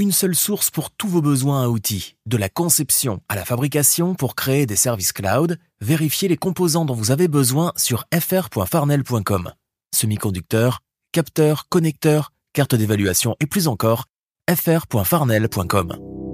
Une 0.00 0.12
seule 0.12 0.36
source 0.36 0.70
pour 0.70 0.92
tous 0.92 1.08
vos 1.08 1.20
besoins 1.20 1.64
à 1.64 1.68
outils, 1.68 2.14
de 2.26 2.36
la 2.36 2.48
conception 2.48 3.20
à 3.28 3.34
la 3.34 3.44
fabrication 3.44 4.14
pour 4.14 4.36
créer 4.36 4.64
des 4.64 4.76
services 4.76 5.12
cloud, 5.12 5.58
vérifiez 5.80 6.28
les 6.28 6.36
composants 6.36 6.84
dont 6.84 6.94
vous 6.94 7.10
avez 7.10 7.26
besoin 7.26 7.72
sur 7.74 8.04
fr.farnel.com. 8.14 9.52
Semi-conducteurs, 9.92 10.82
capteurs, 11.10 11.68
connecteurs, 11.68 12.30
cartes 12.52 12.76
d'évaluation 12.76 13.34
et 13.40 13.46
plus 13.46 13.66
encore, 13.66 14.04
fr.farnel.com. 14.48 16.27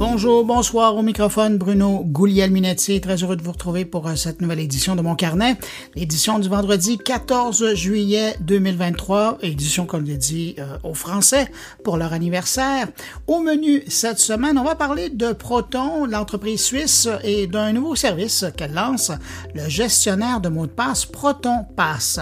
Bonjour, 0.00 0.46
bonsoir 0.46 0.96
au 0.96 1.02
microphone 1.02 1.58
Bruno 1.58 2.02
Guglielminetti. 2.06 3.02
Très 3.02 3.22
heureux 3.22 3.36
de 3.36 3.42
vous 3.42 3.52
retrouver 3.52 3.84
pour 3.84 4.08
euh, 4.08 4.14
cette 4.14 4.40
nouvelle 4.40 4.60
édition 4.60 4.96
de 4.96 5.02
mon 5.02 5.14
carnet. 5.14 5.58
L'édition 5.94 6.38
du 6.38 6.48
vendredi 6.48 6.96
14 6.96 7.74
juillet 7.74 8.34
2023, 8.40 9.40
édition 9.42 9.84
comme 9.84 10.06
je 10.06 10.14
dit 10.14 10.54
euh, 10.58 10.78
aux 10.84 10.94
Français 10.94 11.52
pour 11.84 11.98
leur 11.98 12.14
anniversaire. 12.14 12.88
Au 13.26 13.40
menu 13.40 13.82
cette 13.88 14.18
semaine, 14.18 14.56
on 14.56 14.64
va 14.64 14.74
parler 14.74 15.10
de 15.10 15.34
Proton, 15.34 16.06
l'entreprise 16.06 16.62
suisse, 16.62 17.06
et 17.22 17.46
d'un 17.46 17.74
nouveau 17.74 17.94
service 17.94 18.46
qu'elle 18.56 18.72
lance, 18.72 19.12
le 19.54 19.68
gestionnaire 19.68 20.40
de 20.40 20.48
mots 20.48 20.66
de 20.66 20.72
passe 20.72 21.04
Proton 21.04 21.66
Pass. 21.76 22.20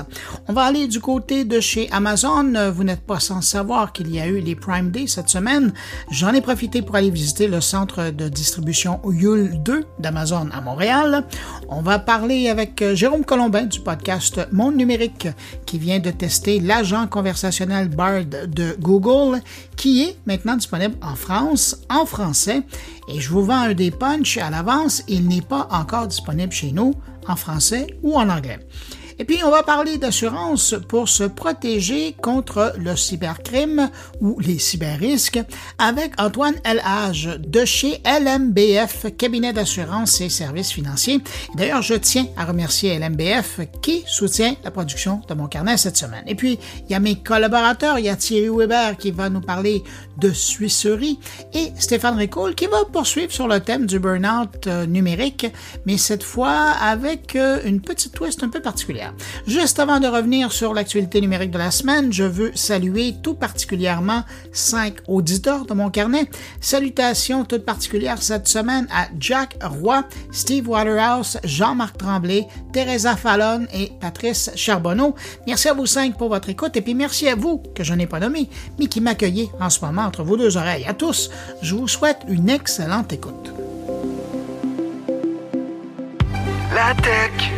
On 0.48 0.52
va 0.52 0.62
aller 0.62 0.88
du 0.88 0.98
côté 0.98 1.44
de 1.44 1.60
chez 1.60 1.88
Amazon. 1.92 2.72
Vous 2.72 2.82
n'êtes 2.82 3.06
pas 3.06 3.20
sans 3.20 3.40
savoir 3.40 3.92
qu'il 3.92 4.12
y 4.12 4.18
a 4.18 4.26
eu 4.26 4.40
les 4.40 4.56
Prime 4.56 4.90
Day 4.90 5.06
cette 5.06 5.28
semaine. 5.28 5.72
J'en 6.10 6.34
ai 6.34 6.40
profité 6.40 6.82
pour 6.82 6.96
aller 6.96 7.10
visiter 7.10 7.46
le 7.46 7.60
centre 7.68 8.10
de 8.10 8.30
distribution 8.30 8.98
Yule 9.04 9.62
2 9.62 9.84
d'Amazon 9.98 10.48
à 10.52 10.62
Montréal. 10.62 11.24
On 11.68 11.82
va 11.82 11.98
parler 11.98 12.48
avec 12.48 12.80
euh, 12.80 12.94
Jérôme 12.94 13.26
Colombin 13.26 13.64
du 13.64 13.80
podcast 13.80 14.40
Monde 14.52 14.76
numérique 14.76 15.28
qui 15.66 15.78
vient 15.78 15.98
de 15.98 16.10
tester 16.10 16.60
l'agent 16.60 17.06
conversationnel 17.06 17.88
Bard 17.88 18.24
de 18.24 18.74
Google 18.80 19.42
qui 19.76 20.02
est 20.02 20.16
maintenant 20.26 20.56
disponible 20.56 20.94
en 21.02 21.14
France 21.14 21.76
en 21.90 22.06
français 22.06 22.62
et 23.06 23.20
je 23.20 23.28
vous 23.28 23.44
vends 23.44 23.60
un 23.60 23.74
des 23.74 23.90
punch 23.90 24.38
à 24.38 24.48
l'avance, 24.48 25.02
il 25.06 25.28
n'est 25.28 25.42
pas 25.42 25.68
encore 25.70 26.06
disponible 26.06 26.52
chez 26.52 26.72
nous 26.72 26.94
en 27.26 27.36
français 27.36 27.86
ou 28.02 28.16
en 28.16 28.30
anglais. 28.30 28.60
Et 29.20 29.24
puis, 29.24 29.42
on 29.44 29.50
va 29.50 29.62
parler 29.64 29.98
d'assurance 29.98 30.76
pour 30.88 31.08
se 31.08 31.24
protéger 31.24 32.14
contre 32.22 32.72
le 32.78 32.94
cybercrime 32.94 33.90
ou 34.20 34.38
les 34.38 34.58
cyberrisques 34.58 35.40
avec 35.78 36.12
Antoine 36.20 36.54
Elhage 36.64 37.38
de 37.38 37.64
chez 37.64 38.00
LMBF, 38.04 39.06
cabinet 39.16 39.52
d'assurance 39.52 40.20
et 40.20 40.28
services 40.28 40.70
financiers. 40.70 41.20
D'ailleurs, 41.56 41.82
je 41.82 41.94
tiens 41.94 42.26
à 42.36 42.44
remercier 42.44 42.96
LMBF 42.98 43.60
qui 43.82 44.04
soutient 44.06 44.54
la 44.62 44.70
production 44.70 45.20
de 45.28 45.34
mon 45.34 45.48
carnet 45.48 45.76
cette 45.76 45.96
semaine. 45.96 46.22
Et 46.26 46.36
puis, 46.36 46.58
il 46.88 46.92
y 46.92 46.94
a 46.94 47.00
mes 47.00 47.16
collaborateurs, 47.16 47.98
il 47.98 48.04
y 48.04 48.08
a 48.08 48.16
Thierry 48.16 48.48
Weber 48.48 48.96
qui 48.96 49.10
va 49.10 49.28
nous 49.30 49.40
parler 49.40 49.82
de 50.18 50.30
Suisserie 50.30 51.18
et 51.54 51.72
Stéphane 51.78 52.16
Ricoul 52.16 52.54
qui 52.54 52.66
va 52.66 52.84
poursuivre 52.84 53.32
sur 53.32 53.48
le 53.48 53.60
thème 53.60 53.86
du 53.86 53.98
burn-out 53.98 54.66
euh, 54.66 54.86
numérique, 54.86 55.46
mais 55.86 55.96
cette 55.96 56.22
fois 56.22 56.70
avec 56.80 57.34
euh, 57.36 57.60
une 57.64 57.80
petite 57.80 58.12
twist 58.12 58.42
un 58.42 58.48
peu 58.48 58.60
particulière. 58.60 59.07
Juste 59.46 59.78
avant 59.78 60.00
de 60.00 60.06
revenir 60.06 60.52
sur 60.52 60.74
l'actualité 60.74 61.20
numérique 61.20 61.50
de 61.50 61.58
la 61.58 61.70
semaine, 61.70 62.12
je 62.12 62.24
veux 62.24 62.52
saluer 62.54 63.16
tout 63.22 63.34
particulièrement 63.34 64.22
cinq 64.52 64.96
auditeurs 65.06 65.64
de 65.66 65.74
mon 65.74 65.90
carnet. 65.90 66.28
Salutations 66.60 67.44
toutes 67.44 67.64
particulières 67.64 68.22
cette 68.22 68.48
semaine 68.48 68.86
à 68.92 69.08
Jack 69.18 69.56
Roy, 69.62 70.04
Steve 70.32 70.68
Waterhouse, 70.68 71.38
Jean-Marc 71.44 71.98
Tremblay, 71.98 72.46
Teresa 72.72 73.16
Fallon 73.16 73.66
et 73.72 73.92
Patrice 74.00 74.50
Charbonneau. 74.54 75.14
Merci 75.46 75.68
à 75.68 75.74
vous 75.74 75.86
cinq 75.86 76.16
pour 76.16 76.28
votre 76.28 76.48
écoute 76.48 76.76
et 76.76 76.82
puis 76.82 76.94
merci 76.94 77.28
à 77.28 77.34
vous, 77.34 77.62
que 77.74 77.84
je 77.84 77.94
n'ai 77.94 78.06
pas 78.06 78.20
nommé, 78.20 78.48
mais 78.78 78.86
qui 78.86 79.00
m'accueillez 79.00 79.50
en 79.60 79.70
ce 79.70 79.84
moment 79.84 80.02
entre 80.02 80.22
vos 80.22 80.36
deux 80.36 80.56
oreilles. 80.56 80.84
À 80.86 80.94
tous, 80.94 81.30
je 81.62 81.74
vous 81.74 81.88
souhaite 81.88 82.18
une 82.28 82.48
excellente 82.48 83.12
écoute. 83.12 83.52
La 86.74 86.94
tech 87.02 87.57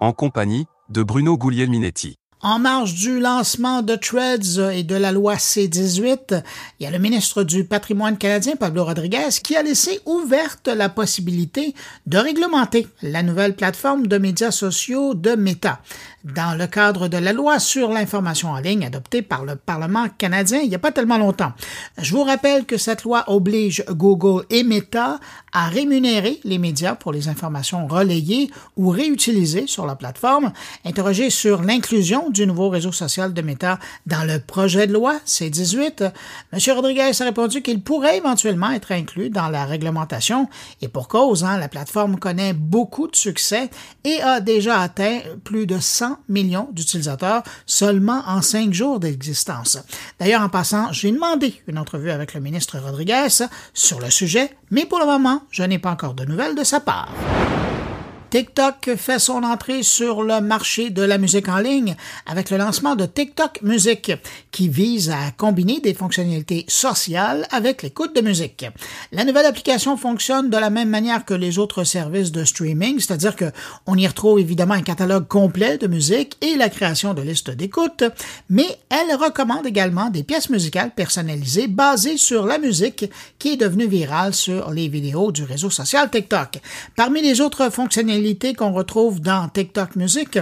en 0.00 0.12
compagnie 0.12 0.66
de 0.88 1.02
Bruno 1.02 1.36
Guglielminetti. 1.36 2.16
En 2.42 2.58
marge 2.58 2.94
du 2.94 3.20
lancement 3.20 3.82
de 3.82 3.96
Threads 3.96 4.72
et 4.72 4.82
de 4.82 4.94
la 4.94 5.12
loi 5.12 5.36
C-18, 5.36 6.42
il 6.78 6.84
y 6.84 6.86
a 6.86 6.90
le 6.90 6.98
ministre 6.98 7.42
du 7.42 7.64
patrimoine 7.64 8.16
canadien, 8.16 8.56
Pablo 8.56 8.82
Rodriguez, 8.82 9.28
qui 9.44 9.56
a 9.56 9.62
laissé 9.62 10.00
ouverte 10.06 10.68
la 10.68 10.88
possibilité 10.88 11.74
de 12.06 12.16
réglementer 12.16 12.86
la 13.02 13.22
nouvelle 13.22 13.54
plateforme 13.54 14.06
de 14.06 14.16
médias 14.16 14.52
sociaux 14.52 15.12
de 15.12 15.32
Meta 15.32 15.82
dans 16.24 16.56
le 16.56 16.66
cadre 16.66 17.08
de 17.08 17.16
la 17.16 17.32
loi 17.32 17.58
sur 17.58 17.90
l'information 17.90 18.50
en 18.50 18.58
ligne 18.58 18.84
adoptée 18.84 19.22
par 19.22 19.44
le 19.44 19.56
Parlement 19.56 20.06
canadien 20.18 20.60
il 20.60 20.68
n'y 20.68 20.74
a 20.74 20.78
pas 20.78 20.92
tellement 20.92 21.18
longtemps. 21.18 21.52
Je 21.98 22.14
vous 22.14 22.24
rappelle 22.24 22.66
que 22.66 22.76
cette 22.76 23.04
loi 23.04 23.24
oblige 23.26 23.84
Google 23.90 24.44
et 24.50 24.62
Meta 24.62 25.18
à 25.52 25.68
rémunérer 25.68 26.40
les 26.44 26.58
médias 26.58 26.94
pour 26.94 27.12
les 27.12 27.28
informations 27.28 27.86
relayées 27.86 28.50
ou 28.76 28.90
réutilisées 28.90 29.66
sur 29.66 29.86
la 29.86 29.96
plateforme. 29.96 30.52
Interrogé 30.84 31.30
sur 31.30 31.62
l'inclusion 31.62 32.30
du 32.30 32.46
nouveau 32.46 32.68
réseau 32.68 32.92
social 32.92 33.32
de 33.32 33.42
Meta 33.42 33.78
dans 34.06 34.26
le 34.26 34.40
projet 34.40 34.86
de 34.86 34.92
loi 34.92 35.18
C-18, 35.24 36.12
M. 36.52 36.74
Rodriguez 36.74 37.10
a 37.18 37.24
répondu 37.24 37.62
qu'il 37.62 37.82
pourrait 37.82 38.18
éventuellement 38.18 38.70
être 38.70 38.92
inclus 38.92 39.30
dans 39.30 39.48
la 39.48 39.64
réglementation 39.64 40.48
et 40.82 40.88
pour 40.88 41.08
cause, 41.08 41.44
hein, 41.44 41.58
la 41.58 41.68
plateforme 41.68 42.18
connaît 42.18 42.52
beaucoup 42.52 43.08
de 43.08 43.16
succès 43.16 43.70
et 44.04 44.20
a 44.22 44.40
déjà 44.40 44.80
atteint 44.80 45.20
plus 45.44 45.66
de 45.66 45.78
100 45.78 46.18
millions 46.28 46.68
d'utilisateurs 46.72 47.42
seulement 47.66 48.22
en 48.26 48.42
cinq 48.42 48.72
jours 48.72 49.00
d'existence. 49.00 49.78
D'ailleurs, 50.18 50.42
en 50.42 50.48
passant, 50.48 50.92
j'ai 50.92 51.10
demandé 51.10 51.60
une 51.66 51.78
entrevue 51.78 52.10
avec 52.10 52.34
le 52.34 52.40
ministre 52.40 52.78
Rodriguez 52.78 53.28
sur 53.74 54.00
le 54.00 54.10
sujet, 54.10 54.50
mais 54.70 54.86
pour 54.86 54.98
le 54.98 55.06
moment, 55.06 55.39
je 55.50 55.62
n'ai 55.62 55.78
pas 55.78 55.90
encore 55.90 56.14
de 56.14 56.24
nouvelles 56.24 56.54
de 56.54 56.64
sa 56.64 56.80
part. 56.80 57.08
TikTok 58.30 58.94
fait 58.96 59.18
son 59.18 59.42
entrée 59.42 59.82
sur 59.82 60.22
le 60.22 60.40
marché 60.40 60.90
de 60.90 61.02
la 61.02 61.18
musique 61.18 61.48
en 61.48 61.58
ligne 61.58 61.96
avec 62.26 62.50
le 62.50 62.58
lancement 62.58 62.94
de 62.94 63.04
TikTok 63.04 63.60
Music, 63.62 64.12
qui 64.52 64.68
vise 64.68 65.10
à 65.10 65.32
combiner 65.36 65.80
des 65.80 65.94
fonctionnalités 65.94 66.64
sociales 66.68 67.48
avec 67.50 67.82
l'écoute 67.82 68.14
de 68.14 68.20
musique. 68.20 68.66
La 69.10 69.24
nouvelle 69.24 69.46
application 69.46 69.96
fonctionne 69.96 70.48
de 70.48 70.56
la 70.56 70.70
même 70.70 70.90
manière 70.90 71.24
que 71.24 71.34
les 71.34 71.58
autres 71.58 71.82
services 71.82 72.30
de 72.30 72.44
streaming, 72.44 73.00
c'est-à-dire 73.00 73.34
que 73.34 73.46
on 73.86 73.96
y 73.96 74.06
retrouve 74.06 74.38
évidemment 74.38 74.74
un 74.74 74.82
catalogue 74.82 75.26
complet 75.26 75.76
de 75.76 75.88
musique 75.88 76.36
et 76.40 76.54
la 76.54 76.68
création 76.68 77.14
de 77.14 77.22
listes 77.22 77.50
d'écoute, 77.50 78.04
mais 78.48 78.78
elle 78.90 79.16
recommande 79.16 79.66
également 79.66 80.08
des 80.08 80.22
pièces 80.22 80.50
musicales 80.50 80.92
personnalisées 80.94 81.66
basées 81.66 82.16
sur 82.16 82.46
la 82.46 82.58
musique 82.58 83.10
qui 83.40 83.54
est 83.54 83.56
devenue 83.56 83.88
virale 83.88 84.34
sur 84.34 84.70
les 84.70 84.86
vidéos 84.86 85.32
du 85.32 85.42
réseau 85.42 85.70
social 85.70 86.08
TikTok. 86.08 86.60
Parmi 86.94 87.22
les 87.22 87.40
autres 87.40 87.70
fonctionnalités 87.72 88.19
qu'on 88.56 88.72
retrouve 88.72 89.20
dans 89.20 89.48
TikTok 89.48 89.96
Music, 89.96 90.38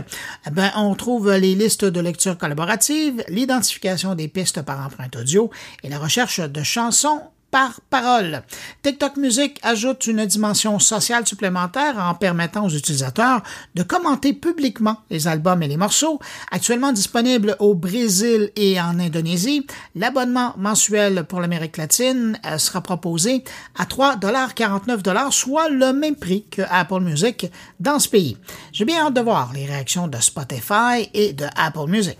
eh 0.47 0.51
ben, 0.51 0.71
on 0.77 0.95
trouve 0.95 1.33
les 1.33 1.55
listes 1.55 1.85
de 1.85 2.01
lecture 2.01 2.37
collaborative, 2.37 3.25
l'identification 3.29 4.15
des 4.15 4.29
pistes 4.29 4.63
par 4.63 4.85
empreinte 4.85 5.17
audio 5.17 5.51
et 5.83 5.89
la 5.89 5.99
recherche 5.99 6.41
de 6.41 6.63
chansons 6.63 7.21
par 7.51 7.81
parole. 7.89 8.43
TikTok 8.83 9.17
Music 9.17 9.59
ajoute 9.63 10.07
une 10.07 10.27
dimension 10.27 10.79
sociale 10.79 11.27
supplémentaire 11.27 11.99
en 11.99 12.15
permettant 12.15 12.67
aux 12.67 12.71
utilisateurs 12.71 13.43
de 13.75 13.83
commenter 13.83 14.33
publiquement 14.33 14.99
les 15.11 15.27
albums 15.29 15.63
et 15.63 15.69
les 15.69 15.77
morceaux. 15.77 16.21
Actuellement 16.51 16.93
disponible 16.93 17.57
au 17.59 17.75
Brésil 17.75 18.51
et 18.57 18.81
en 18.81 18.99
Indonésie, 18.99 19.67
l'abonnement 19.95 20.55
mensuel 20.57 21.25
pour 21.25 21.41
l'Amérique 21.41 21.77
latine 21.77 22.39
euh, 22.45 22.59
sera 22.59 22.83
proposé 22.83 23.45
à 23.79 23.85
3,49 23.85 25.31
soit 25.31 25.69
le 25.69 25.93
même 25.93 26.17
prix 26.17 26.45
que 26.51 26.63
Apple 26.71 27.01
Music 27.01 27.51
dans 27.81 27.99
ce 27.99 28.09
pays. 28.09 28.37
J'ai 28.73 28.85
bien 28.85 29.07
hâte 29.07 29.15
de 29.15 29.21
voir 29.21 29.53
les 29.55 29.67
réactions 29.67 30.09
de 30.09 30.19
Spotify 30.19 31.09
et 31.15 31.33
de 31.33 31.47
Apple 31.57 31.89
Music. 31.89 32.19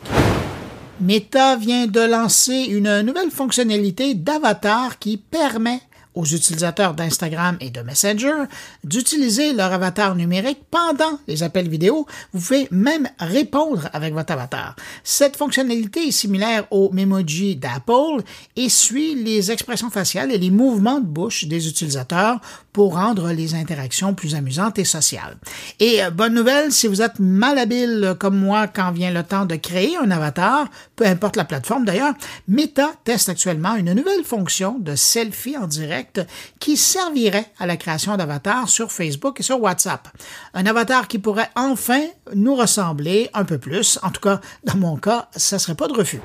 Meta 1.01 1.55
vient 1.55 1.87
de 1.87 2.01
lancer 2.01 2.67
une 2.71 3.03
nouvelle 3.03 3.31
fonctionnalité 3.31 4.15
d'avatar 4.15 4.99
qui 4.99 5.17
permet 5.17 5.81
aux 6.17 6.25
utilisateurs 6.25 6.95
d'Instagram 6.95 7.57
et 7.61 7.71
de 7.71 7.81
Messenger 7.83 8.45
d'utiliser 8.83 9.53
leur 9.53 9.73
avatar 9.73 10.17
numérique 10.17 10.59
pendant 10.73 11.21
les 11.29 11.45
appels 11.45 11.69
vidéo. 11.69 12.07
Vous 12.33 12.41
pouvez 12.41 12.67
même 12.73 13.09
répondre 13.21 13.89
avec 13.93 14.13
votre 14.13 14.33
avatar. 14.33 14.75
Cette 15.05 15.37
fonctionnalité 15.37 16.09
est 16.09 16.13
similaire 16.13 16.67
au 16.73 16.91
Memoji 16.91 17.55
d'Apple 17.55 18.25
et 18.57 18.69
suit 18.69 19.15
les 19.15 19.53
expressions 19.53 19.91
faciales 19.91 20.33
et 20.33 20.39
les 20.39 20.51
mouvements 20.51 20.99
de 20.99 21.07
bouche 21.07 21.45
des 21.45 21.69
utilisateurs 21.69 22.41
pour 22.79 22.95
rendre 22.95 23.33
les 23.33 23.57
interactions 23.57 24.15
plus 24.15 24.37
amusantes 24.37 24.79
et 24.79 24.85
sociales. 24.85 25.37
Et 25.81 26.01
euh, 26.01 26.11
bonne 26.11 26.33
nouvelle, 26.33 26.71
si 26.71 26.87
vous 26.87 27.03
êtes 27.03 27.19
malhabile 27.19 28.15
comme 28.21 28.39
moi 28.39 28.69
quand 28.69 28.93
vient 28.93 29.11
le 29.11 29.25
temps 29.25 29.47
de 29.47 29.57
créer 29.57 29.97
un 29.97 30.13
avatar, 30.13 30.69
peu 30.95 31.05
importe 31.05 31.35
la 31.35 31.45
plateforme 31.45 31.85
d'ailleurs, 31.85 32.15
Meta 32.47 32.93
teste 33.03 33.31
actuellement 33.31 33.75
une 33.75 33.95
nouvelle 33.95 34.23
fonction 34.23 34.79
de 34.79 34.95
selfie 34.95 35.57
en 35.57 35.67
direct 35.67 36.25
qui 36.61 36.77
servirait 36.77 37.51
à 37.59 37.67
la 37.67 37.77
création 37.77 38.17
d'avatars 38.17 38.69
sur 38.69 38.93
Facebook 38.93 39.41
et 39.41 39.43
sur 39.43 39.61
WhatsApp. 39.61 40.07
Un 40.55 40.65
avatar 40.67 41.09
qui 41.09 41.19
pourrait 41.19 41.51
enfin 41.57 42.05
nous 42.33 42.55
ressembler 42.55 43.29
un 43.35 43.45
peu 43.45 43.59
plus. 43.59 43.99
En 44.05 44.11
tout 44.11 44.21
cas, 44.21 44.41
dans 44.63 44.77
mon 44.77 44.97
cas, 44.99 45.27
ça 45.35 45.59
serait 45.59 45.75
pas 45.75 45.89
de 45.89 45.95
refus. 45.95 46.21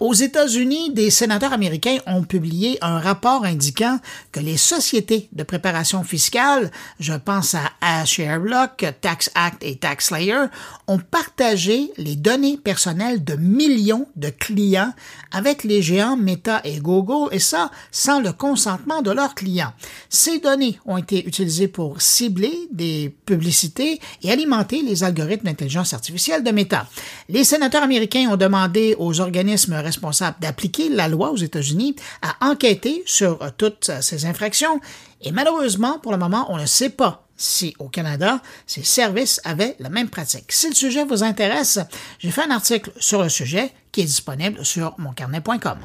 Aux 0.00 0.14
États-Unis, 0.14 0.92
des 0.92 1.10
sénateurs 1.10 1.52
américains 1.52 1.98
ont 2.06 2.22
publié 2.22 2.78
un 2.82 3.00
rapport 3.00 3.44
indiquant 3.44 3.98
que 4.30 4.38
les 4.38 4.56
sociétés 4.56 5.28
de 5.32 5.42
préparation 5.42 6.04
fiscale, 6.04 6.70
je 7.00 7.14
pense 7.14 7.56
à 7.80 8.04
Sherlock, 8.04 8.86
Tax 9.00 9.28
Act 9.34 9.64
et 9.64 9.74
TaxSlayer, 9.74 10.44
ont 10.86 11.00
partagé 11.00 11.90
les 11.96 12.14
données 12.14 12.58
personnelles 12.58 13.24
de 13.24 13.34
millions 13.34 14.06
de 14.14 14.28
clients 14.28 14.92
avec 15.32 15.64
les 15.64 15.82
géants 15.82 16.16
Meta 16.16 16.60
et 16.62 16.78
Google, 16.78 17.34
et 17.34 17.40
ça 17.40 17.72
sans 17.90 18.20
le 18.20 18.32
consentement 18.32 19.02
de 19.02 19.10
leurs 19.10 19.34
clients. 19.34 19.72
Ces 20.08 20.38
données 20.38 20.78
ont 20.86 20.96
été 20.96 21.26
utilisées 21.26 21.66
pour 21.66 22.00
cibler 22.00 22.68
des 22.70 23.12
publicités 23.26 24.00
et 24.22 24.30
alimenter 24.30 24.82
les 24.82 25.02
algorithmes 25.02 25.46
d'intelligence 25.46 25.92
artificielle 25.92 26.44
de 26.44 26.52
Meta. 26.52 26.86
Les 27.28 27.42
sénateurs 27.42 27.82
américains 27.82 28.28
ont 28.30 28.36
demandé 28.36 28.94
aux 28.98 29.20
organismes 29.20 29.87
responsable 29.88 30.36
d'appliquer 30.40 30.88
la 30.88 31.08
loi 31.08 31.30
aux 31.30 31.36
États-Unis 31.36 31.96
à 32.22 32.48
enquêter 32.48 33.02
sur 33.06 33.42
euh, 33.42 33.50
toutes 33.56 33.88
euh, 33.88 34.00
ces 34.00 34.24
infractions 34.26 34.80
et 35.20 35.32
malheureusement, 35.32 35.98
pour 35.98 36.12
le 36.12 36.18
moment, 36.18 36.46
on 36.50 36.56
ne 36.58 36.66
sait 36.66 36.90
pas 36.90 37.24
si 37.36 37.74
au 37.78 37.88
Canada, 37.88 38.40
ces 38.66 38.82
services 38.82 39.40
avaient 39.44 39.76
la 39.78 39.88
même 39.88 40.08
pratique. 40.08 40.50
Si 40.50 40.68
le 40.68 40.74
sujet 40.74 41.04
vous 41.04 41.22
intéresse, 41.22 41.78
j'ai 42.18 42.30
fait 42.30 42.42
un 42.42 42.50
article 42.50 42.92
sur 42.98 43.22
le 43.22 43.28
sujet 43.28 43.72
qui 43.92 44.00
est 44.00 44.04
disponible 44.04 44.64
sur 44.64 44.94
moncarnet.com. 44.98 45.78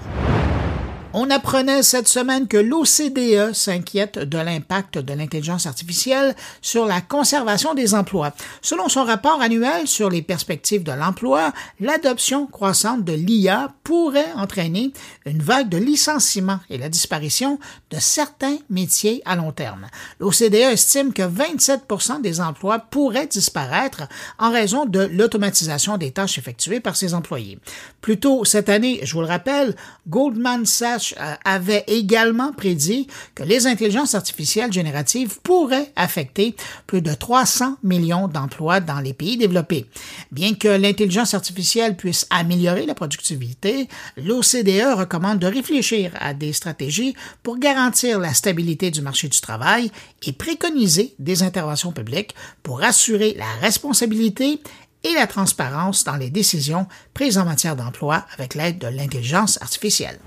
On 1.16 1.30
apprenait 1.30 1.84
cette 1.84 2.08
semaine 2.08 2.48
que 2.48 2.58
l'OCDE 2.58 3.54
s'inquiète 3.54 4.18
de 4.18 4.40
l'impact 4.40 4.98
de 4.98 5.14
l'intelligence 5.14 5.68
artificielle 5.68 6.36
sur 6.60 6.88
la 6.88 7.02
conservation 7.02 7.76
des 7.76 7.94
emplois. 7.94 8.34
Selon 8.64 8.90
son 8.90 9.04
rapport 9.04 9.40
annuel 9.40 9.88
sur 9.88 10.10
les 10.10 10.24
perspectives 10.24 10.82
de 10.82 10.92
l'emploi, 10.92 11.54
l'adoption 11.80 12.48
croissante 12.48 13.04
de 13.04 13.14
l'IA 13.14 13.72
pourrait 13.84 14.32
entraîner 14.36 14.92
une 15.28 15.44
vague 15.44 15.70
de 15.70 15.78
licenciements 15.78 16.62
et 16.72 16.80
la 16.80 16.90
disparition 16.90 17.60
de 17.92 18.00
certains 18.00 18.58
métiers 18.72 19.22
à 19.26 19.36
long 19.36 19.52
terme. 19.52 19.86
L'OCDE 20.20 20.56
estime 20.56 21.14
que 21.14 21.22
27% 21.22 22.22
des 22.22 22.42
emplois 22.42 22.80
pourraient 22.80 23.28
disparaître 23.28 24.08
en 24.40 24.52
raison 24.52 24.88
de 24.88 25.02
l'automatisation 25.02 25.98
des 25.98 26.10
tâches 26.10 26.40
effectuées 26.40 26.80
par 26.80 26.96
ses 26.96 27.14
employés. 27.14 27.60
Plus 28.02 28.20
tôt 28.20 28.46
cette 28.46 28.70
année, 28.70 29.00
je 29.04 29.14
vous 29.14 29.22
le 29.22 29.28
rappelle, 29.28 29.76
Goldman 30.08 30.66
Sachs 30.66 31.03
euh, 31.20 31.34
avait 31.44 31.84
également 31.88 32.54
prédit 32.54 33.08
que 33.36 33.44
les 33.44 33.68
intelligences 33.68 34.16
artificielles 34.16 34.72
génératives 34.72 35.40
pourraient 35.42 35.92
affecter 35.96 36.56
plus 36.88 37.02
de 37.02 37.14
300 37.14 37.78
millions 37.84 38.28
d'emplois 38.28 38.80
dans 38.80 39.00
les 39.00 39.14
pays 39.14 39.38
développés. 39.38 39.86
Bien 40.32 40.54
que 40.54 40.68
l'intelligence 40.68 41.34
artificielle 41.34 41.98
puisse 41.98 42.26
améliorer 42.30 42.86
la 42.86 42.96
productivité, 42.96 43.88
l'OCDE 44.18 44.98
recommande 44.98 45.40
de 45.40 45.48
réfléchir 45.48 46.12
à 46.20 46.34
des 46.34 46.54
stratégies 46.54 47.16
pour 47.44 47.58
garantir 47.58 48.20
la 48.20 48.34
stabilité 48.34 48.92
du 48.92 49.02
marché 49.02 49.28
du 49.28 49.40
travail 49.42 49.92
et 50.26 50.32
préconiser 50.32 51.16
des 51.20 51.44
interventions 51.44 51.92
publiques 51.92 52.36
pour 52.64 52.84
assurer 52.84 53.36
la 53.38 53.52
responsabilité 53.62 54.62
et 55.04 55.14
la 55.14 55.28
transparence 55.28 56.04
dans 56.04 56.16
les 56.16 56.30
décisions 56.30 56.88
prises 57.14 57.38
en 57.38 57.46
matière 57.46 57.76
d'emploi 57.76 58.26
avec 58.38 58.56
l'aide 58.56 58.80
de 58.80 58.88
l'intelligence 58.88 59.62
artificielle. 59.62 60.20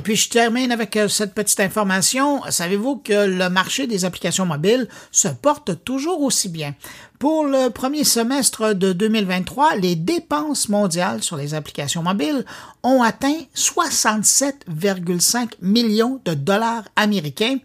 Et 0.00 0.02
puis 0.02 0.16
je 0.16 0.30
termine 0.30 0.72
avec 0.72 0.96
euh, 0.96 1.08
cette 1.08 1.34
petite 1.34 1.60
information. 1.60 2.40
Savez-vous 2.48 3.02
que 3.04 3.26
le 3.26 3.50
marché 3.50 3.86
des 3.86 4.06
applications 4.06 4.46
mobiles 4.46 4.88
se 5.12 5.28
porte 5.28 5.84
toujours 5.84 6.22
aussi 6.22 6.48
bien? 6.48 6.74
Pour 7.18 7.44
le 7.44 7.68
premier 7.68 8.04
semestre 8.04 8.72
de 8.72 8.94
2023, 8.94 9.76
les 9.76 9.96
dépenses 9.96 10.70
mondiales 10.70 11.22
sur 11.22 11.36
les 11.36 11.52
applications 11.52 12.02
mobiles 12.02 12.46
ont 12.82 13.02
atteint 13.02 13.36
67,5 13.54 15.50
millions 15.60 16.18
de 16.24 16.32
dollars 16.32 16.84
américains. 16.96 17.58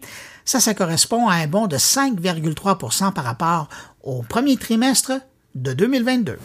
Ça, 0.44 0.60
ça 0.60 0.74
correspond 0.74 1.28
à 1.28 1.36
un 1.36 1.46
bond 1.46 1.68
de 1.68 1.78
5,3% 1.78 3.14
par 3.14 3.24
rapport 3.24 3.70
au 4.02 4.20
premier 4.20 4.58
trimestre 4.58 5.12
de 5.54 5.72
2022. 5.72 6.36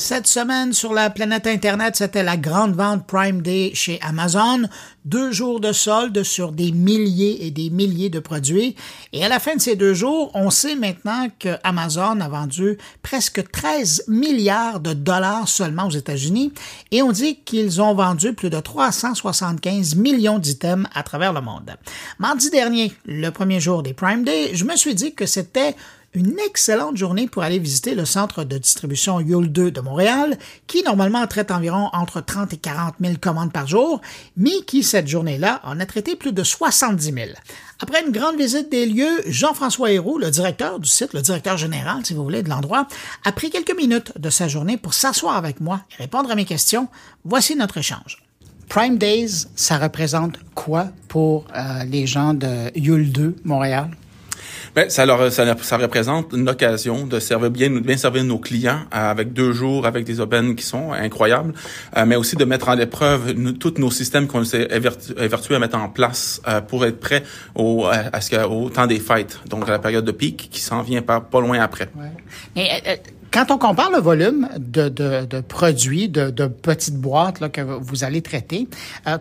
Cette 0.00 0.26
semaine 0.26 0.72
sur 0.72 0.94
la 0.94 1.10
planète 1.10 1.46
Internet, 1.46 1.94
c'était 1.94 2.22
la 2.22 2.38
grande 2.38 2.74
vente 2.74 3.06
Prime 3.06 3.42
Day 3.42 3.72
chez 3.74 4.00
Amazon. 4.00 4.62
Deux 5.04 5.30
jours 5.30 5.60
de 5.60 5.72
solde 5.72 6.22
sur 6.22 6.52
des 6.52 6.72
milliers 6.72 7.44
et 7.44 7.50
des 7.50 7.68
milliers 7.68 8.08
de 8.08 8.18
produits. 8.18 8.76
Et 9.12 9.22
à 9.22 9.28
la 9.28 9.38
fin 9.38 9.56
de 9.56 9.60
ces 9.60 9.76
deux 9.76 9.92
jours, 9.92 10.30
on 10.32 10.48
sait 10.48 10.74
maintenant 10.74 11.28
que 11.38 11.50
Amazon 11.64 12.18
a 12.20 12.28
vendu 12.30 12.78
presque 13.02 13.50
13 13.52 14.04
milliards 14.08 14.80
de 14.80 14.94
dollars 14.94 15.48
seulement 15.48 15.86
aux 15.88 15.90
États-Unis. 15.90 16.54
Et 16.92 17.02
on 17.02 17.12
dit 17.12 17.36
qu'ils 17.44 17.82
ont 17.82 17.94
vendu 17.94 18.32
plus 18.32 18.48
de 18.48 18.58
375 18.58 19.96
millions 19.96 20.38
d'items 20.38 20.88
à 20.94 21.02
travers 21.02 21.34
le 21.34 21.42
monde. 21.42 21.76
Mardi 22.18 22.48
dernier, 22.48 22.94
le 23.04 23.28
premier 23.28 23.60
jour 23.60 23.82
des 23.82 23.92
Prime 23.92 24.24
Day, 24.24 24.52
je 24.54 24.64
me 24.64 24.76
suis 24.76 24.94
dit 24.94 25.14
que 25.14 25.26
c'était 25.26 25.76
une 26.12 26.38
excellente 26.40 26.96
journée 26.96 27.28
pour 27.28 27.42
aller 27.42 27.58
visiter 27.58 27.94
le 27.94 28.04
centre 28.04 28.42
de 28.42 28.58
distribution 28.58 29.20
Yule 29.20 29.50
2 29.50 29.70
de 29.70 29.80
Montréal, 29.80 30.38
qui 30.66 30.82
normalement 30.82 31.24
traite 31.26 31.50
environ 31.50 31.88
entre 31.92 32.20
30 32.20 32.52
et 32.52 32.56
40 32.56 32.94
000 33.00 33.14
commandes 33.20 33.52
par 33.52 33.68
jour, 33.68 34.00
mais 34.36 34.62
qui, 34.66 34.82
cette 34.82 35.06
journée-là, 35.06 35.60
en 35.64 35.78
a 35.78 35.86
traité 35.86 36.16
plus 36.16 36.32
de 36.32 36.42
70 36.42 37.12
000. 37.12 37.16
Après 37.78 38.04
une 38.04 38.12
grande 38.12 38.36
visite 38.36 38.70
des 38.70 38.86
lieux, 38.86 39.22
Jean-François 39.26 39.92
Héroux, 39.92 40.18
le 40.18 40.30
directeur 40.30 40.80
du 40.80 40.88
site, 40.88 41.12
le 41.14 41.22
directeur 41.22 41.56
général, 41.56 42.04
si 42.04 42.14
vous 42.14 42.24
voulez, 42.24 42.42
de 42.42 42.48
l'endroit, 42.48 42.88
a 43.24 43.32
pris 43.32 43.50
quelques 43.50 43.76
minutes 43.76 44.12
de 44.18 44.30
sa 44.30 44.48
journée 44.48 44.76
pour 44.76 44.94
s'asseoir 44.94 45.36
avec 45.36 45.60
moi 45.60 45.82
et 45.92 46.02
répondre 46.02 46.30
à 46.30 46.34
mes 46.34 46.44
questions. 46.44 46.88
Voici 47.24 47.54
notre 47.54 47.78
échange. 47.78 48.22
Prime 48.68 48.98
Days, 48.98 49.46
ça 49.56 49.78
représente 49.78 50.36
quoi 50.54 50.88
pour 51.08 51.44
euh, 51.56 51.84
les 51.84 52.06
gens 52.06 52.34
de 52.34 52.70
Yule 52.76 53.10
2 53.10 53.36
Montréal? 53.44 53.90
Ben, 54.74 54.88
ça, 54.88 55.04
leur, 55.04 55.32
ça, 55.32 55.56
ça, 55.60 55.76
représente 55.76 56.32
une 56.32 56.48
occasion 56.48 57.06
de 57.06 57.18
servir 57.18 57.50
bien, 57.50 57.70
bien 57.70 57.96
servir 57.96 58.24
nos 58.24 58.38
clients 58.38 58.80
euh, 58.94 59.10
avec 59.10 59.32
deux 59.32 59.52
jours, 59.52 59.86
avec 59.86 60.04
des 60.04 60.20
aubaines 60.20 60.54
qui 60.54 60.64
sont 60.64 60.92
incroyables, 60.92 61.54
euh, 61.96 62.04
mais 62.06 62.16
aussi 62.16 62.36
de 62.36 62.44
mettre 62.44 62.68
en 62.68 62.78
épreuve 62.78 63.34
tous 63.54 63.74
nos 63.78 63.90
systèmes 63.90 64.26
qu'on 64.26 64.44
s'est 64.44 64.68
évertués 65.18 65.54
à 65.54 65.58
mettre 65.58 65.76
en 65.76 65.88
place 65.88 66.40
euh, 66.46 66.60
pour 66.60 66.84
être 66.84 67.00
prêts 67.00 67.24
au, 67.54 67.86
à 67.86 68.20
ce, 68.20 68.36
au 68.46 68.70
temps 68.70 68.86
des 68.86 69.00
fêtes, 69.00 69.40
donc 69.48 69.68
à 69.68 69.72
la 69.72 69.78
période 69.78 70.04
de 70.04 70.12
pic 70.12 70.48
qui 70.50 70.60
s'en 70.60 70.82
vient 70.82 71.02
pas, 71.02 71.20
pas 71.20 71.40
loin 71.40 71.60
après. 71.60 71.88
Ouais. 71.96 73.02
quand 73.32 73.50
on 73.50 73.58
compare 73.58 73.90
le 73.90 73.98
volume 73.98 74.48
de, 74.56 74.88
de, 74.88 75.24
de 75.24 75.40
produits, 75.40 76.08
de, 76.08 76.30
de, 76.30 76.46
petites 76.46 76.96
boîtes 76.96 77.40
là, 77.40 77.48
que 77.48 77.60
vous 77.60 78.04
allez 78.04 78.22
traiter, 78.22 78.68
euh, 79.06 79.18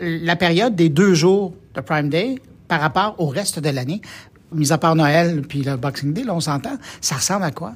la 0.00 0.36
période 0.36 0.74
des 0.74 0.88
deux 0.88 1.14
jours 1.14 1.54
de 1.74 1.80
Prime 1.80 2.08
Day 2.08 2.36
par 2.70 2.80
rapport 2.80 3.16
au 3.18 3.26
reste 3.26 3.58
de 3.58 3.68
l'année, 3.68 4.00
mis 4.52 4.72
à 4.72 4.78
part 4.78 4.96
Noël 4.96 5.42
puis 5.48 5.62
le 5.62 5.76
Boxing 5.76 6.12
Day, 6.12 6.24
là, 6.24 6.34
on 6.34 6.40
s'entend, 6.40 6.76
ça 7.00 7.16
ressemble 7.16 7.44
à 7.44 7.50
quoi? 7.50 7.72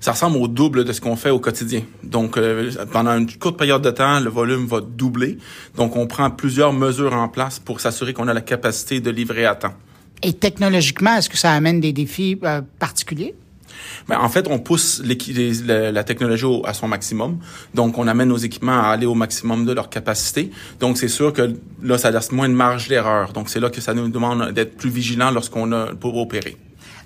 Ça 0.00 0.12
ressemble 0.12 0.36
au 0.38 0.48
double 0.48 0.84
de 0.84 0.92
ce 0.92 1.00
qu'on 1.00 1.14
fait 1.14 1.30
au 1.30 1.38
quotidien. 1.38 1.82
Donc, 2.02 2.36
euh, 2.36 2.72
pendant 2.92 3.16
une 3.16 3.30
courte 3.32 3.56
période 3.56 3.82
de 3.82 3.90
temps, 3.90 4.18
le 4.18 4.30
volume 4.30 4.66
va 4.66 4.80
doubler. 4.80 5.38
Donc, 5.76 5.94
on 5.94 6.08
prend 6.08 6.28
plusieurs 6.30 6.72
mesures 6.72 7.14
en 7.14 7.28
place 7.28 7.60
pour 7.60 7.80
s'assurer 7.80 8.12
qu'on 8.12 8.26
a 8.26 8.34
la 8.34 8.40
capacité 8.40 9.00
de 9.00 9.10
livrer 9.10 9.46
à 9.46 9.54
temps. 9.54 9.74
Et 10.22 10.32
technologiquement, 10.32 11.16
est-ce 11.16 11.28
que 11.28 11.38
ça 11.38 11.52
amène 11.52 11.80
des 11.80 11.92
défis 11.92 12.38
euh, 12.42 12.62
particuliers? 12.80 13.34
Ben, 14.08 14.18
en 14.18 14.28
fait, 14.28 14.46
on 14.48 14.58
pousse 14.58 15.02
la, 15.04 16.04
technologie 16.04 16.46
à 16.64 16.74
son 16.74 16.88
maximum. 16.88 17.38
Donc, 17.74 17.98
on 17.98 18.06
amène 18.06 18.28
nos 18.28 18.36
équipements 18.36 18.80
à 18.80 18.88
aller 18.88 19.06
au 19.06 19.14
maximum 19.14 19.64
de 19.64 19.72
leur 19.72 19.90
capacité. 19.90 20.50
Donc, 20.80 20.98
c'est 20.98 21.08
sûr 21.08 21.32
que 21.32 21.54
là, 21.82 21.98
ça 21.98 22.10
laisse 22.10 22.32
moins 22.32 22.48
de 22.48 22.54
marge 22.54 22.88
d'erreur. 22.88 23.32
Donc, 23.32 23.48
c'est 23.48 23.60
là 23.60 23.70
que 23.70 23.80
ça 23.80 23.94
nous 23.94 24.08
demande 24.08 24.52
d'être 24.52 24.76
plus 24.76 24.90
vigilants 24.90 25.30
lorsqu'on 25.30 25.72
a 25.72 25.94
pour 25.94 26.16
opérer. 26.16 26.56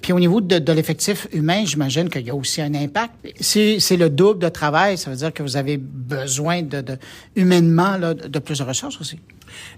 Puis 0.00 0.12
au 0.12 0.20
niveau 0.20 0.40
de, 0.40 0.72
l'effectif 0.72 1.26
humain, 1.32 1.64
j'imagine 1.64 2.08
qu'il 2.08 2.26
y 2.26 2.30
a 2.30 2.34
aussi 2.34 2.60
un 2.62 2.74
impact. 2.74 3.12
Si 3.40 3.80
c'est 3.80 3.96
le 3.96 4.10
double 4.10 4.38
de 4.38 4.48
travail, 4.48 4.98
ça 4.98 5.10
veut 5.10 5.16
dire 5.16 5.32
que 5.32 5.42
vous 5.42 5.56
avez 5.56 5.78
besoin 5.78 6.62
de 6.62 6.98
humainement 7.34 7.96
là, 7.96 8.14
de 8.14 8.38
plus 8.38 8.58
de 8.58 8.64
ressources 8.64 9.00
aussi. 9.00 9.18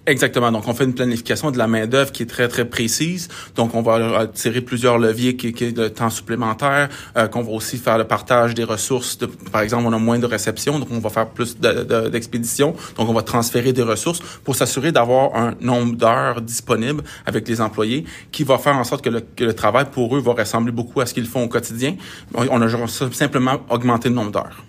Exactement. 0.06 0.50
Donc, 0.50 0.66
on 0.66 0.74
fait 0.74 0.84
une 0.84 0.94
planification 0.94 1.50
de 1.50 1.58
la 1.58 1.66
main-d'œuvre 1.66 2.12
qui 2.12 2.22
est 2.22 2.26
très, 2.26 2.48
très 2.48 2.64
précise. 2.64 3.28
Donc, 3.56 3.74
on 3.74 3.82
va 3.82 4.26
tirer 4.26 4.60
plusieurs 4.60 4.98
leviers 4.98 5.36
qui, 5.36 5.48
est 5.48 5.72
de 5.72 5.88
temps 5.88 6.10
supplémentaire, 6.10 6.88
euh, 7.16 7.28
qu'on 7.28 7.42
va 7.42 7.50
aussi 7.50 7.76
faire 7.76 7.98
le 7.98 8.04
partage 8.04 8.54
des 8.54 8.64
ressources. 8.64 9.18
De, 9.18 9.26
par 9.26 9.60
exemple, 9.60 9.84
on 9.86 9.92
a 9.92 9.98
moins 9.98 10.18
de 10.18 10.26
réception, 10.26 10.78
donc 10.78 10.88
on 10.90 10.98
va 10.98 11.10
faire 11.10 11.28
plus 11.28 11.56
d'expéditions. 11.58 12.74
donc, 12.96 13.08
on 13.08 13.12
va 13.12 13.22
transférer 13.22 13.72
des 13.72 13.82
ressources 13.82 14.20
pour 14.44 14.56
s'assurer 14.56 14.92
d'avoir 14.92 15.34
un 15.34 15.54
nombre 15.60 15.96
d'heures 15.96 16.40
disponibles 16.40 17.02
avec 17.26 17.46
les 17.46 17.60
employés 17.60 18.04
qui 18.32 18.44
va 18.44 18.58
faire 18.58 18.76
en 18.76 18.84
sorte 18.84 19.04
que 19.04 19.10
le, 19.10 19.20
que 19.20 19.44
le 19.44 19.54
travail 19.54 19.86
pour 19.92 20.16
eux 20.16 20.20
va 20.20 20.32
ressembler 20.32 20.72
beaucoup 20.72 21.00
à 21.00 21.06
ce 21.06 21.14
qu'ils 21.14 21.26
font 21.26 21.44
au 21.44 21.48
quotidien. 21.48 21.96
On 22.34 22.62
a 22.62 22.86
simplement 23.12 23.58
augmenté 23.68 24.08
le 24.08 24.14
nombre 24.14 24.32
d'heures. 24.32 24.64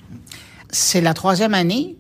C'est 0.72 1.02
la 1.02 1.14
troisième 1.14 1.54
année 1.54 1.96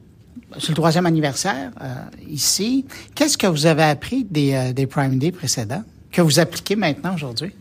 c'est 0.60 0.70
le 0.70 0.76
troisième 0.76 1.06
anniversaire 1.06 1.72
euh, 1.82 1.94
ici. 2.28 2.86
Qu'est-ce 3.16 3.38
que 3.38 3.48
vous 3.48 3.66
avez 3.66 3.84
appris 3.84 4.24
des, 4.24 4.54
euh, 4.54 4.74
des 4.74 4.88
Prime 4.88 5.18
Day 5.18 5.32
précédents 5.32 5.84
que 6.12 6.22
vous 6.22 6.40
appliquez 6.40 6.76
maintenant 6.76 7.16
aujourd'hui? 7.16 7.54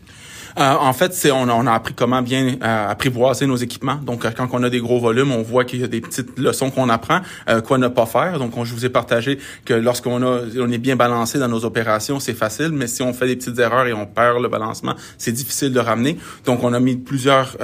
Euh, 0.59 0.75
en 0.75 0.93
fait, 0.93 1.15
c'est 1.15 1.31
on, 1.31 1.43
on, 1.43 1.67
a 1.67 1.73
appris 1.73 1.95
comment 1.95 2.21
bien 2.21 2.57
euh, 2.63 2.91
apprivoiser 2.91 3.47
nos 3.47 3.57
équipements. 3.57 3.97
Donc, 3.97 4.25
euh, 4.25 4.31
quand 4.37 4.49
on 4.53 4.63
a 4.65 4.71
des 4.71 4.81
gros 4.81 4.99
volumes, 4.99 5.31
on 5.31 5.43
voit 5.43 5.65
qu'il 5.65 5.81
y 5.81 5.85
a 5.85 5.87
des 5.87 6.01
petites 6.01 6.37
leçons 6.37 6.71
qu'on 6.71 6.89
apprend, 6.89 7.21
euh, 7.49 7.61
quoi 7.61 7.79
ne 7.79 7.87
pas 7.87 8.07
faire. 8.07 8.39
Donc, 8.41 8.57
on, 8.57 8.65
je 8.65 8.75
vous 8.75 8.85
ai 8.85 8.89
partagé 8.89 9.39
que 9.65 9.75
lorsqu'on 9.75 10.21
a, 10.23 10.41
on 10.59 10.71
est 10.73 10.79
bien 10.79 10.97
balancé 10.97 11.39
dans 11.39 11.47
nos 11.47 11.65
opérations, 11.65 12.19
c'est 12.19 12.35
facile, 12.35 12.71
mais 12.73 12.89
si 12.89 13.03
on 13.03 13.13
fait 13.13 13.29
des 13.29 13.37
petites 13.37 13.59
erreurs 13.59 13.87
et 13.87 13.93
on 13.93 14.07
perd 14.07 14.43
le 14.43 14.49
balancement, 14.49 14.95
c'est 15.17 15.33
difficile 15.33 15.73
de 15.73 15.81
ramener. 15.81 16.19
Donc, 16.45 16.65
on 16.65 16.73
a 16.73 16.81
mis 16.81 16.97
plusieurs 16.97 17.57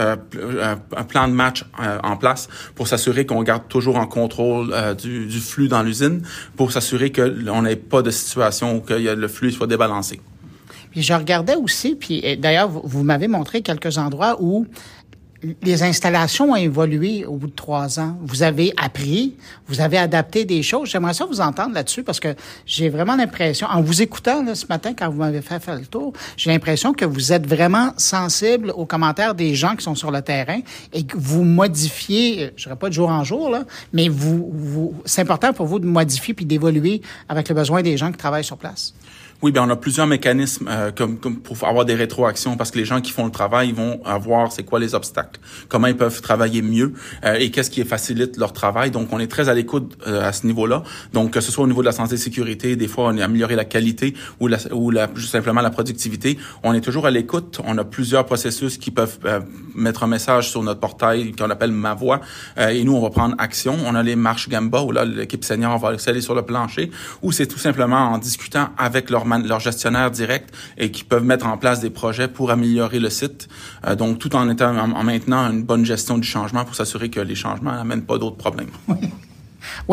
plans 1.08 1.28
de 1.28 1.32
match 1.32 1.64
en 2.02 2.16
place 2.16 2.48
pour 2.74 2.86
s'assurer 2.88 3.26
qu'on 3.26 3.42
garde 3.42 3.66
toujours 3.68 3.96
en 3.96 4.06
contrôle 4.06 4.72
du, 4.96 5.26
du, 5.26 5.40
flux 5.40 5.68
dans 5.68 5.82
l'usine, 5.82 6.22
pour 6.56 6.72
s'assurer 6.72 7.10
qu'on 7.10 7.62
n'ait 7.62 7.76
pas 7.76 8.02
de 8.02 8.10
situation 8.10 8.76
où 8.76 8.82
le 8.88 9.28
flux 9.28 9.50
soit 9.50 9.66
débalancé. 9.66 10.20
Puis 10.94 11.02
je 11.02 11.12
regardais 11.12 11.56
aussi, 11.56 11.96
puis 11.96 12.22
d'ailleurs, 12.38 12.68
vous, 12.68 13.02
m'avez 13.02 13.26
montré 13.26 13.62
quelques 13.62 13.98
endroits 13.98 14.36
où 14.40 14.64
les 15.60 15.82
installations 15.82 16.52
ont 16.52 16.56
évolué 16.56 17.26
au 17.26 17.34
bout 17.34 17.48
de 17.48 17.52
trois 17.52 17.98
ans. 17.98 18.16
Vous 18.22 18.44
avez 18.44 18.72
appris, 18.76 19.34
vous 19.66 19.80
avez 19.80 19.98
adapté 19.98 20.44
des 20.44 20.62
choses. 20.62 20.88
J'aimerais 20.88 21.12
ça 21.12 21.26
vous 21.26 21.40
entendre 21.40 21.74
là-dessus 21.74 22.04
parce 22.04 22.20
que 22.20 22.36
j'ai 22.64 22.88
vraiment 22.90 23.16
l'impression, 23.16 23.66
en 23.68 23.82
vous 23.82 24.02
écoutant 24.02 24.44
là, 24.44 24.54
ce 24.54 24.66
matin 24.68 24.94
quand 24.96 25.10
vous 25.10 25.18
m'avez 25.18 25.42
fait 25.42 25.58
faire 25.58 25.74
le 25.74 25.84
tour, 25.84 26.12
j'ai 26.36 26.52
l'impression 26.52 26.92
que 26.92 27.04
vous 27.04 27.32
êtes 27.32 27.44
vraiment 27.44 27.92
sensible 27.96 28.70
aux 28.70 28.86
commentaires 28.86 29.34
des 29.34 29.56
gens 29.56 29.74
qui 29.74 29.82
sont 29.82 29.96
sur 29.96 30.12
le 30.12 30.22
terrain 30.22 30.60
et 30.92 31.04
que 31.04 31.16
vous 31.18 31.42
modifiez, 31.42 32.52
je 32.56 32.62
dirais 32.62 32.76
pas 32.76 32.88
de 32.88 32.94
jour 32.94 33.08
en 33.10 33.24
jour, 33.24 33.50
là, 33.50 33.64
mais 33.92 34.08
vous, 34.08 34.48
vous 34.54 34.94
c'est 35.06 35.22
important 35.22 35.52
pour 35.52 35.66
vous 35.66 35.80
de 35.80 35.86
modifier 35.86 36.34
puis 36.34 36.46
d'évoluer 36.46 37.02
avec 37.28 37.48
le 37.48 37.56
besoin 37.56 37.82
des 37.82 37.96
gens 37.96 38.12
qui 38.12 38.18
travaillent 38.18 38.44
sur 38.44 38.58
place. 38.58 38.94
Oui, 39.42 39.52
bien, 39.52 39.64
on 39.64 39.70
a 39.70 39.76
plusieurs 39.76 40.06
mécanismes 40.06 40.68
euh, 40.70 40.90
comme, 40.90 41.18
comme, 41.18 41.36
pour 41.36 41.62
avoir 41.66 41.84
des 41.84 41.94
rétroactions 41.94 42.56
parce 42.56 42.70
que 42.70 42.78
les 42.78 42.84
gens 42.84 43.00
qui 43.00 43.12
font 43.12 43.26
le 43.26 43.30
travail, 43.30 43.72
vont 43.72 44.00
avoir 44.04 44.52
c'est 44.52 44.62
quoi 44.62 44.78
les 44.78 44.94
obstacles, 44.94 45.40
comment 45.68 45.86
ils 45.86 45.96
peuvent 45.96 46.20
travailler 46.22 46.62
mieux 46.62 46.94
euh, 47.24 47.34
et 47.34 47.50
qu'est-ce 47.50 47.70
qui 47.70 47.84
facilite 47.84 48.36
leur 48.36 48.52
travail. 48.52 48.90
Donc, 48.90 49.08
on 49.12 49.18
est 49.18 49.26
très 49.26 49.48
à 49.48 49.54
l'écoute 49.54 49.96
euh, 50.06 50.26
à 50.26 50.32
ce 50.32 50.46
niveau-là. 50.46 50.82
Donc, 51.12 51.32
que 51.32 51.40
ce 51.40 51.52
soit 51.52 51.64
au 51.64 51.66
niveau 51.66 51.82
de 51.82 51.86
la 51.86 51.92
santé 51.92 52.14
et 52.14 52.18
sécurité, 52.18 52.76
des 52.76 52.88
fois, 52.88 53.06
on 53.08 53.16
est 53.16 53.22
amélioré 53.22 53.54
la 53.54 53.64
qualité 53.64 54.14
ou, 54.40 54.48
la, 54.48 54.58
ou 54.72 54.90
la, 54.90 55.08
simplement 55.16 55.60
la 55.60 55.70
productivité. 55.70 56.38
On 56.62 56.72
est 56.72 56.80
toujours 56.80 57.06
à 57.06 57.10
l'écoute. 57.10 57.60
On 57.64 57.76
a 57.78 57.84
plusieurs 57.84 58.24
processus 58.24 58.78
qui 58.78 58.90
peuvent 58.90 59.18
euh, 59.24 59.40
mettre 59.74 60.04
un 60.04 60.06
message 60.06 60.50
sur 60.50 60.62
notre 60.62 60.80
portail 60.80 61.32
qu'on 61.32 61.50
appelle 61.50 61.72
Ma 61.72 61.94
Voix. 61.94 62.20
Euh, 62.58 62.68
et 62.68 62.84
nous, 62.84 62.94
on 62.94 63.02
va 63.02 63.10
prendre 63.10 63.34
action. 63.38 63.76
On 63.84 63.94
a 63.94 64.02
les 64.02 64.16
marches 64.16 64.48
Gamba 64.48 64.82
où 64.82 64.92
là, 64.92 65.04
l'équipe 65.04 65.44
senior 65.44 65.78
va 65.78 65.92
aller 66.06 66.20
sur 66.20 66.34
le 66.34 66.42
plancher 66.42 66.90
ou 67.22 67.32
c'est 67.32 67.46
tout 67.46 67.58
simplement 67.58 68.12
en 68.12 68.18
discutant 68.18 68.68
avec 68.78 69.10
leur 69.10 69.24
leurs 69.38 69.60
gestionnaires 69.60 70.10
directs 70.10 70.48
et 70.78 70.90
qui 70.90 71.04
peuvent 71.04 71.24
mettre 71.24 71.46
en 71.46 71.56
place 71.56 71.80
des 71.80 71.90
projets 71.90 72.28
pour 72.28 72.50
améliorer 72.50 73.00
le 73.00 73.10
site. 73.10 73.48
Euh, 73.86 73.94
donc, 73.94 74.18
tout 74.18 74.34
en 74.36 74.48
étant 74.50 74.76
en, 74.76 75.04
maintenant 75.04 75.50
une 75.50 75.62
bonne 75.62 75.84
gestion 75.84 76.18
du 76.18 76.26
changement 76.26 76.64
pour 76.64 76.74
s'assurer 76.74 77.10
que 77.10 77.20
les 77.20 77.34
changements 77.34 77.72
n'amènent 77.72 78.04
pas 78.04 78.18
d'autres 78.18 78.36
problèmes. 78.36 78.70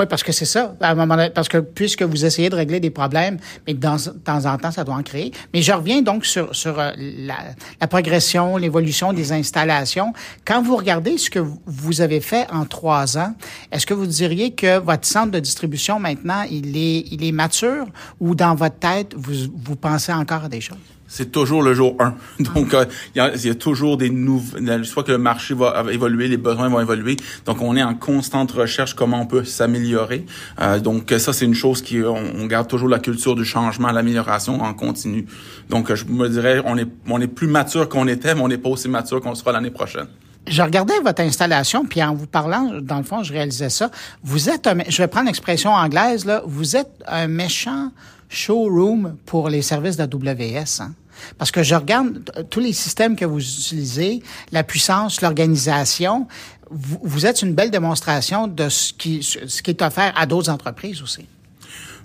Parce 0.07 0.23
que 0.23 0.31
c'est 0.31 0.45
ça. 0.45 0.75
À 0.81 0.91
un 0.91 0.95
moment 0.95 1.15
donné, 1.15 1.29
parce 1.29 1.47
que 1.47 1.57
puisque 1.57 2.03
vous 2.03 2.25
essayez 2.25 2.49
de 2.49 2.55
régler 2.55 2.79
des 2.79 2.89
problèmes, 2.89 3.37
mais 3.65 3.73
de 3.73 3.79
temps 3.79 4.45
en 4.45 4.57
temps, 4.57 4.71
ça 4.71 4.83
doit 4.83 4.95
en 4.95 5.03
créer. 5.03 5.31
Mais 5.53 5.61
je 5.61 5.71
reviens 5.71 6.01
donc 6.01 6.25
sur, 6.25 6.55
sur 6.55 6.79
euh, 6.79 6.91
la, 6.97 7.35
la 7.79 7.87
progression, 7.87 8.57
l'évolution 8.57 9.13
des 9.13 9.31
installations. 9.31 10.13
Quand 10.45 10.61
vous 10.61 10.75
regardez 10.75 11.17
ce 11.17 11.29
que 11.29 11.39
vous 11.65 12.01
avez 12.01 12.21
fait 12.21 12.47
en 12.51 12.65
trois 12.65 13.17
ans, 13.17 13.33
est-ce 13.71 13.85
que 13.85 13.93
vous 13.93 14.07
diriez 14.07 14.51
que 14.51 14.79
votre 14.79 15.07
centre 15.07 15.31
de 15.31 15.39
distribution 15.39 15.99
maintenant, 15.99 16.43
il 16.49 16.75
est, 16.77 17.05
il 17.11 17.23
est 17.23 17.31
mature 17.31 17.85
ou 18.19 18.35
dans 18.35 18.55
votre 18.55 18.77
tête, 18.77 19.13
vous, 19.15 19.51
vous 19.55 19.75
pensez 19.75 20.13
encore 20.13 20.45
à 20.45 20.49
des 20.49 20.61
choses? 20.61 20.77
C'est 21.11 21.29
toujours 21.29 21.61
le 21.61 21.73
jour 21.73 21.97
1. 21.99 22.15
Donc, 22.55 22.73
euh, 22.73 22.85
il 23.15 23.21
y, 23.21 23.49
a, 23.49 23.55
toujours 23.55 23.97
des 23.97 24.09
nouvelles... 24.09 24.85
Soit 24.85 25.03
que 25.03 25.11
le 25.11 25.17
marché 25.17 25.53
va 25.53 25.83
évoluer, 25.91 26.29
les 26.29 26.37
besoins 26.37 26.69
vont 26.69 26.79
évoluer. 26.79 27.17
Donc, 27.45 27.61
on 27.61 27.75
est 27.75 27.83
en 27.83 27.95
constante 27.95 28.53
recherche 28.53 28.93
comment 28.93 29.19
on 29.19 29.25
peut 29.25 29.43
s'améliorer. 29.43 30.25
Euh, 30.61 30.79
donc, 30.79 31.13
ça, 31.17 31.33
c'est 31.33 31.43
une 31.43 31.53
chose 31.53 31.81
qui... 31.81 32.01
On, 32.01 32.45
garde 32.45 32.69
toujours 32.69 32.87
la 32.87 32.99
culture 32.99 33.35
du 33.35 33.43
changement, 33.43 33.91
l'amélioration 33.91 34.61
en 34.61 34.73
continu. 34.73 35.25
Donc, 35.69 35.93
je 35.93 36.05
me 36.05 36.29
dirais, 36.29 36.61
on 36.65 36.77
est, 36.77 36.87
on 37.09 37.19
est 37.19 37.27
plus 37.27 37.47
mature 37.47 37.89
qu'on 37.89 38.07
était, 38.07 38.33
mais 38.33 38.41
on 38.41 38.47
n'est 38.47 38.57
pas 38.57 38.69
aussi 38.69 38.87
mature 38.87 39.19
qu'on 39.19 39.35
sera 39.35 39.51
l'année 39.51 39.69
prochaine. 39.69 40.07
Je 40.47 40.61
regardais 40.61 40.97
votre 41.01 41.21
installation, 41.21 41.85
puis 41.85 42.01
en 42.01 42.15
vous 42.15 42.25
parlant, 42.25 42.71
dans 42.81 42.97
le 42.97 43.03
fond, 43.03 43.21
je 43.21 43.33
réalisais 43.33 43.69
ça. 43.69 43.91
Vous 44.23 44.49
êtes, 44.49 44.65
un, 44.65 44.77
je 44.87 44.97
vais 44.97 45.07
prendre 45.07 45.27
l'expression 45.27 45.71
anglaise, 45.71 46.23
là, 46.23 46.41
vous 46.45 46.77
êtes 46.77 46.91
un 47.05 47.27
méchant 47.27 47.91
showroom 48.29 49.17
pour 49.25 49.49
les 49.49 49.61
services 49.61 49.97
de 49.97 50.03
AWS. 50.03 50.81
Hein? 50.81 50.93
Parce 51.37 51.51
que 51.51 51.63
je 51.63 51.75
regarde 51.75 52.23
tous 52.49 52.59
les 52.59 52.73
systèmes 52.73 53.15
que 53.15 53.25
vous 53.25 53.39
utilisez, 53.39 54.23
la 54.51 54.63
puissance, 54.63 55.21
l'organisation. 55.21 56.27
Vous, 56.69 57.25
êtes 57.25 57.41
une 57.41 57.53
belle 57.53 57.71
démonstration 57.71 58.47
de 58.47 58.69
ce 58.69 58.93
qui, 58.93 59.23
ce 59.23 59.61
qui 59.61 59.71
est 59.71 59.81
offert 59.81 60.13
à 60.15 60.25
d'autres 60.25 60.49
entreprises 60.49 61.01
aussi. 61.01 61.25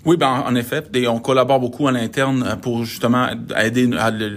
Oui, 0.07 0.15
ben 0.15 0.43
en 0.45 0.55
effet, 0.55 0.83
on 1.09 1.19
collabore 1.19 1.59
beaucoup 1.59 1.85
à 1.87 1.91
l'interne 1.91 2.41
euh, 2.47 2.55
pour 2.55 2.85
justement 2.85 3.27
aider 3.57 3.89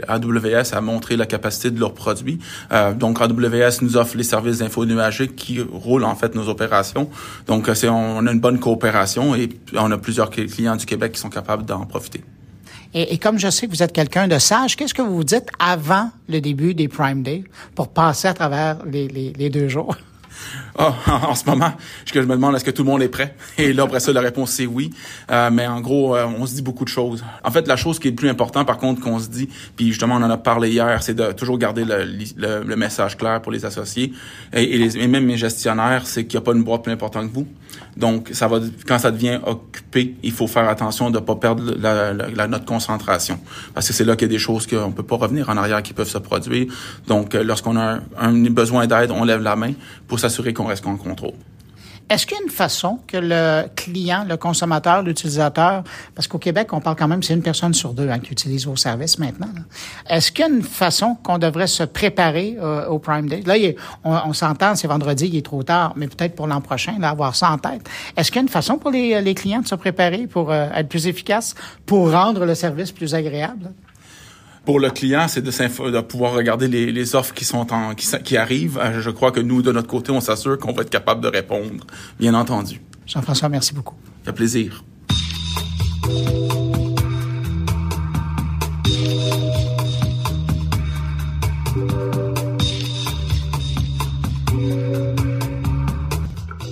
AWS 0.08 0.75
à 0.75 0.80
montrer 0.80 1.16
la 1.16 1.26
capacité 1.26 1.70
de 1.70 1.78
leurs 1.78 1.94
produits. 1.94 2.40
Euh, 2.72 2.92
donc 2.92 3.20
AWS 3.20 3.82
nous 3.82 3.96
offre 3.96 4.16
les 4.16 4.25
services 4.25 4.58
d'info 4.58 4.84
nuagiques 4.84 5.37
qui 5.37 5.60
roulent 5.60 6.04
en 6.04 6.16
fait 6.16 6.34
nos 6.34 6.49
opérations. 6.49 7.08
Donc 7.46 7.70
c'est 7.75 7.88
on 7.88 8.26
a 8.26 8.32
une 8.32 8.40
bonne 8.40 8.58
coopération 8.58 9.37
et 9.37 9.49
on 9.75 9.92
a 9.92 9.99
plusieurs 9.99 10.30
clients 10.30 10.75
du 10.75 10.87
Québec 10.87 11.12
qui 11.12 11.20
sont 11.20 11.30
capables 11.30 11.64
d'en 11.64 11.87
profiter. 11.87 12.25
Et, 12.92 13.18
comme 13.18 13.38
je 13.38 13.49
sais 13.50 13.66
que 13.66 13.73
vous 13.73 13.82
êtes 13.82 13.92
quelqu'un 13.92 14.26
de 14.26 14.38
sage, 14.38 14.76
qu'est-ce 14.76 14.94
que 14.94 15.02
vous 15.02 15.16
vous 15.16 15.25
dites 15.25 15.49
avant 15.59 16.11
le 16.28 16.40
début 16.40 16.75
des 16.75 16.88
Prime 16.88 17.23
Day 17.23 17.44
pour 17.75 17.88
passer 17.88 18.28
à 18.28 18.35
travers 18.35 18.85
les 18.85 19.50
deux 19.50 19.68
jours? 19.68 19.97
Oh, 20.80 20.92
en 21.10 21.34
ce 21.34 21.44
moment, 21.44 21.72
je, 22.06 22.18
me 22.20 22.26
demande 22.26 22.56
est-ce 22.56 22.64
que 22.64 22.70
tout 22.70 22.82
le 22.84 22.90
monde 22.90 23.02
est 23.02 23.08
prêt? 23.08 23.34
Et 23.58 23.75
là, 23.75 23.82
après 23.82 24.00
ça, 24.00 24.12
la 24.12 24.22
réponse 24.22 24.52
c'est 24.52 24.66
oui. 24.66 24.90
Euh, 25.30 25.50
mais 25.52 25.66
en 25.66 25.80
gros, 25.80 26.16
euh, 26.16 26.25
on 26.38 26.46
se 26.46 26.54
dit 26.54 26.62
beaucoup 26.62 26.84
de 26.84 26.88
choses. 26.88 27.22
En 27.44 27.50
fait, 27.50 27.68
la 27.68 27.76
chose 27.76 27.99
qui 27.99 28.08
est 28.08 28.12
le 28.12 28.16
plus 28.16 28.30
important, 28.30 28.64
par 28.64 28.78
contre, 28.78 29.02
qu'on 29.02 29.18
se 29.18 29.28
dit, 29.28 29.49
puis 29.76 29.88
justement, 29.88 30.16
on 30.16 30.22
en 30.22 30.30
a 30.30 30.38
parlé 30.38 30.70
hier, 30.70 31.02
c'est 31.02 31.14
de 31.14 31.32
toujours 31.32 31.58
garder 31.58 31.84
le, 31.84 32.04
le, 32.37 32.62
le, 32.64 32.76
message 32.76 33.18
clair 33.18 33.42
pour 33.42 33.52
les 33.52 33.66
associés 33.66 34.12
et, 34.54 34.62
et, 34.62 34.78
les, 34.78 34.96
et 34.96 35.06
même 35.06 35.26
mes 35.26 35.37
gestionnaires, 35.37 36.06
c'est 36.06 36.25
qu'il 36.25 36.38
n'y 36.38 36.42
a 36.42 36.46
pas 36.46 36.56
une 36.56 36.64
boîte 36.64 36.84
plus 36.84 36.92
importante 36.92 37.28
que 37.28 37.34
vous. 37.34 37.46
Donc, 37.96 38.30
ça 38.32 38.49
va 38.49 38.60
quand 38.87 38.99
ça 38.99 39.10
devient 39.10 39.38
occupé, 39.44 40.14
il 40.22 40.32
faut 40.32 40.46
faire 40.46 40.68
attention 40.68 41.10
de 41.10 41.18
ne 41.18 41.25
pas 41.25 41.37
perdre 41.37 41.75
la, 41.78 42.12
la, 42.12 42.46
notre 42.46 42.64
concentration, 42.64 43.38
parce 43.75 43.87
que 43.87 43.92
c'est 43.92 44.04
là 44.04 44.16
qu'il 44.16 44.28
y 44.28 44.30
a 44.30 44.32
des 44.32 44.38
choses 44.38 44.66
qu'on 44.66 44.92
peut 44.92 45.02
pas 45.02 45.16
revenir 45.16 45.49
en 45.50 45.56
arrière 45.56 45.82
qui 45.82 45.92
peuvent 45.92 46.08
se 46.08 46.18
produire. 46.18 46.72
Donc, 47.06 47.34
euh, 47.34 47.42
lorsqu'on 47.42 47.76
a 47.76 47.82
un, 47.82 48.00
un 48.18 48.50
besoin 48.50 48.87
d'aide, 48.87 49.10
on 49.10 49.25
lève 49.25 49.42
la 49.42 49.56
main 49.56 49.72
pour 50.08 50.18
s'assurer 50.18 50.52
qu'on 50.52 50.69
reste 50.70 50.86
en 50.86 50.96
contrôle? 50.96 51.34
Est-ce 52.10 52.26
qu'il 52.26 52.36
y 52.36 52.40
a 52.40 52.42
une 52.42 52.50
façon 52.50 52.98
que 53.06 53.16
le 53.16 53.68
client, 53.76 54.24
le 54.28 54.36
consommateur, 54.36 55.04
l'utilisateur, 55.04 55.84
parce 56.16 56.26
qu'au 56.26 56.38
Québec, 56.38 56.72
on 56.72 56.80
parle 56.80 56.96
quand 56.96 57.06
même, 57.06 57.22
c'est 57.22 57.34
une 57.34 57.42
personne 57.42 57.72
sur 57.72 57.92
deux 57.92 58.08
hein, 58.08 58.18
qui 58.18 58.32
utilise 58.32 58.66
vos 58.66 58.74
services 58.74 59.16
maintenant. 59.20 59.46
Est-ce 60.08 60.32
qu'il 60.32 60.44
y 60.44 60.48
a 60.48 60.50
une 60.50 60.64
façon 60.64 61.16
qu'on 61.22 61.38
devrait 61.38 61.68
se 61.68 61.84
préparer 61.84 62.56
euh, 62.60 62.88
au 62.88 62.98
Prime 62.98 63.28
Day? 63.28 63.42
Là, 63.46 63.54
on, 64.02 64.32
s'entend, 64.32 64.74
c'est 64.74 64.88
vendredi, 64.88 65.28
il 65.28 65.36
est 65.36 65.46
trop 65.46 65.62
tard, 65.62 65.92
mais 65.94 66.08
peut-être 66.08 66.34
pour 66.34 66.48
l'an 66.48 66.60
prochain, 66.60 66.96
là, 66.98 67.10
avoir 67.10 67.36
ça 67.36 67.52
en 67.52 67.58
tête. 67.58 67.88
Est-ce 68.16 68.32
qu'il 68.32 68.38
y 68.38 68.40
a 68.40 68.42
une 68.42 68.48
façon 68.48 68.76
pour 68.76 68.90
les, 68.90 69.22
les 69.22 69.34
clients 69.34 69.60
de 69.60 69.68
se 69.68 69.76
préparer 69.76 70.26
pour 70.26 70.50
euh, 70.50 70.66
être 70.74 70.88
plus 70.88 71.06
efficace, 71.06 71.54
pour 71.86 72.10
rendre 72.10 72.44
le 72.44 72.56
service 72.56 72.90
plus 72.90 73.14
agréable? 73.14 73.70
Pour 74.70 74.78
le 74.78 74.90
client, 74.90 75.26
c'est 75.26 75.42
de, 75.42 75.50
de, 75.90 76.00
pouvoir 76.00 76.32
regarder 76.32 76.68
les, 76.68 76.92
les, 76.92 77.16
offres 77.16 77.34
qui 77.34 77.44
sont 77.44 77.72
en, 77.72 77.96
qui, 77.96 78.06
qui 78.22 78.36
arrivent. 78.36 78.78
Euh, 78.78 79.00
je 79.00 79.10
crois 79.10 79.32
que 79.32 79.40
nous, 79.40 79.62
de 79.62 79.72
notre 79.72 79.88
côté, 79.88 80.12
on 80.12 80.20
s'assure 80.20 80.56
qu'on 80.60 80.72
va 80.72 80.82
être 80.82 80.90
capable 80.90 81.20
de 81.22 81.26
répondre, 81.26 81.84
bien 82.20 82.34
entendu. 82.34 82.80
Jean-François, 83.04 83.48
merci 83.48 83.74
beaucoup. 83.74 83.96
Ça 84.24 84.26
fait 84.26 84.32
plaisir. 84.32 84.84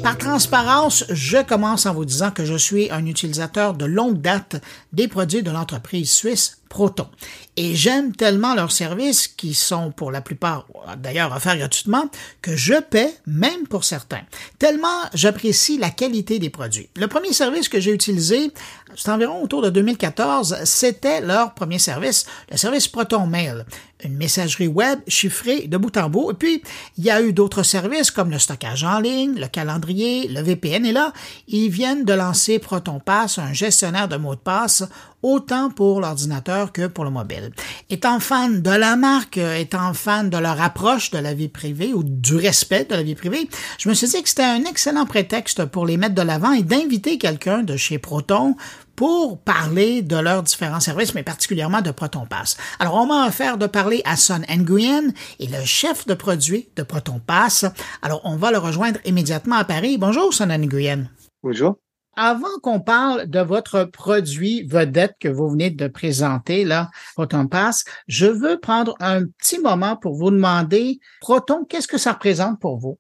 Par 0.05 0.19
transparence, 0.19 1.05
je 1.11 1.43
commence 1.43 1.85
en 1.87 1.95
vous 1.95 2.05
disant 2.05 2.31
que 2.31 2.45
je 2.45 2.55
suis 2.55 2.93
un 2.93 3.05
utilisateur 3.07 3.75
de 3.75 3.87
longue 3.87 4.21
date 4.21 4.63
des 4.93 5.09
produits 5.09 5.43
de 5.43 5.51
l'entreprise 5.51 6.13
suisse 6.13 6.58
Proton. 6.69 7.09
Et 7.57 7.75
j'aime 7.75 8.15
tellement 8.15 8.55
leurs 8.55 8.73
services, 8.73 9.27
qui 9.27 9.55
sont 9.55 9.91
pour 9.91 10.13
la 10.13 10.21
plupart 10.21 10.67
d'ailleurs 10.99 11.35
offerts 11.35 11.59
gratuitement, 11.59 12.09
que 12.43 12.57
je 12.57 12.75
paie 12.81 13.15
même 13.27 13.67
pour 13.69 13.85
certains. 13.85 14.23
Tellement 14.59 14.87
j'apprécie 15.15 15.79
la 15.79 15.91
qualité 15.91 16.39
des 16.39 16.51
produits. 16.51 16.89
Le 16.97 17.09
premier 17.09 17.33
service 17.33 17.69
que 17.69 17.81
j'ai 17.81 17.93
utilisé, 17.93 18.53
c'est 18.97 19.11
environ 19.11 19.43
autour 19.43 19.63
de 19.63 19.71
2014, 19.71 20.59
c'était 20.65 21.21
leur 21.21 21.55
premier 21.55 21.79
service, 21.79 22.27
le 22.51 22.57
service 22.57 22.89
Proton 22.89 23.27
Mail 23.27 23.65
une 24.05 24.17
messagerie 24.17 24.69
web 24.69 25.01
chiffrée 25.09 25.67
de 25.67 25.77
bout 25.77 25.97
en 25.97 26.09
bout. 26.09 26.31
Et 26.31 26.35
puis, 26.35 26.63
il 26.97 27.05
y 27.05 27.11
a 27.11 27.21
eu 27.23 27.33
d'autres 27.33 27.63
services 27.63 28.11
comme 28.11 28.31
le 28.31 28.39
stockage 28.39 28.85
en 28.85 29.01
ligne, 29.01 29.39
le 29.39 29.49
calendrier, 29.49 30.29
le 30.29 30.41
VPN. 30.41 30.87
Et 30.87 30.93
là, 30.93 31.13
ils 31.49 31.69
viennent 31.69 32.05
de 32.05 32.13
lancer 32.13 32.59
ProtonPass, 32.59 33.39
un 33.39 33.53
gestionnaire 33.53 34.09
de 34.09 34.17
mots 34.17 34.35
de 34.35 34.41
passe 34.41 34.85
autant 35.23 35.71
pour 35.71 36.01
l'ordinateur 36.01 36.73
que 36.73 36.87
pour 36.87 37.05
le 37.05 37.11
mobile. 37.11 37.51
Étant 37.91 38.21
fan 38.21 38.63
de 38.63 38.71
la 38.71 38.97
marque, 38.97 39.39
étant 39.39 39.93
fan 39.95 40.31
de 40.31 40.39
leur 40.39 40.61
approche 40.61 41.11
de 41.11 41.19
la 41.19 41.35
vie 41.35 41.49
privée 41.49 41.93
ou 41.95 42.03
du 42.03 42.37
respect 42.37 42.85
de 42.85 42.95
la 42.95 43.03
vie 43.03 43.15
privée, 43.15 43.49
je 43.79 43.89
me 43.89 43.95
suis 43.95 44.09
dit 44.09 44.23
que 44.23 44.29
c'était 44.29 44.43
un 44.43 44.65
excellent 44.65 45.07
prétexte 45.07 45.65
pour 45.65 45.87
les 45.87 45.97
mettre 45.97 46.15
de 46.15 46.23
l'avant 46.23 46.53
et 46.53 46.63
d'inviter 46.63 47.19
quelqu'un 47.19 47.63
de 47.63 47.77
chez 47.77 47.99
Proton 47.99 48.57
pour 48.99 49.39
parler 49.39 50.03
de 50.03 50.17
leurs 50.17 50.43
différents 50.43 50.81
services, 50.81 51.15
mais 51.15 51.23
particulièrement 51.23 51.83
de 51.83 51.93
ProtonPass. 51.93 52.57
Alors, 52.81 52.95
on 52.95 53.07
m'a 53.07 53.29
offert 53.29 53.57
de 53.57 53.69
parler 53.69 54.03
à 54.05 54.17
Son 54.17 54.41
Nguyen 54.49 55.13
et 55.39 55.47
le 55.47 55.65
chef 55.65 56.05
de 56.07 56.15
produit 56.15 56.69
de 56.75 56.83
ProtonPass. 56.83 57.67
Alors, 58.03 58.21
on 58.25 58.35
va 58.35 58.51
le 58.51 58.59
rejoindre 58.59 58.99
immédiatement 59.05 59.55
à 59.55 59.65
Paris. 59.65 59.99
Bonjour, 59.99 60.35
Son 60.35 60.47
Nguyen. 60.47 61.09
Bonjour. 61.45 61.77
Avant 62.21 62.59
qu'on 62.65 62.81
parle 62.81 63.27
de 63.27 63.39
votre 63.39 63.85
produit 63.85 64.67
vedette 64.67 65.15
que 65.21 65.29
vous 65.29 65.49
venez 65.51 65.71
de 65.71 65.87
présenter, 65.87 66.65
là, 66.65 66.91
Proton 67.15 67.47
Pass, 67.47 67.85
je 68.09 68.27
veux 68.27 68.59
prendre 68.59 68.97
un 68.99 69.25
petit 69.25 69.61
moment 69.61 69.97
pour 69.97 70.17
vous 70.17 70.33
demander, 70.33 70.99
Proton, 71.21 71.65
qu'est-ce 71.65 71.87
que 71.87 71.97
ça 71.97 72.15
représente 72.15 72.61
pour 72.61 72.77
vous? 72.77 72.99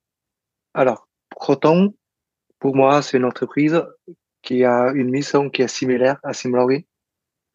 Alors, 0.72 1.08
Proton, 1.30 1.96
pour 2.60 2.76
moi, 2.76 3.02
c'est 3.02 3.16
une 3.16 3.24
entreprise 3.24 3.82
qui 4.40 4.64
a 4.64 4.92
une 4.94 5.10
mission 5.10 5.50
qui 5.50 5.62
est 5.62 5.68
similaire 5.68 6.20
à 6.22 6.32
SimLogin. 6.32 6.82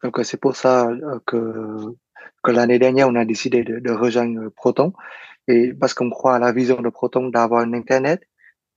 Donc, 0.02 0.20
c'est 0.22 0.36
pour 0.36 0.56
ça 0.56 0.90
euh, 0.90 1.18
que, 1.24 1.96
que 2.42 2.50
l'année 2.50 2.78
dernière, 2.78 3.08
on 3.08 3.14
a 3.14 3.24
décidé 3.24 3.64
de, 3.64 3.90
rejoindre 3.90 4.50
Proton. 4.50 4.92
Et 5.48 5.72
parce 5.72 5.94
qu'on 5.94 6.10
croit 6.10 6.34
à 6.34 6.38
la 6.38 6.52
vision 6.52 6.82
de 6.82 6.90
Proton 6.90 7.30
d'avoir 7.30 7.62
un 7.62 7.72
Internet 7.72 8.20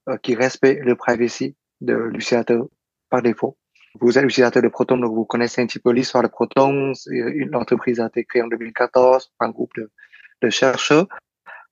euh, 0.08 0.15
qui 0.15 0.36
respecte 0.36 0.86
le 0.86 0.96
privacy 0.96 1.58
de 1.82 1.94
l'utilisateur 1.94 2.67
par 3.09 3.21
défaut. 3.21 3.57
Vous 3.99 4.17
êtes 4.17 4.25
utilisateur 4.25 4.61
de 4.61 4.67
Proton, 4.67 4.97
donc 4.97 5.13
vous 5.13 5.25
connaissez 5.25 5.61
un 5.61 5.65
petit 5.65 5.79
peu 5.79 5.91
l'histoire 5.91 6.23
de 6.23 6.27
Proton. 6.27 6.93
Une 7.07 7.55
entreprise 7.55 7.99
a 7.99 8.07
été 8.07 8.25
créée 8.25 8.41
en 8.41 8.47
2014 8.47 9.31
par 9.37 9.47
un 9.47 9.51
groupe 9.51 9.71
de, 10.41 10.49
chercheurs 10.49 11.07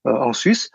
euh, 0.07 0.11
en 0.11 0.33
Suisse. 0.33 0.71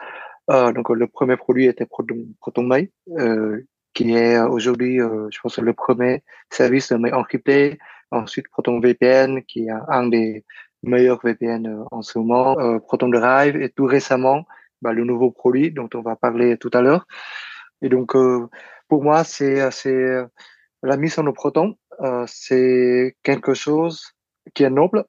Euh, 0.50 0.72
donc 0.72 0.88
le 0.90 1.06
premier 1.06 1.36
produit 1.36 1.66
était 1.66 1.86
Proton, 1.86 2.62
Mail, 2.62 2.88
euh, 3.18 3.66
qui 3.94 4.14
est 4.14 4.38
aujourd'hui, 4.38 5.00
euh, 5.00 5.28
je 5.30 5.38
pense, 5.40 5.58
le 5.58 5.72
premier 5.72 6.22
service 6.50 6.92
de 6.92 6.96
mail 6.96 7.14
encrypté. 7.14 7.78
Ensuite, 8.12 8.48
Proton 8.48 8.80
VPN, 8.80 9.42
qui 9.44 9.66
est 9.66 9.70
un 9.88 10.08
des 10.08 10.44
meilleurs 10.82 11.20
VPN 11.22 11.66
euh, 11.66 11.84
en 11.90 12.02
ce 12.02 12.18
moment. 12.18 12.56
Proton 12.80 13.08
Drive 13.08 13.56
et 13.60 13.70
tout 13.70 13.86
récemment, 13.86 14.46
bah, 14.82 14.92
le 14.92 15.04
nouveau 15.04 15.30
produit 15.30 15.72
dont 15.72 15.88
on 15.94 16.00
va 16.00 16.16
parler 16.16 16.56
tout 16.58 16.70
à 16.72 16.80
l'heure. 16.80 17.06
Et 17.82 17.88
donc, 17.88 18.14
pour 18.90 19.02
moi, 19.02 19.24
c'est 19.24 19.70
c'est 19.70 20.04
la 20.82 20.96
mission 20.96 21.22
de 21.22 21.30
proton, 21.30 21.76
euh, 22.00 22.24
c'est 22.26 23.16
quelque 23.22 23.54
chose 23.54 24.02
qui 24.54 24.64
est 24.64 24.70
noble 24.70 25.04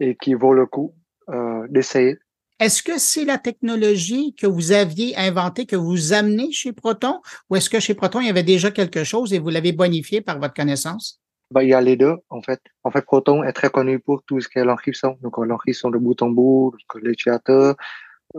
et 0.00 0.16
qui 0.16 0.34
vaut 0.34 0.54
le 0.54 0.66
coup 0.66 0.94
euh, 1.30 1.66
d'essayer. 1.68 2.18
Est-ce 2.60 2.82
que 2.82 2.98
c'est 2.98 3.24
la 3.24 3.38
technologie 3.38 4.34
que 4.34 4.46
vous 4.46 4.72
aviez 4.72 5.16
inventée, 5.16 5.64
que 5.64 5.76
vous 5.76 6.12
amenez 6.12 6.50
chez 6.50 6.72
Proton, 6.72 7.20
ou 7.48 7.56
est-ce 7.56 7.70
que 7.70 7.78
chez 7.78 7.94
Proton, 7.94 8.20
il 8.20 8.26
y 8.26 8.30
avait 8.30 8.42
déjà 8.42 8.72
quelque 8.72 9.04
chose 9.04 9.32
et 9.32 9.38
vous 9.38 9.50
l'avez 9.50 9.72
bonifié 9.72 10.20
par 10.20 10.40
votre 10.40 10.54
connaissance? 10.54 11.20
Ben, 11.52 11.62
il 11.62 11.68
y 11.68 11.74
a 11.74 11.80
les 11.80 11.96
deux, 11.96 12.16
en 12.30 12.42
fait. 12.42 12.60
En 12.82 12.90
fait, 12.90 13.02
Proton 13.02 13.44
est 13.44 13.52
très 13.52 13.70
connu 13.70 14.00
pour 14.00 14.22
tout 14.24 14.40
ce 14.40 14.48
qui 14.48 14.58
est 14.58 14.64
l'encryption. 14.64 15.16
Donc, 15.22 15.38
l'encryption 15.38 15.88
de 15.90 15.98
bout 15.98 16.20
en 16.20 16.30
bout, 16.30 16.74
les 17.00 17.12
utilisateurs 17.12 17.76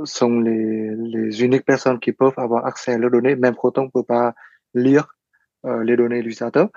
sont 0.04 0.42
les, 0.42 0.94
les 0.96 1.42
uniques 1.42 1.66
personnes 1.66 2.00
qui 2.00 2.12
peuvent 2.12 2.38
avoir 2.38 2.66
accès 2.66 2.94
à 2.94 2.98
leurs 2.98 3.12
données. 3.12 3.38
Même 3.38 3.56
Proton 3.56 3.86
ne 3.86 3.90
peut 3.90 4.04
pas 4.04 4.36
lire 4.80 5.16
euh, 5.66 5.84
les 5.84 5.96
données 5.96 6.20
de 6.20 6.24
l'utilisateur. 6.24 6.70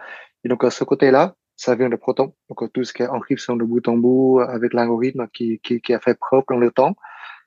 Et 0.45 0.49
donc, 0.49 0.65
à 0.65 0.71
ce 0.71 0.85
côté-là, 0.85 1.37
ça 1.57 1.75
vient 1.75 1.89
de 1.89 1.97
Proton. 1.97 2.35
Donc, 2.49 2.73
tout 2.73 2.85
ce 2.85 2.93
qui 2.93 3.03
est 3.03 3.09
encryption 3.09 3.57
de 3.57 3.65
bout 3.65 3.87
en 3.89 3.97
bout 3.97 4.41
avec 4.41 4.73
l'algorithme 4.73 5.29
qui, 5.33 5.61
qui, 5.61 5.81
qui, 5.81 5.95
a 5.95 6.01
fait 6.01 6.19
preuve 6.19 6.45
dans 6.49 6.59
le 6.59 6.71
temps. 6.71 6.97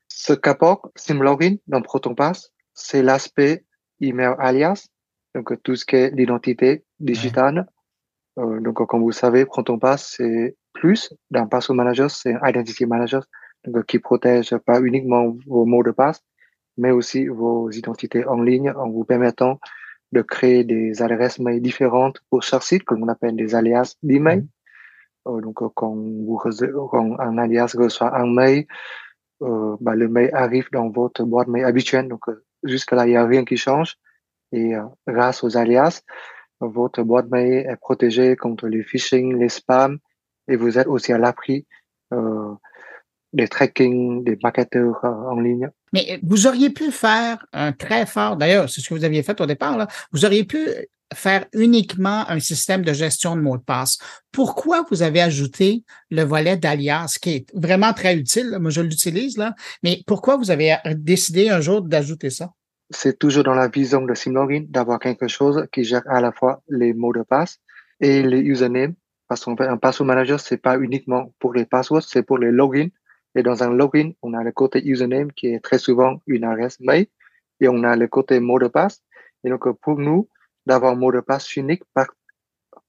Ce 0.07 0.33
qu'apporte 0.33 0.85
SimLogin 0.95 1.55
dans 1.67 1.81
ProtonPass, 1.81 2.51
c'est 2.73 3.03
l'aspect 3.03 3.65
email 3.99 4.35
alias. 4.39 4.87
Donc, 5.33 5.61
tout 5.63 5.75
ce 5.75 5.85
qui 5.85 5.97
est 5.97 6.11
l'identité 6.11 6.85
digitale. 6.99 7.67
Euh, 8.37 8.59
donc, 8.61 8.85
comme 8.87 9.01
vous 9.01 9.11
savez, 9.11 9.45
ProtonPass, 9.45 10.15
c'est 10.17 10.55
plus 10.73 11.13
d'un 11.31 11.47
password 11.47 11.75
manager, 11.75 12.11
c'est 12.11 12.33
un 12.33 12.47
identity 12.47 12.85
manager 12.85 13.25
donc, 13.65 13.85
qui 13.85 13.99
protège 13.99 14.55
pas 14.57 14.79
uniquement 14.81 15.35
vos 15.47 15.65
mots 15.65 15.83
de 15.83 15.91
passe, 15.91 16.21
mais 16.77 16.91
aussi 16.91 17.27
vos 17.27 17.71
identités 17.71 18.25
en 18.25 18.41
ligne 18.41 18.71
en 18.71 18.89
vous 18.89 19.05
permettant 19.05 19.59
de 20.11 20.21
créer 20.21 20.63
des 20.63 21.01
adresses 21.01 21.39
mail 21.39 21.61
différentes 21.61 22.21
pour 22.29 22.43
chaque 22.43 22.63
site, 22.63 22.83
comme 22.83 23.03
on 23.03 23.07
appelle 23.07 23.35
des 23.35 23.55
alias 23.55 23.95
d'email. 24.03 24.41
Mm 24.41 24.47
euh, 25.27 25.41
donc, 25.41 25.61
euh, 25.61 25.69
quand, 25.73 25.93
vous, 25.93 26.39
quand 26.91 27.19
un 27.19 27.37
alias 27.37 27.73
reçoit 27.75 28.15
un 28.15 28.27
mail, 28.27 28.65
euh, 29.41 29.75
bah, 29.81 29.95
le 29.95 30.07
mail 30.07 30.29
arrive 30.33 30.67
dans 30.71 30.89
votre 30.89 31.23
boîte 31.23 31.47
mail 31.47 31.65
habituelle. 31.65 32.07
Donc, 32.07 32.25
jusque-là, 32.63 33.05
il 33.07 33.11
n'y 33.11 33.17
a 33.17 33.25
rien 33.25 33.43
qui 33.43 33.57
change. 33.57 33.95
Et 34.51 34.73
grâce 35.07 35.43
aux 35.43 35.57
alias, 35.57 36.03
votre 36.61 37.03
boîte 37.03 37.29
mail 37.29 37.67
est 37.67 37.75
protégée 37.75 38.35
contre 38.35 38.67
les 38.67 38.83
phishing, 38.83 39.37
les 39.37 39.49
spams, 39.49 39.97
et 40.47 40.55
vous 40.55 40.77
êtes 40.77 40.87
aussi 40.87 41.11
à 41.11 41.17
l'abri 41.17 41.65
des 43.35 43.47
tracking, 43.47 44.23
des 44.23 44.37
marketeurs 44.41 44.99
en 45.03 45.39
ligne. 45.39 45.69
Mais 45.93 46.19
vous 46.23 46.47
auriez 46.47 46.69
pu 46.69 46.89
faire 46.89 47.45
un 47.53 47.73
très 47.73 48.05
fort, 48.05 48.37
d'ailleurs, 48.37 48.69
c'est 48.69 48.81
ce 48.81 48.89
que 48.89 48.95
vous 48.95 49.03
aviez 49.03 49.23
fait 49.23 49.39
au 49.41 49.45
départ, 49.45 49.77
là, 49.77 49.87
vous 50.11 50.25
auriez 50.25 50.45
pu 50.45 50.67
faire 51.13 51.45
uniquement 51.53 52.27
un 52.29 52.39
système 52.39 52.83
de 52.83 52.93
gestion 52.93 53.35
de 53.35 53.41
mots 53.41 53.57
de 53.57 53.63
passe. 53.63 53.99
Pourquoi 54.31 54.85
vous 54.89 55.03
avez 55.03 55.21
ajouté 55.21 55.83
le 56.09 56.23
volet 56.23 56.57
d'alias, 56.57 57.17
qui 57.21 57.29
est 57.35 57.45
vraiment 57.53 57.93
très 57.93 58.15
utile, 58.15 58.57
moi 58.59 58.71
je 58.71 58.81
l'utilise, 58.81 59.37
là, 59.37 59.53
mais 59.83 60.01
pourquoi 60.07 60.37
vous 60.37 60.49
avez 60.49 60.77
décidé 60.95 61.49
un 61.49 61.61
jour 61.61 61.81
d'ajouter 61.81 62.29
ça? 62.29 62.49
C'est 62.89 63.19
toujours 63.19 63.43
dans 63.43 63.53
la 63.53 63.67
vision 63.67 64.01
de 64.01 64.13
SimLogin 64.13 64.65
d'avoir 64.69 64.99
quelque 64.99 65.27
chose 65.27 65.67
qui 65.71 65.83
gère 65.83 66.03
à 66.07 66.21
la 66.21 66.31
fois 66.31 66.61
les 66.69 66.93
mots 66.93 67.13
de 67.13 67.23
passe 67.23 67.59
et 67.99 68.23
les 68.23 68.39
usernames. 68.39 68.93
Parce 69.27 69.43
qu'un 69.43 69.77
password 69.77 70.05
manager, 70.05 70.39
c'est 70.39 70.57
pas 70.57 70.77
uniquement 70.77 71.33
pour 71.39 71.53
les 71.53 71.65
passwords, 71.65 72.03
c'est 72.03 72.21
pour 72.21 72.37
les 72.37 72.51
logins 72.51 72.89
et 73.35 73.43
dans 73.43 73.63
un 73.63 73.71
login, 73.71 74.11
on 74.21 74.33
a 74.33 74.43
le 74.43 74.51
côté 74.51 74.85
username 74.85 75.31
qui 75.31 75.47
est 75.47 75.59
très 75.59 75.77
souvent 75.77 76.21
une 76.25 76.45
adresse 76.45 76.79
mail 76.79 77.07
et 77.59 77.67
on 77.67 77.83
a 77.83 77.95
le 77.95 78.07
côté 78.07 78.39
mot 78.39 78.59
de 78.59 78.67
passe. 78.67 79.03
Et 79.43 79.49
donc, 79.49 79.69
pour 79.81 79.99
nous, 79.99 80.29
d'avoir 80.65 80.93
un 80.93 80.95
mot 80.95 81.11
de 81.11 81.19
passe 81.19 81.55
unique 81.55 81.83
par, 81.93 82.07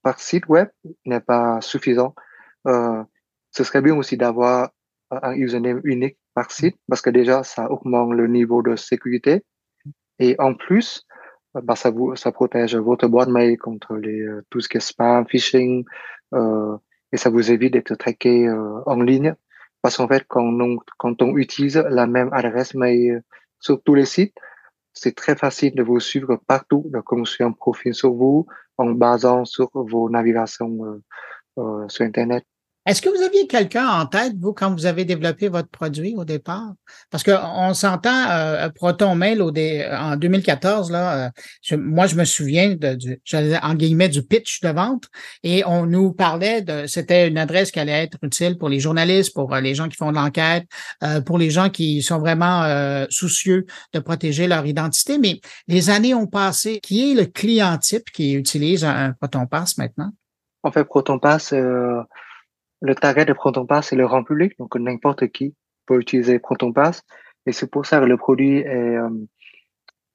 par 0.01 0.19
site 0.19 0.47
web 0.47 0.69
n'est 1.05 1.19
pas 1.19 1.59
suffisant. 1.61 2.15
Euh, 2.67 3.03
ce 3.51 3.63
serait 3.63 3.81
bien 3.81 3.95
aussi 3.95 4.17
d'avoir 4.17 4.71
un 5.11 5.33
username 5.33 5.81
unique 5.83 6.17
par 6.33 6.51
site 6.51 6.77
parce 6.87 7.01
que 7.01 7.09
déjà, 7.09 7.43
ça 7.43 7.69
augmente 7.69 8.13
le 8.13 8.27
niveau 8.27 8.61
de 8.61 8.75
sécurité. 8.75 9.43
Et 10.19 10.35
en 10.39 10.53
plus, 10.53 11.05
bah, 11.53 11.75
ça, 11.75 11.89
vous, 11.89 12.15
ça 12.15 12.31
protège 12.31 12.75
votre 12.75 13.07
boîte 13.07 13.29
mail 13.29 13.57
contre 13.57 13.95
les, 13.95 14.21
euh, 14.21 14.45
tout 14.49 14.61
ce 14.61 14.69
qui 14.69 14.77
est 14.77 14.81
spam, 14.81 15.27
phishing, 15.27 15.85
euh, 16.33 16.77
et 17.11 17.17
ça 17.17 17.29
vous 17.29 17.51
évite 17.51 17.73
d'être 17.73 17.95
traqué 17.95 18.47
euh, 18.47 18.81
en 18.85 19.01
ligne 19.01 19.35
parce 19.81 19.97
qu'en 19.97 20.07
fait, 20.07 20.25
quand 20.27 21.21
on, 21.21 21.37
utilise 21.37 21.77
la 21.77 22.07
même 22.07 22.29
adresse 22.33 22.73
mail 22.73 23.23
sur 23.59 23.81
tous 23.81 23.95
les 23.95 24.05
sites, 24.05 24.35
c'est 24.93 25.15
très 25.15 25.35
facile 25.35 25.75
de 25.75 25.83
vous 25.83 25.99
suivre 25.99 26.37
partout, 26.47 26.83
de 26.87 26.99
construire 26.99 27.49
un 27.49 27.51
profil 27.51 27.93
sur 27.93 28.13
vous 28.13 28.47
en 28.77 28.91
basant 28.91 29.45
sur 29.45 29.69
vos 29.73 30.09
navigations 30.09 30.77
euh, 30.85 31.03
euh, 31.59 31.87
sur 31.87 32.05
Internet. 32.05 32.45
Est-ce 32.87 33.01
que 33.01 33.09
vous 33.09 33.21
aviez 33.21 33.47
quelqu'un 33.47 33.85
en 33.85 34.05
tête, 34.05 34.31
vous, 34.39 34.53
quand 34.53 34.71
vous 34.71 34.85
avez 34.85 35.03
développé 35.03 35.49
votre 35.49 35.67
produit 35.67 36.15
au 36.15 36.23
départ? 36.23 36.71
Parce 37.11 37.21
qu'on 37.21 37.73
s'entend, 37.73 38.29
euh, 38.29 38.69
Proton 38.69 39.13
Mail 39.13 39.41
au 39.41 39.49
en 39.49 40.15
2014, 40.15 40.89
là, 40.89 41.31
euh, 41.71 41.77
moi, 41.77 42.07
je 42.07 42.15
me 42.15 42.23
souviens 42.23 42.75
de, 42.75 42.95
du, 42.95 43.21
en 43.61 43.73
guillemets, 43.73 44.07
du 44.07 44.23
pitch 44.23 44.61
de 44.61 44.69
vente 44.69 45.03
et 45.43 45.65
on 45.65 45.85
nous 45.85 46.13
parlait 46.13 46.61
de, 46.61 46.87
c'était 46.87 47.27
une 47.27 47.37
adresse 47.37 47.71
qui 47.71 47.81
allait 47.81 48.03
être 48.03 48.19
utile 48.21 48.57
pour 48.57 48.69
les 48.69 48.79
journalistes, 48.79 49.33
pour 49.33 49.53
euh, 49.53 49.59
les 49.59 49.75
gens 49.75 49.89
qui 49.89 49.97
font 49.97 50.11
de 50.11 50.15
l'enquête, 50.15 50.63
pour 51.25 51.37
les 51.37 51.49
gens 51.49 51.69
qui 51.69 52.01
sont 52.01 52.19
vraiment 52.19 53.05
soucieux 53.09 53.65
de 53.93 53.99
protéger 53.99 54.47
leur 54.47 54.65
identité. 54.65 55.17
Mais 55.17 55.41
les 55.67 55.89
années 55.89 56.13
ont 56.13 56.27
passé. 56.27 56.79
Qui 56.81 57.11
est 57.11 57.15
le 57.15 57.25
client 57.25 57.77
type 57.77 58.09
qui 58.13 58.33
utilise 58.33 58.85
un, 58.85 59.11
Proton 59.19 59.45
Pass 59.45 59.77
maintenant? 59.77 60.11
En 60.63 60.71
fait, 60.71 60.85
Proton 60.85 61.19
Pass, 61.19 61.53
le 62.81 62.95
target 62.95 63.25
de 63.25 63.33
Proton 63.33 63.65
Pass, 63.65 63.87
c'est 63.87 63.95
le 63.95 64.05
rang 64.05 64.23
public, 64.23 64.57
donc 64.59 64.75
n'importe 64.75 65.27
qui 65.27 65.55
peut 65.85 65.99
utiliser 65.99 66.39
Proton 66.39 66.73
Pass. 66.73 67.03
Et 67.45 67.51
c'est 67.51 67.69
pour 67.69 67.85
ça 67.85 67.99
que 67.99 68.05
le 68.05 68.17
produit 68.17 68.59
est, 68.59 68.97
euh, 68.97 69.09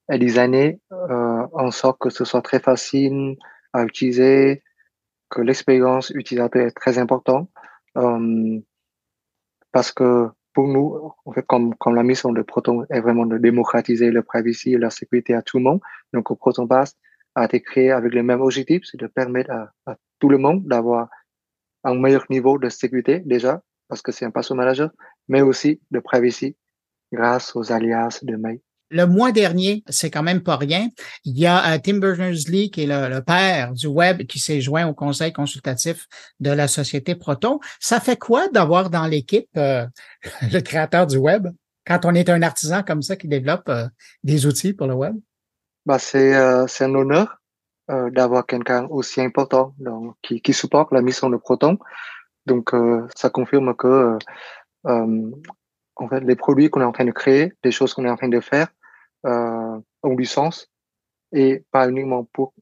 est 0.09 0.19
designé 0.19 0.79
euh, 0.91 1.47
en 1.51 1.71
sorte 1.71 1.99
que 1.99 2.09
ce 2.09 2.25
soit 2.25 2.41
très 2.41 2.59
facile 2.59 3.35
à 3.73 3.83
utiliser, 3.83 4.63
que 5.29 5.41
l'expérience 5.41 6.11
utilisateur 6.11 6.67
est 6.67 6.71
très 6.71 6.97
importante. 6.99 7.49
Euh, 7.97 8.59
parce 9.71 9.91
que 9.91 10.29
pour 10.53 10.67
nous, 10.67 11.11
en 11.25 11.31
fait, 11.31 11.45
comme, 11.47 11.73
comme 11.75 11.95
la 11.95 12.03
mission 12.03 12.31
de 12.31 12.43
Proton 12.43 12.85
est 12.91 13.01
vraiment 13.01 13.25
de 13.25 13.39
démocratiser 13.39 14.11
le 14.11 14.21
privacy 14.21 14.73
et 14.73 14.77
la 14.77 14.91
sécurité 14.91 15.33
à 15.33 15.41
tout 15.41 15.57
le 15.57 15.63
monde, 15.63 15.81
donc 16.13 16.31
Proton 16.37 16.67
Pass 16.67 16.95
a 17.33 17.45
été 17.45 17.61
créé 17.61 17.91
avec 17.91 18.13
le 18.13 18.21
même 18.21 18.41
objectif, 18.41 18.83
c'est 18.85 18.99
de 18.99 19.07
permettre 19.07 19.49
à, 19.49 19.71
à 19.87 19.95
tout 20.19 20.29
le 20.29 20.37
monde 20.37 20.67
d'avoir 20.67 21.09
un 21.83 21.95
meilleur 21.95 22.25
niveau 22.29 22.57
de 22.57 22.69
sécurité 22.69 23.21
déjà, 23.25 23.61
parce 23.87 24.01
que 24.01 24.11
c'est 24.11 24.25
un 24.25 24.31
password 24.31 24.57
manager, 24.57 24.89
mais 25.27 25.41
aussi 25.41 25.81
de 25.91 25.99
privacy 25.99 26.55
grâce 27.11 27.55
aux 27.55 27.71
alias 27.71 28.19
de 28.23 28.35
mail. 28.35 28.59
Le 28.89 29.07
mois 29.07 29.31
dernier, 29.31 29.83
c'est 29.89 30.11
quand 30.11 30.21
même 30.21 30.43
pas 30.43 30.55
rien. 30.55 30.87
Il 31.25 31.37
y 31.37 31.47
a 31.47 31.73
euh, 31.73 31.79
Tim 31.83 31.97
Berners-Lee, 31.97 32.69
qui 32.69 32.83
est 32.83 32.85
le, 32.85 33.21
père 33.21 33.73
du 33.73 33.87
web, 33.87 34.23
qui 34.27 34.37
s'est 34.37 34.61
joint 34.61 34.85
au 34.85 34.93
conseil 34.93 35.33
consultatif 35.33 36.05
de 36.39 36.51
la 36.51 36.67
société 36.67 37.15
Proton. 37.15 37.59
Ça 37.79 37.99
fait 37.99 38.17
quoi 38.17 38.49
d'avoir 38.49 38.91
dans 38.91 39.07
l'équipe 39.07 39.49
euh, 39.57 39.87
le 40.51 40.59
créateur 40.59 41.07
du 41.07 41.17
web 41.17 41.47
quand 41.87 42.05
on 42.05 42.13
est 42.13 42.29
un 42.29 42.43
artisan 42.43 42.83
comme 42.83 43.01
ça 43.01 43.15
qui 43.15 43.27
développe 43.27 43.67
euh, 43.67 43.87
des 44.23 44.45
outils 44.45 44.73
pour 44.73 44.85
le 44.85 44.93
web? 44.93 45.15
Bah, 45.85 45.99
c'est 45.99 46.33
c'est 46.67 46.85
un 46.85 46.95
honneur 46.95 47.41
euh, 47.91 48.09
d'avoir 48.09 48.45
quelqu'un 48.45 48.87
aussi 48.89 49.19
important 49.19 49.73
donc, 49.77 50.15
qui, 50.21 50.39
qui 50.39 50.53
supporte 50.53 50.93
la 50.93 51.01
mission 51.01 51.29
de 51.29 51.35
Proton. 51.35 51.77
Donc, 52.45 52.73
euh, 52.73 53.05
ça 53.13 53.29
confirme 53.29 53.75
que 53.75 54.17
euh, 54.87 55.31
en 55.97 56.07
fait, 56.07 56.21
les 56.21 56.37
produits 56.37 56.69
qu'on 56.69 56.79
est 56.79 56.85
en 56.85 56.93
train 56.93 57.03
de 57.03 57.11
créer, 57.11 57.51
les 57.61 57.71
choses 57.71 57.93
qu'on 57.93 58.05
est 58.05 58.09
en 58.09 58.15
train 58.15 58.29
de 58.29 58.39
faire, 58.39 58.69
ont 59.25 60.15
du 60.15 60.23
sens 60.25 60.69
et 61.33 61.65
pas 61.71 61.89
uniquement 61.89 62.23
pour 62.23 62.53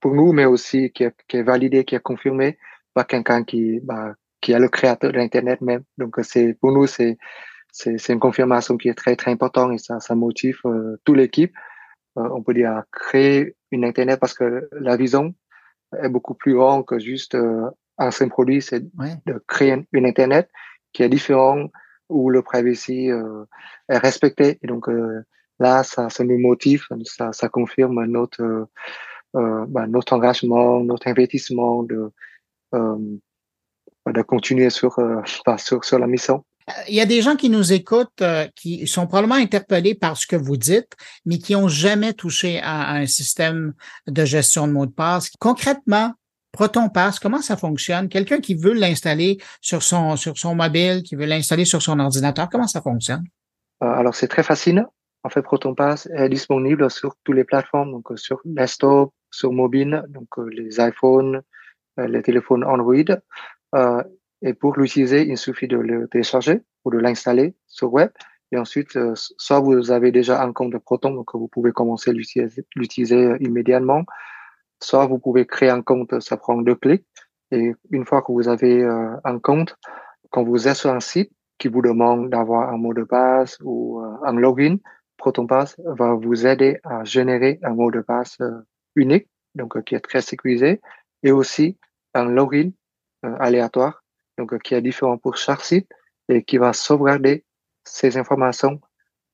pour 0.00 0.14
nous, 0.14 0.32
mais 0.32 0.44
aussi 0.44 0.92
qui 0.92 1.02
est, 1.04 1.14
qui 1.26 1.38
est 1.38 1.42
validé, 1.42 1.84
qui 1.84 1.96
est 1.96 2.02
confirmé 2.02 2.56
par 2.94 3.06
quelqu'un 3.08 3.42
qui 3.42 3.80
bah, 3.80 4.14
qui 4.40 4.52
est 4.52 4.60
le 4.60 4.68
créateur 4.68 5.10
de 5.10 5.16
l'internet 5.18 5.60
même. 5.60 5.82
Donc, 5.96 6.16
c'est 6.22 6.54
pour 6.54 6.70
nous, 6.70 6.86
c'est 6.86 7.18
c'est 7.72 8.12
une 8.12 8.20
confirmation 8.20 8.76
qui 8.76 8.88
est 8.88 8.94
très 8.94 9.16
très 9.16 9.32
importante 9.32 9.72
et 9.72 9.78
ça 9.78 9.98
ça 9.98 10.14
motive 10.14 10.60
toute 11.04 11.16
l'équipe 11.16 11.52
euh, 11.52 11.60
on 12.16 12.42
peut 12.42 12.54
dire, 12.54 12.82
créer 12.90 13.56
une 13.70 13.84
Internet 13.84 14.20
parce 14.20 14.34
que 14.34 14.68
la 14.72 14.96
vision 14.96 15.34
est 16.02 16.08
beaucoup 16.08 16.34
plus 16.34 16.54
grande 16.54 16.86
que 16.86 16.98
juste 16.98 17.34
euh, 17.34 17.70
un 17.98 18.10
simple 18.10 18.30
produit, 18.30 18.62
c'est 18.62 18.82
de 18.82 19.42
créer 19.46 19.86
une 19.92 20.06
Internet 20.06 20.50
qui 20.92 21.02
est 21.02 21.08
différent 21.08 21.68
où 22.08 22.30
le 22.30 22.42
privacy 22.42 23.10
euh, 23.10 23.44
est 23.88 23.98
respecté. 23.98 24.58
Et 24.62 24.66
donc 24.66 24.86
là, 25.58 25.82
ça, 25.82 26.08
ça 26.08 26.24
nous 26.24 26.38
motive, 26.38 26.84
ça, 27.04 27.32
ça 27.32 27.48
confirme 27.48 28.04
notre 28.06 28.68
bah, 29.34 29.86
notre 29.86 30.14
engagement, 30.14 30.80
notre 30.80 31.08
investissement 31.08 31.82
de 31.82 32.12
de 32.72 34.22
continuer 34.22 34.70
sur, 34.70 34.96
sur 35.58 35.84
sur 35.84 35.98
la 35.98 36.06
mission 36.06 36.44
il 36.88 36.94
y 36.94 37.00
a 37.00 37.06
des 37.06 37.22
gens 37.22 37.36
qui 37.36 37.50
nous 37.50 37.72
écoutent 37.72 38.22
euh, 38.22 38.46
qui 38.54 38.86
sont 38.86 39.06
probablement 39.06 39.36
interpellés 39.36 39.94
par 39.94 40.16
ce 40.16 40.26
que 40.26 40.36
vous 40.36 40.56
dites, 40.56 40.92
mais 41.24 41.38
qui 41.38 41.52
n'ont 41.52 41.68
jamais 41.68 42.12
touché 42.12 42.60
à, 42.62 42.92
un 42.92 43.06
système 43.06 43.74
de 44.06 44.24
gestion 44.24 44.66
de 44.66 44.72
mots 44.72 44.86
de 44.86 44.92
passe. 44.92 45.30
Concrètement, 45.38 46.14
Proton 46.52 46.88
Pass, 46.88 47.18
comment 47.18 47.42
ça 47.42 47.56
fonctionne? 47.56 48.08
Quelqu'un 48.08 48.40
qui 48.40 48.54
veut 48.54 48.72
l'installer 48.72 49.38
sur 49.60 49.82
son, 49.82 50.16
sur 50.16 50.38
son 50.38 50.54
mobile, 50.54 51.02
qui 51.02 51.14
veut 51.14 51.26
l'installer 51.26 51.64
sur 51.64 51.82
son 51.82 52.00
ordinateur, 52.00 52.48
comment 52.50 52.66
ça 52.66 52.80
fonctionne? 52.80 53.24
Euh, 53.82 53.86
alors, 53.86 54.14
c'est 54.14 54.28
très 54.28 54.42
facile. 54.42 54.84
En 55.24 55.28
fait, 55.28 55.42
Proton 55.42 55.74
Pass 55.74 56.08
est 56.14 56.28
disponible 56.28 56.90
sur 56.90 57.14
toutes 57.22 57.36
les 57.36 57.44
plateformes, 57.44 57.90
donc 57.92 58.08
sur 58.16 58.40
desktop, 58.44 59.12
sur 59.30 59.52
mobile, 59.52 60.02
donc 60.08 60.28
euh, 60.38 60.48
les 60.50 60.80
iPhones, 60.80 61.42
les 61.96 62.22
téléphones 62.22 62.62
Android. 62.62 62.94
Et 64.42 64.54
pour 64.54 64.76
l'utiliser, 64.76 65.28
il 65.28 65.36
suffit 65.36 65.68
de 65.68 65.76
le 65.76 66.08
télécharger 66.08 66.62
ou 66.84 66.90
de 66.90 66.98
l'installer 66.98 67.54
sur 67.66 67.92
web. 67.92 68.10
Et 68.52 68.56
ensuite, 68.56 68.96
euh, 68.96 69.12
soit 69.14 69.60
vous 69.60 69.90
avez 69.90 70.10
déjà 70.12 70.42
un 70.42 70.52
compte 70.52 70.72
de 70.72 70.78
Proton, 70.78 71.10
donc 71.10 71.34
vous 71.34 71.48
pouvez 71.48 71.72
commencer 71.72 72.10
à 72.10 72.14
l'utiliser 72.76 73.16
euh, 73.16 73.36
immédiatement. 73.40 74.04
Soit 74.80 75.06
vous 75.06 75.18
pouvez 75.18 75.44
créer 75.44 75.70
un 75.70 75.82
compte, 75.82 76.20
ça 76.20 76.36
prend 76.36 76.56
deux 76.62 76.76
clics. 76.76 77.04
Et 77.50 77.74
une 77.90 78.06
fois 78.06 78.22
que 78.22 78.32
vous 78.32 78.48
avez 78.48 78.82
euh, 78.82 79.16
un 79.24 79.38
compte, 79.38 79.76
quand 80.30 80.44
vous 80.44 80.68
êtes 80.68 80.76
sur 80.76 80.90
un 80.90 81.00
site 81.00 81.32
qui 81.58 81.68
vous 81.68 81.82
demande 81.82 82.30
d'avoir 82.30 82.70
un 82.70 82.78
mot 82.78 82.94
de 82.94 83.02
passe 83.02 83.58
ou 83.62 84.00
un 84.24 84.32
login, 84.32 84.76
ProtonPass 85.16 85.74
va 85.84 86.14
vous 86.14 86.46
aider 86.46 86.78
à 86.84 87.02
générer 87.02 87.58
un 87.64 87.74
mot 87.74 87.90
de 87.90 88.00
passe 88.00 88.38
unique, 88.94 89.26
donc 89.56 89.82
qui 89.82 89.96
est 89.96 90.00
très 90.00 90.20
sécurisé, 90.20 90.80
et 91.24 91.32
aussi 91.32 91.76
un 92.14 92.26
login 92.26 92.70
aléatoire 93.24 94.04
donc 94.38 94.56
qui 94.62 94.74
est 94.74 94.80
différent 94.80 95.18
pour 95.18 95.36
chaque 95.36 95.62
site 95.62 95.90
et 96.28 96.44
qui 96.44 96.56
va 96.56 96.72
sauvegarder 96.72 97.44
ces 97.84 98.16
informations 98.16 98.80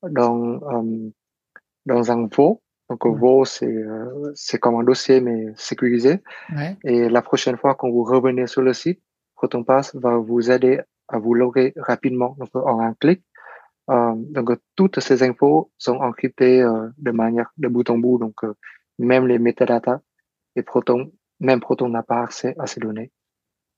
dans 0.01 0.59
euh, 0.73 1.09
dans 1.85 2.11
un 2.11 2.27
veau. 2.27 2.61
Donc 2.89 3.05
veau 3.05 3.45
c'est 3.45 3.65
euh, 3.65 4.31
c'est 4.35 4.59
comme 4.59 4.75
un 4.75 4.83
dossier 4.83 5.21
mais 5.21 5.53
sécurisé. 5.55 6.21
Et 6.83 7.09
la 7.09 7.21
prochaine 7.21 7.57
fois 7.57 7.75
quand 7.75 7.89
vous 7.89 8.03
revenez 8.03 8.47
sur 8.47 8.61
le 8.61 8.73
site, 8.73 9.01
ProtonPass 9.35 9.95
va 9.95 10.17
vous 10.17 10.51
aider 10.51 10.81
à 11.07 11.19
vous 11.19 11.33
loguer 11.33 11.73
rapidement 11.77 12.35
donc 12.39 12.49
en 12.55 12.79
un 12.79 12.93
clic. 12.93 13.23
Euh, 13.91 14.13
donc 14.15 14.49
toutes 14.75 14.99
ces 14.99 15.21
infos 15.21 15.71
sont 15.77 15.97
encryptées 15.97 16.63
euh, 16.63 16.89
de 16.97 17.11
manière 17.11 17.51
de 17.57 17.67
bout 17.67 17.87
en 17.89 17.97
bout. 17.97 18.17
Donc 18.17 18.41
même 18.97 19.27
les 19.27 19.39
métadatas 19.39 19.99
et 20.55 20.63
Proton, 20.63 21.11
même 21.39 21.59
Proton 21.59 21.89
n'a 21.89 22.01
pas 22.01 22.21
accès 22.21 22.55
à 22.57 22.65
ces 22.65 22.79
données 22.79 23.11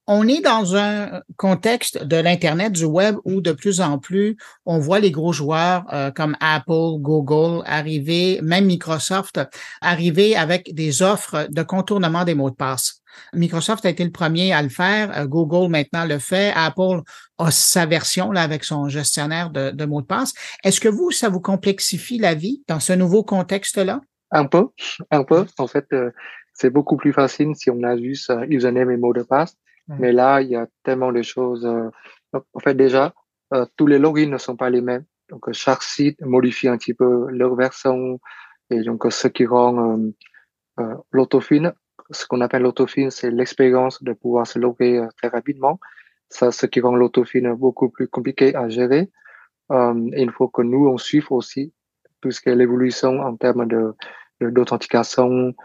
on 0.08 0.28
est 0.28 0.42
dans 0.42 0.76
un 0.76 1.22
contexte 1.36 2.04
de 2.04 2.16
l'Internet, 2.16 2.72
du 2.72 2.86
web, 2.86 3.18
où 3.26 3.42
de 3.42 3.52
plus 3.52 3.82
en 3.82 4.00
plus, 4.00 4.38
on 4.66 4.80
voit 4.80 5.00
les 5.00 5.12
gros 5.12 5.34
joueurs 5.34 5.86
euh, 5.94 6.12
comme 6.12 6.38
Apple, 6.40 7.00
Google 7.00 7.62
arriver, 7.66 8.40
même 8.42 8.66
Microsoft, 8.66 9.42
arriver 9.82 10.36
avec 10.38 10.74
des 10.74 11.02
offres 11.02 11.48
de 11.50 11.62
contournement 11.62 12.24
des 12.24 12.36
mots 12.36 12.50
de 12.50 12.56
passe. 12.56 13.02
Microsoft 13.34 13.86
a 13.86 13.90
été 13.90 14.06
le 14.06 14.12
premier 14.12 14.54
à 14.54 14.62
le 14.62 14.70
faire. 14.70 15.18
Euh, 15.18 15.26
Google 15.26 15.70
maintenant 15.70 16.06
le 16.06 16.20
fait. 16.20 16.54
Apple 16.56 17.02
a 17.38 17.52
sa 17.52 17.86
version 17.86 18.32
là 18.32 18.44
avec 18.44 18.64
son 18.64 18.88
gestionnaire 18.88 19.50
de, 19.50 19.86
mots 19.86 20.02
de 20.02 20.08
passe. 20.08 20.34
Est-ce 20.64 20.80
que 20.80 20.88
vous, 20.88 21.12
ça 21.12 21.28
vous 21.28 21.42
complexifie 21.42 22.18
la 22.18 22.34
vie 22.34 22.64
dans 22.68 22.80
ce 22.80 22.94
nouveau 22.94 23.24
contexte-là? 23.24 24.00
Un 24.32 24.46
peu, 24.46 24.68
un 25.12 25.24
peu. 25.24 25.46
En 25.58 25.68
fait, 25.68 25.86
euh, 25.92 26.12
c'est 26.54 26.70
beaucoup 26.70 26.96
plus 26.96 27.12
facile 27.12 27.56
si 27.56 27.70
on 27.70 27.84
a 27.84 27.98
juste 27.98 28.32
username 28.50 28.92
et 28.92 28.98
mot 28.98 29.14
de 29.14 29.24
passe. 29.24 29.58
Mais 29.88 30.12
là, 30.12 30.42
il 30.42 30.50
y 30.50 30.56
a 30.56 30.68
tellement 30.84 31.12
de 31.12 31.22
choses. 31.22 31.66
Euh, 31.66 31.90
en 32.34 32.60
fait, 32.60 32.76
déjà, 32.76 33.14
euh, 33.54 33.66
tous 33.78 33.88
les 33.88 34.00
logins 34.00 34.30
ne 34.30 34.38
sont 34.38 34.58
pas 34.58 34.70
les 34.70 34.82
mêmes. 34.82 35.06
Donc, 35.30 35.52
chaque 35.54 35.84
site 35.84 36.22
modifie 36.22 36.68
un 36.68 36.78
petit 36.78 36.94
peu 36.94 37.28
leur 37.30 37.56
version. 37.56 38.20
Et 38.70 38.82
donc, 38.82 39.06
ce 39.10 39.28
qui 39.28 39.46
rend 39.46 40.00
euh, 40.80 40.96
l'autofine, 41.12 41.74
ce 42.12 42.26
qu'on 42.26 42.42
appelle 42.42 42.64
l'autofine, 42.64 43.12
c'est 43.12 43.32
l'expérience 43.32 44.04
de 44.04 44.14
pouvoir 44.14 44.46
se 44.46 44.60
loguer 44.60 45.06
très 45.18 45.30
rapidement. 45.30 45.80
Ça, 46.30 46.52
ce 46.52 46.66
qui 46.66 46.82
rend 46.82 46.96
l'autofine 46.96 47.54
beaucoup 47.54 47.90
plus 47.90 48.08
compliqué 48.08 48.56
à 48.56 48.68
gérer. 48.68 49.10
et 49.72 50.22
il 50.22 50.32
faut 50.32 50.50
que 50.50 50.62
nous, 50.62 50.88
on 50.88 50.98
suive 50.98 51.28
aussi 51.32 51.74
tout 52.22 52.32
ce 52.32 52.42
qui 52.42 52.50
est 52.50 52.56
l'évolution 52.56 53.20
en 53.22 53.36
termes 53.36 53.68
de 53.68 53.94
d'authentification 54.40 55.56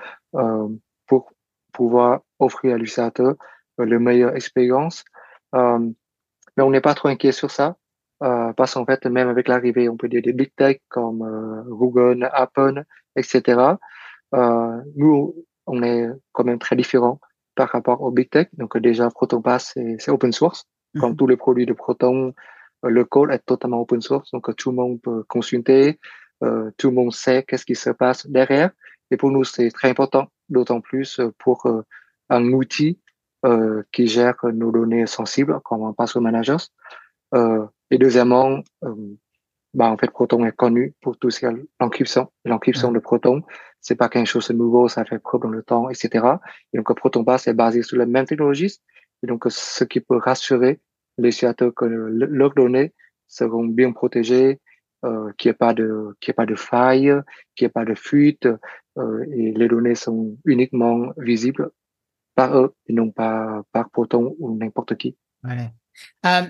pour 1.07 1.31
pouvoir 1.73 2.21
offrir 2.39 2.75
à 2.75 2.79
l'utilisateur 2.79 3.31
euh, 3.31 3.35
le 3.79 3.99
meilleure 3.99 4.35
expérience. 4.37 5.05
Euh, 5.55 5.79
mais 6.57 6.63
on 6.63 6.71
n'est 6.71 6.81
pas 6.81 6.95
trop 6.95 7.09
inquiet 7.09 7.33
sur 7.33 7.51
ça. 7.51 7.77
Euh, 8.23 8.53
parce 8.53 8.75
qu'en 8.75 8.87
fait, 8.87 9.05
même 9.07 9.29
avec 9.29 9.49
l'arrivée, 9.49 9.89
on 9.89 9.97
peut 9.97 10.09
dire 10.09 10.23
des 10.23 10.33
big 10.33 10.53
tech 10.55 10.79
comme 10.89 11.23
euh, 11.23 11.63
Google, 11.67 12.29
Apple, 12.33 12.85
etc. 13.17 13.77
Euh, 14.35 14.81
nous, 14.97 15.35
on 15.67 15.83
est 15.83 16.09
quand 16.33 16.45
même 16.45 16.59
très 16.61 16.77
différents 16.77 17.21
par 17.57 17.71
rapport 17.71 18.01
aux 18.03 18.13
big 18.13 18.31
tech. 18.31 18.49
Donc 18.53 18.79
déjà, 18.79 19.11
ProtonPass, 19.11 19.75
c'est 19.99 20.11
open 20.11 20.33
source. 20.33 20.67
Comme 21.01 21.13
Mhm. 21.13 21.17
tous 21.17 21.27
les 21.27 21.37
produits 21.37 21.67
de 21.67 21.73
Proton, 21.73 22.35
euh, 22.85 22.89
le 22.91 23.05
code 23.05 23.31
est 23.31 23.39
totalement 23.39 23.81
open 23.81 24.01
source, 24.01 24.31
donc 24.31 24.49
euh, 24.49 24.53
tout 24.55 24.71
le 24.71 24.77
monde 24.77 25.01
peut 25.01 25.25
consulter, 25.25 25.99
euh, 26.45 26.71
tout 26.77 26.89
le 26.89 26.95
monde 26.95 27.13
sait 27.13 27.45
qu'est-ce 27.45 27.65
qui 27.65 27.75
se 27.75 27.91
passe 27.91 28.27
derrière. 28.27 28.71
Et 29.11 29.17
pour 29.17 29.31
nous, 29.31 29.45
c'est 29.45 29.71
très 29.71 29.89
important, 29.89 30.29
d'autant 30.49 30.81
plus 30.81 31.19
euh, 31.19 31.33
pour 31.39 31.67
euh, 31.67 31.83
un 32.29 32.45
outil 32.53 33.01
euh, 33.45 33.83
qui 33.93 34.07
gère 34.07 34.37
nos 34.53 34.71
données 34.71 35.07
sensibles, 35.07 35.61
comme 35.65 35.85
un 35.85 35.93
password 35.93 36.23
manager. 36.23 36.61
Euh, 37.35 37.67
et 37.91 37.99
deuxièmement, 37.99 38.61
euh, 38.85 38.95
bah, 39.75 39.91
en 39.91 39.97
fait, 39.97 40.11
Proton 40.11 40.45
est 40.45 40.53
connu 40.57 40.95
pour 41.01 41.19
tout 41.19 41.31
ce 41.31 41.41
qui 41.41 41.47
est 41.47 41.53
l'encryption. 41.81 42.31
L'encryption 42.45 42.93
de 42.93 42.99
Proton, 42.99 43.43
c'est 43.81 43.95
pas 43.97 44.09
quelque 44.09 44.27
chose 44.27 44.49
de 44.49 44.55
nouveau, 44.55 44.89
ça 44.89 45.05
fait 45.05 45.19
preuve 45.19 45.43
dans 45.43 45.49
le 45.49 45.63
temps, 45.63 45.89
etc. 45.91 46.27
Et 46.73 46.77
donc, 46.79 46.95
Proton 46.95 47.25
Pass 47.25 47.49
est 47.49 47.55
basé 47.55 47.83
sur 47.83 47.97
la 47.97 48.07
même 48.07 48.27
technologie. 48.27 48.79
Et 49.23 49.27
donc, 49.27 49.45
ce 49.49 49.85
qui 49.85 50.01
peut 50.01 50.17
rassurer 50.19 50.81
les 51.19 51.29
utilisateurs 51.31 51.73
que 51.75 51.85
le- 51.85 52.27
leurs 52.27 52.55
données 52.55 52.93
seront 53.29 53.65
bien 53.65 53.93
protégées, 53.93 54.61
euh, 55.05 55.33
qu'il 55.39 55.49
n'y 55.49 55.53
ait 55.53 55.57
pas 55.57 55.75
de, 55.75 56.17
qu'il 56.21 56.31
ait 56.33 56.35
pas 56.35 56.47
de 56.47 56.55
faille, 56.55 57.13
qu'il 57.57 57.65
n'y 57.65 57.67
ait 57.67 57.73
pas 57.73 57.85
de 57.85 57.95
fuite, 57.95 58.47
euh, 58.99 59.25
et 59.33 59.53
les 59.53 59.69
données 59.69 59.95
sont 59.95 60.37
uniquement 60.45 61.13
visibles 61.17 61.71
par 62.35 62.57
eux 62.59 62.75
et 62.87 62.93
non 62.93 63.11
pas 63.11 63.63
par 63.73 63.91
Proton 63.91 64.35
ou 64.39 64.57
n'importe 64.57 64.97
qui. 64.97 65.17
Euh, 66.27 66.43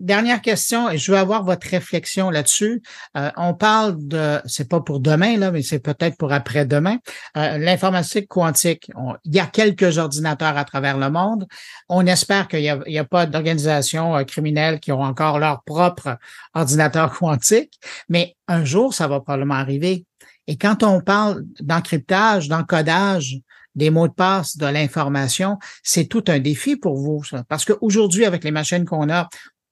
dernière 0.00 0.40
question, 0.40 0.90
et 0.90 0.98
je 0.98 1.10
veux 1.12 1.18
avoir 1.18 1.44
votre 1.44 1.68
réflexion 1.68 2.30
là-dessus. 2.30 2.82
Euh, 3.16 3.30
on 3.36 3.54
parle 3.54 3.96
de, 3.98 4.40
c'est 4.46 4.68
pas 4.68 4.80
pour 4.80 5.00
demain 5.00 5.36
là, 5.36 5.50
mais 5.50 5.62
c'est 5.62 5.78
peut-être 5.78 6.16
pour 6.16 6.32
après-demain. 6.32 6.98
Euh, 7.36 7.58
L'informatique 7.58 8.28
quantique. 8.28 8.90
Il 9.24 9.34
y 9.34 9.40
a 9.40 9.46
quelques 9.46 9.98
ordinateurs 9.98 10.56
à 10.56 10.64
travers 10.64 10.98
le 10.98 11.10
monde. 11.10 11.46
On 11.88 12.06
espère 12.06 12.48
qu'il 12.48 12.60
n'y 12.60 12.70
a, 12.70 12.80
y 12.86 12.98
a 12.98 13.04
pas 13.04 13.26
d'organisations 13.26 14.24
criminelles 14.24 14.80
qui 14.80 14.92
ont 14.92 15.02
encore 15.02 15.38
leur 15.38 15.62
propre 15.64 16.18
ordinateur 16.54 17.16
quantique, 17.16 17.78
mais 18.08 18.36
un 18.46 18.64
jour, 18.64 18.94
ça 18.94 19.08
va 19.08 19.20
probablement 19.20 19.54
arriver. 19.54 20.04
Et 20.46 20.56
quand 20.56 20.82
on 20.82 21.00
parle 21.02 21.44
d'encryptage, 21.60 22.48
d'encodage, 22.48 23.36
des 23.78 23.90
mots 23.90 24.08
de 24.08 24.12
passe, 24.12 24.56
de 24.58 24.66
l'information, 24.66 25.58
c'est 25.82 26.06
tout 26.06 26.24
un 26.28 26.40
défi 26.40 26.76
pour 26.76 26.96
vous, 26.96 27.24
ça. 27.24 27.44
Parce 27.48 27.64
qu'aujourd'hui, 27.64 28.26
avec 28.26 28.44
les 28.44 28.50
machines 28.50 28.84
qu'on 28.84 29.08
a, 29.08 29.28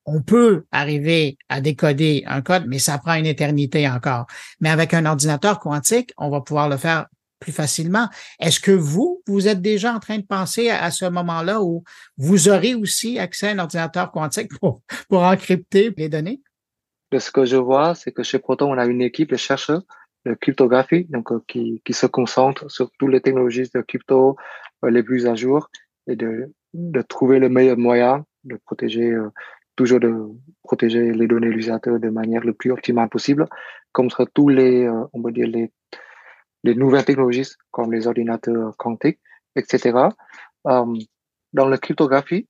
on 0.06 0.22
peut 0.22 0.64
arriver 0.70 1.36
à 1.48 1.60
décoder 1.60 2.22
un 2.26 2.40
code, 2.40 2.64
mais 2.66 2.78
ça 2.78 2.96
prend 2.98 3.14
une 3.14 3.26
éternité 3.26 3.88
encore. 3.88 4.26
Mais 4.60 4.70
avec 4.70 4.94
un 4.94 5.04
ordinateur 5.04 5.58
quantique, 5.58 6.12
on 6.16 6.30
va 6.30 6.40
pouvoir 6.40 6.68
le 6.68 6.76
faire 6.76 7.06
plus 7.40 7.52
facilement. 7.52 8.08
Est-ce 8.40 8.60
que 8.60 8.70
vous, 8.70 9.22
vous 9.26 9.48
êtes 9.48 9.60
déjà 9.60 9.92
en 9.92 9.98
train 9.98 10.18
de 10.18 10.24
penser 10.24 10.70
à, 10.70 10.90
ce 10.90 11.04
moment-là 11.04 11.60
où 11.60 11.82
vous 12.16 12.48
aurez 12.48 12.74
aussi 12.74 13.18
accès 13.18 13.48
à 13.48 13.50
un 13.50 13.58
ordinateur 13.58 14.10
quantique 14.12 14.56
pour, 14.58 14.80
pour 15.08 15.22
encrypter 15.22 15.92
les 15.96 16.08
données? 16.08 16.40
ce 17.18 17.30
que 17.30 17.44
je 17.46 17.56
vois, 17.56 17.94
c'est 17.94 18.12
que 18.12 18.22
chez 18.22 18.38
Proton, 18.38 18.72
on 18.72 18.78
a 18.78 18.84
une 18.84 19.00
équipe 19.00 19.30
de 19.30 19.36
chercheurs 19.36 19.82
de 20.26 20.34
cryptographie, 20.34 21.04
donc 21.04 21.32
euh, 21.32 21.40
qui, 21.48 21.80
qui 21.84 21.92
se 21.92 22.06
concentre 22.06 22.70
sur 22.70 22.90
toutes 22.98 23.12
les 23.12 23.20
technologies 23.20 23.70
de 23.74 23.80
crypto 23.80 24.36
euh, 24.84 24.90
les 24.90 25.02
plus 25.02 25.26
à 25.26 25.34
jour 25.34 25.70
et 26.06 26.16
de, 26.16 26.52
de 26.74 27.02
trouver 27.02 27.38
le 27.38 27.48
meilleur 27.48 27.78
moyen 27.78 28.24
de 28.44 28.56
protéger 28.64 29.10
euh, 29.10 29.30
toujours 29.76 30.00
de 30.00 30.12
protéger 30.62 31.12
les 31.12 31.26
données 31.26 31.50
de 31.50 31.98
de 31.98 32.10
manière 32.10 32.42
le 32.42 32.54
plus 32.54 32.70
optimale 32.72 33.08
possible 33.08 33.46
contre 33.92 34.24
tous 34.24 34.48
les 34.48 34.84
euh, 34.84 35.04
on 35.12 35.20
va 35.20 35.30
dire 35.30 35.48
les 35.48 35.72
les 36.64 36.74
nouvelles 36.74 37.04
technologies 37.04 37.52
comme 37.70 37.92
les 37.92 38.06
ordinateurs 38.06 38.76
quantiques, 38.76 39.20
etc. 39.54 40.08
Dans 40.64 41.68
la 41.68 41.78
cryptographie, 41.78 42.48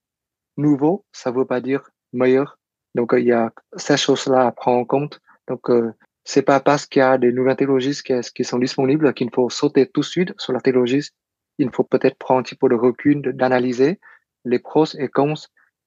nouveau, 0.56 1.04
ça 1.12 1.30
veut 1.30 1.44
pas 1.44 1.60
dire 1.60 1.90
meilleur. 2.12 2.58
Donc, 2.94 3.12
il 3.16 3.24
y 3.24 3.32
a 3.32 3.52
ces 3.76 3.96
choses-là 3.96 4.46
à 4.46 4.52
prendre 4.52 4.78
en 4.78 4.84
compte. 4.84 5.20
Donc, 5.48 5.70
euh, 5.70 5.92
c'est 6.26 6.42
pas 6.42 6.58
parce 6.58 6.86
qu'il 6.86 7.00
y 7.00 7.02
a 7.04 7.18
des 7.18 7.32
nouvelles 7.32 7.56
technologies 7.56 8.02
qui, 8.02 8.44
sont 8.44 8.58
disponibles 8.58 9.14
qu'il 9.14 9.30
faut 9.32 9.48
sauter 9.48 9.86
tout 9.86 10.00
de 10.00 10.06
suite 10.06 10.34
sur 10.38 10.52
la 10.52 10.60
technologie. 10.60 11.08
Il 11.58 11.70
faut 11.70 11.84
peut-être 11.84 12.18
prendre 12.18 12.40
un 12.40 12.42
petit 12.42 12.56
peu 12.56 12.68
de 12.68 12.74
recul, 12.74 13.22
d'analyser 13.22 14.00
les 14.44 14.58
pros 14.58 14.86
et 14.98 15.08
cons 15.08 15.34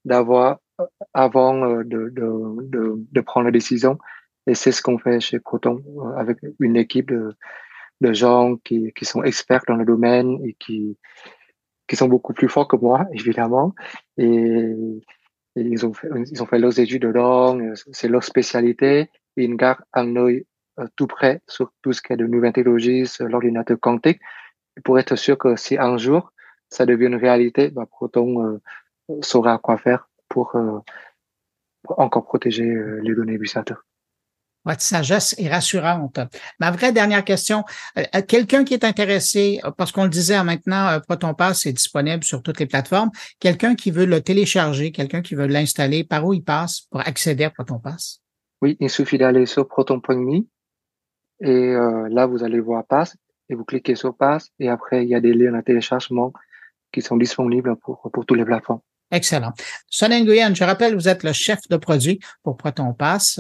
d'avoir 0.06 0.60
euh, 0.80 0.86
avant 1.14 1.66
euh, 1.66 1.84
de, 1.84 2.10
de, 2.10 3.06
de, 3.12 3.22
prendre 3.22 3.46
la 3.46 3.52
décision. 3.52 4.00
Et 4.48 4.56
c'est 4.56 4.72
ce 4.72 4.82
qu'on 4.82 4.98
fait 4.98 5.20
chez 5.20 5.40
Proton 5.42 5.84
euh, 5.98 6.16
avec 6.16 6.38
une 6.60 6.78
équipe 6.78 7.10
de, 7.12 7.36
de 8.00 8.14
gens 8.14 8.56
qui, 8.64 8.94
qui 8.96 9.04
sont 9.04 9.24
experts 9.24 9.64
dans 9.68 9.76
le 9.76 9.84
domaine 9.84 10.40
et 10.46 10.54
qui, 10.54 10.98
qui 11.86 11.98
sont 11.98 12.08
beaucoup 12.08 12.34
plus 12.34 12.48
forts 12.48 12.70
que 12.70 12.78
moi, 12.78 13.06
évidemment. 13.14 13.76
Et, 14.18 14.74
ils 15.56 15.86
ont 15.86 15.92
fait, 15.92 16.08
ils 16.32 16.42
ont 16.42 16.46
fait 16.46 16.60
leurs 16.60 16.80
études 16.80 17.02
dedans, 17.02 17.60
c'est 17.92 18.08
leur 18.08 18.24
spécialité. 18.24 19.10
Ils 19.40 19.56
gardent 19.56 19.84
un 19.94 20.16
œil 20.16 20.46
euh, 20.80 20.88
tout 20.96 21.08
près 21.08 21.42
sur 21.48 21.72
tout 21.82 21.94
ce 21.94 22.02
qui 22.02 22.14
est 22.14 22.18
de 22.18 22.26
nouvelles 22.26 22.54
technologies, 22.54 23.08
sur 23.08 23.26
l'ordinateur 23.26 23.78
quantique, 23.80 24.20
pour 24.84 25.00
être 25.00 25.16
sûr 25.16 25.38
que 25.38 25.56
si 25.56 25.78
un 25.78 25.98
jour 25.98 26.32
ça 26.70 26.86
devient 26.86 27.08
une 27.08 27.16
réalité, 27.16 27.70
bah, 27.70 27.86
Proton 27.90 28.46
euh, 28.46 28.58
saura 29.22 29.58
quoi 29.58 29.78
faire 29.78 30.08
pour, 30.30 30.56
euh, 30.56 30.80
encore 31.98 32.26
protéger 32.26 32.72
les 33.02 33.16
données 33.16 33.34
utilisateurs. 33.34 33.84
Votre 34.66 34.82
sagesse 34.82 35.34
est 35.40 35.50
rassurante. 35.50 36.20
Ma 36.60 36.70
vraie 36.70 36.92
dernière 36.92 37.24
question, 37.24 37.64
quelqu'un 38.28 38.66
qui 38.66 38.74
est 38.74 38.84
intéressé, 38.84 39.60
parce 39.78 39.92
qu'on 39.92 40.04
le 40.04 40.10
disait 40.10 40.36
hein, 40.36 40.44
maintenant, 40.44 41.00
Proton 41.08 41.34
Pass 41.34 41.66
est 41.66 41.74
disponible 41.74 42.24
sur 42.24 42.44
toutes 42.44 42.60
les 42.60 42.68
plateformes, 42.68 43.10
quelqu'un 43.40 43.74
qui 43.74 43.90
veut 43.90 44.06
le 44.06 44.22
télécharger, 44.22 44.92
quelqu'un 44.92 45.22
qui 45.22 45.34
veut 45.34 45.48
l'installer, 45.48 46.04
par 46.04 46.26
où 46.26 46.34
il 46.34 46.44
passe 46.44 46.82
pour 46.92 47.00
accéder 47.00 47.46
à 47.46 47.50
Proton 47.50 47.80
Pass? 47.80 48.22
Oui, 48.62 48.78
il 48.80 48.90
suffit 48.90 49.18
d'aller 49.18 49.46
sur 49.46 49.68
proton.me 49.68 50.46
et 51.42 51.50
euh, 51.50 52.10
là, 52.10 52.26
vous 52.26 52.44
allez 52.44 52.60
voir 52.60 52.86
Pass 52.86 53.16
et 53.50 53.56
vous 53.56 53.64
cliquez 53.64 53.96
sur 53.96 54.16
Pass 54.16 54.50
et 54.60 54.70
après, 54.70 55.04
il 55.04 55.10
y 55.10 55.16
a 55.16 55.22
des 55.22 55.34
liens 55.34 55.54
de 55.54 55.62
téléchargement 55.62 56.34
qui 56.92 57.02
sont 57.02 57.18
disponibles 57.18 57.76
pour, 57.78 58.10
pour 58.12 58.26
tous 58.26 58.36
les 58.36 58.46
plateformes. 58.46 58.82
Excellent. 59.12 59.54
Sonia 59.88 60.20
Nguyen, 60.20 60.54
je 60.54 60.64
rappelle, 60.64 60.94
vous 60.94 61.08
êtes 61.08 61.24
le 61.24 61.34
chef 61.34 61.60
de 61.70 61.78
produit 61.78 62.20
pour 62.44 62.58
Proton 62.58 62.94
Pass, 62.94 63.40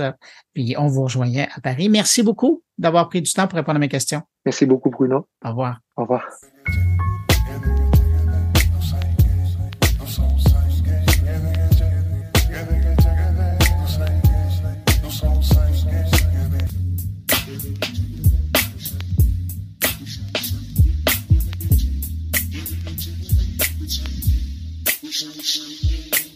puis 0.54 0.76
on 0.78 0.88
vous 0.88 1.04
rejoignait 1.04 1.48
à 1.56 1.62
Paris. 1.62 1.90
Merci 1.90 2.24
beaucoup 2.24 2.64
d'avoir 2.78 3.08
pris 3.08 3.22
du 3.22 3.32
temps 3.32 3.48
pour 3.48 3.58
répondre 3.58 3.76
à 3.76 3.80
mes 3.80 3.90
questions. 3.90 4.22
Merci 4.46 4.66
beaucoup, 4.66 4.90
Bruno. 4.90 5.28
Au 5.44 5.50
revoir. 5.50 5.80
Au 5.96 6.02
revoir. 6.02 6.28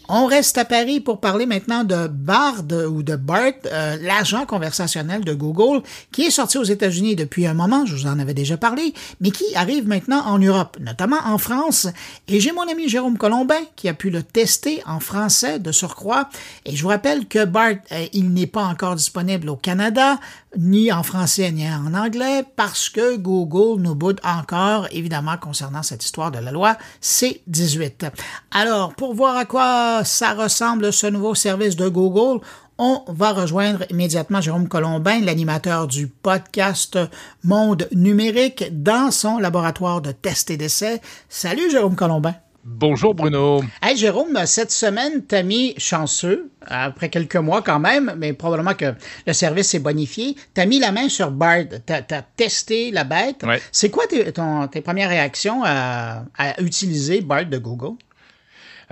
On 0.09 0.25
reste 0.25 0.57
à 0.57 0.65
Paris 0.65 0.99
pour 0.99 1.21
parler 1.21 1.45
maintenant 1.45 1.85
de 1.85 2.07
Bard 2.07 2.63
ou 2.89 3.03
de 3.03 3.15
BART, 3.15 3.53
euh, 3.65 3.95
l'agent 4.01 4.45
conversationnel 4.45 5.23
de 5.23 5.33
Google, 5.33 5.81
qui 6.11 6.23
est 6.23 6.31
sorti 6.31 6.57
aux 6.57 6.63
États-Unis 6.63 7.15
depuis 7.15 7.47
un 7.47 7.53
moment, 7.53 7.85
je 7.85 7.95
vous 7.95 8.07
en 8.07 8.19
avais 8.19 8.33
déjà 8.33 8.57
parlé, 8.57 8.93
mais 9.21 9.31
qui 9.31 9.45
arrive 9.55 9.87
maintenant 9.87 10.25
en 10.25 10.39
Europe, 10.39 10.77
notamment 10.81 11.19
en 11.25 11.37
France. 11.37 11.87
Et 12.27 12.41
j'ai 12.41 12.51
mon 12.51 12.67
ami 12.69 12.89
Jérôme 12.89 13.17
Colombin 13.17 13.61
qui 13.77 13.87
a 13.87 13.93
pu 13.93 14.09
le 14.09 14.23
tester 14.23 14.83
en 14.85 14.99
français 14.99 15.59
de 15.59 15.71
surcroît. 15.71 16.29
Et 16.65 16.75
je 16.75 16.83
vous 16.83 16.89
rappelle 16.89 17.25
que 17.25 17.45
BART, 17.45 17.75
euh, 17.93 18.05
il 18.11 18.33
n'est 18.33 18.47
pas 18.47 18.65
encore 18.65 18.95
disponible 18.95 19.47
au 19.47 19.55
Canada, 19.55 20.19
ni 20.57 20.91
en 20.91 21.03
français 21.03 21.51
ni 21.51 21.67
en 21.67 21.93
anglais, 21.93 22.43
parce 22.55 22.89
que 22.89 23.15
Google 23.17 23.81
nous 23.81 23.95
boude 23.95 24.19
encore, 24.23 24.87
évidemment, 24.91 25.37
concernant 25.37 25.83
cette 25.83 26.03
histoire 26.03 26.31
de 26.31 26.39
la 26.39 26.51
loi 26.51 26.77
C-18. 27.01 28.11
Alors, 28.51 28.93
pour 28.95 29.13
voir 29.13 29.37
à 29.37 29.45
quoi 29.45 30.03
ça 30.03 30.33
ressemble 30.33 30.93
ce 30.93 31.07
nouveau 31.07 31.35
service 31.35 31.75
de 31.75 31.87
Google, 31.87 32.41
on 32.77 33.03
va 33.07 33.33
rejoindre 33.33 33.85
immédiatement 33.89 34.41
Jérôme 34.41 34.67
Colombin, 34.67 35.21
l'animateur 35.21 35.87
du 35.87 36.07
podcast 36.07 36.97
Monde 37.43 37.87
numérique, 37.91 38.65
dans 38.71 39.11
son 39.11 39.37
laboratoire 39.37 40.01
de 40.01 40.11
tests 40.11 40.49
et 40.49 40.57
d'essais. 40.57 41.01
Salut 41.29 41.69
Jérôme 41.69 41.95
Colombin. 41.95 42.33
Bonjour 42.65 43.13
Bruno. 43.13 43.61
Hey 43.81 43.97
Jérôme, 43.97 44.39
cette 44.45 44.71
semaine, 44.71 45.23
t'as 45.27 45.43
mis 45.43 45.73
chanceux, 45.77 46.49
après 46.65 47.09
quelques 47.09 47.35
mois 47.35 47.61
quand 47.61 47.79
même, 47.79 48.13
mais 48.17 48.31
probablement 48.31 48.73
que 48.73 48.93
le 49.27 49.33
service 49.33 49.67
s'est 49.69 49.79
bonifié. 49.79 50.37
T'as 50.53 50.65
mis 50.65 50.79
la 50.79 50.93
main 50.93 51.09
sur 51.09 51.29
Bard, 51.29 51.65
t'as 51.85 52.01
as 52.09 52.21
testé 52.21 52.91
la 52.91 53.03
bête. 53.03 53.43
Ouais. 53.43 53.61
C'est 53.73 53.89
quoi 53.89 54.07
tes, 54.07 54.31
ton- 54.31 54.67
tes 54.67 54.79
premières 54.79 55.09
réactions 55.09 55.61
à, 55.65 56.23
à 56.37 56.61
utiliser 56.61 57.19
Bard 57.19 57.47
de 57.47 57.57
Google? 57.57 57.97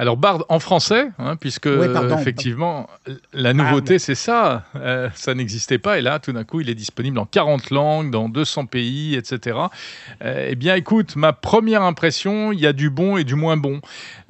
Alors 0.01 0.17
Bard 0.17 0.45
en 0.49 0.57
français, 0.59 1.11
hein, 1.19 1.35
puisque 1.35 1.67
Oui, 1.67 1.85
pardon. 1.93 2.17
effectivement 2.17 2.89
la 3.33 3.53
nouveauté 3.53 3.99
c'est 3.99 4.15
ça, 4.15 4.63
Euh, 4.75 5.09
ça 5.13 5.35
n'existait 5.35 5.77
pas 5.77 5.99
et 5.99 6.01
là 6.01 6.17
tout 6.17 6.31
d'un 6.31 6.43
coup 6.43 6.59
il 6.59 6.71
est 6.71 6.75
disponible 6.75 7.19
en 7.19 7.27
40 7.27 7.69
langues, 7.69 8.09
dans 8.09 8.27
200 8.27 8.65
pays, 8.65 9.13
etc. 9.13 9.59
Euh, 10.23 10.47
eh 10.49 10.55
bien 10.55 10.73
écoute, 10.73 11.15
ma 11.15 11.33
première 11.33 11.83
impression, 11.83 12.51
il 12.51 12.59
y 12.59 12.65
a 12.65 12.73
du 12.73 12.89
bon 12.89 13.15
et 13.15 13.23
du 13.23 13.35
moins 13.35 13.57
bon. 13.57 13.79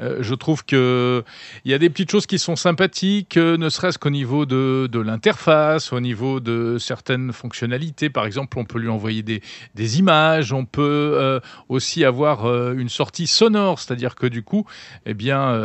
Euh, 0.01 0.17
je 0.19 0.35
trouve 0.35 0.65
que 0.65 1.23
il 1.63 1.71
y 1.71 1.73
a 1.73 1.77
des 1.77 1.89
petites 1.89 2.11
choses 2.11 2.25
qui 2.25 2.37
sont 2.37 2.57
sympathiques, 2.57 3.37
ne 3.37 3.69
serait-ce 3.69 3.97
qu'au 3.97 4.09
niveau 4.09 4.45
de, 4.45 4.89
de 4.91 4.99
l'interface, 4.99 5.93
au 5.93 6.01
niveau 6.01 6.41
de 6.41 6.79
certaines 6.79 7.31
fonctionnalités. 7.31 8.09
Par 8.09 8.25
exemple, 8.25 8.59
on 8.59 8.65
peut 8.65 8.79
lui 8.79 8.89
envoyer 8.89 9.23
des, 9.23 9.41
des 9.75 9.99
images, 9.99 10.51
on 10.51 10.65
peut 10.65 11.39
aussi 11.69 12.03
avoir 12.03 12.45
une 12.73 12.89
sortie 12.89 13.27
sonore, 13.27 13.79
c'est-à-dire 13.79 14.15
que 14.15 14.27
du 14.27 14.43
coup, 14.43 14.65
eh 15.05 15.13
bien, 15.13 15.60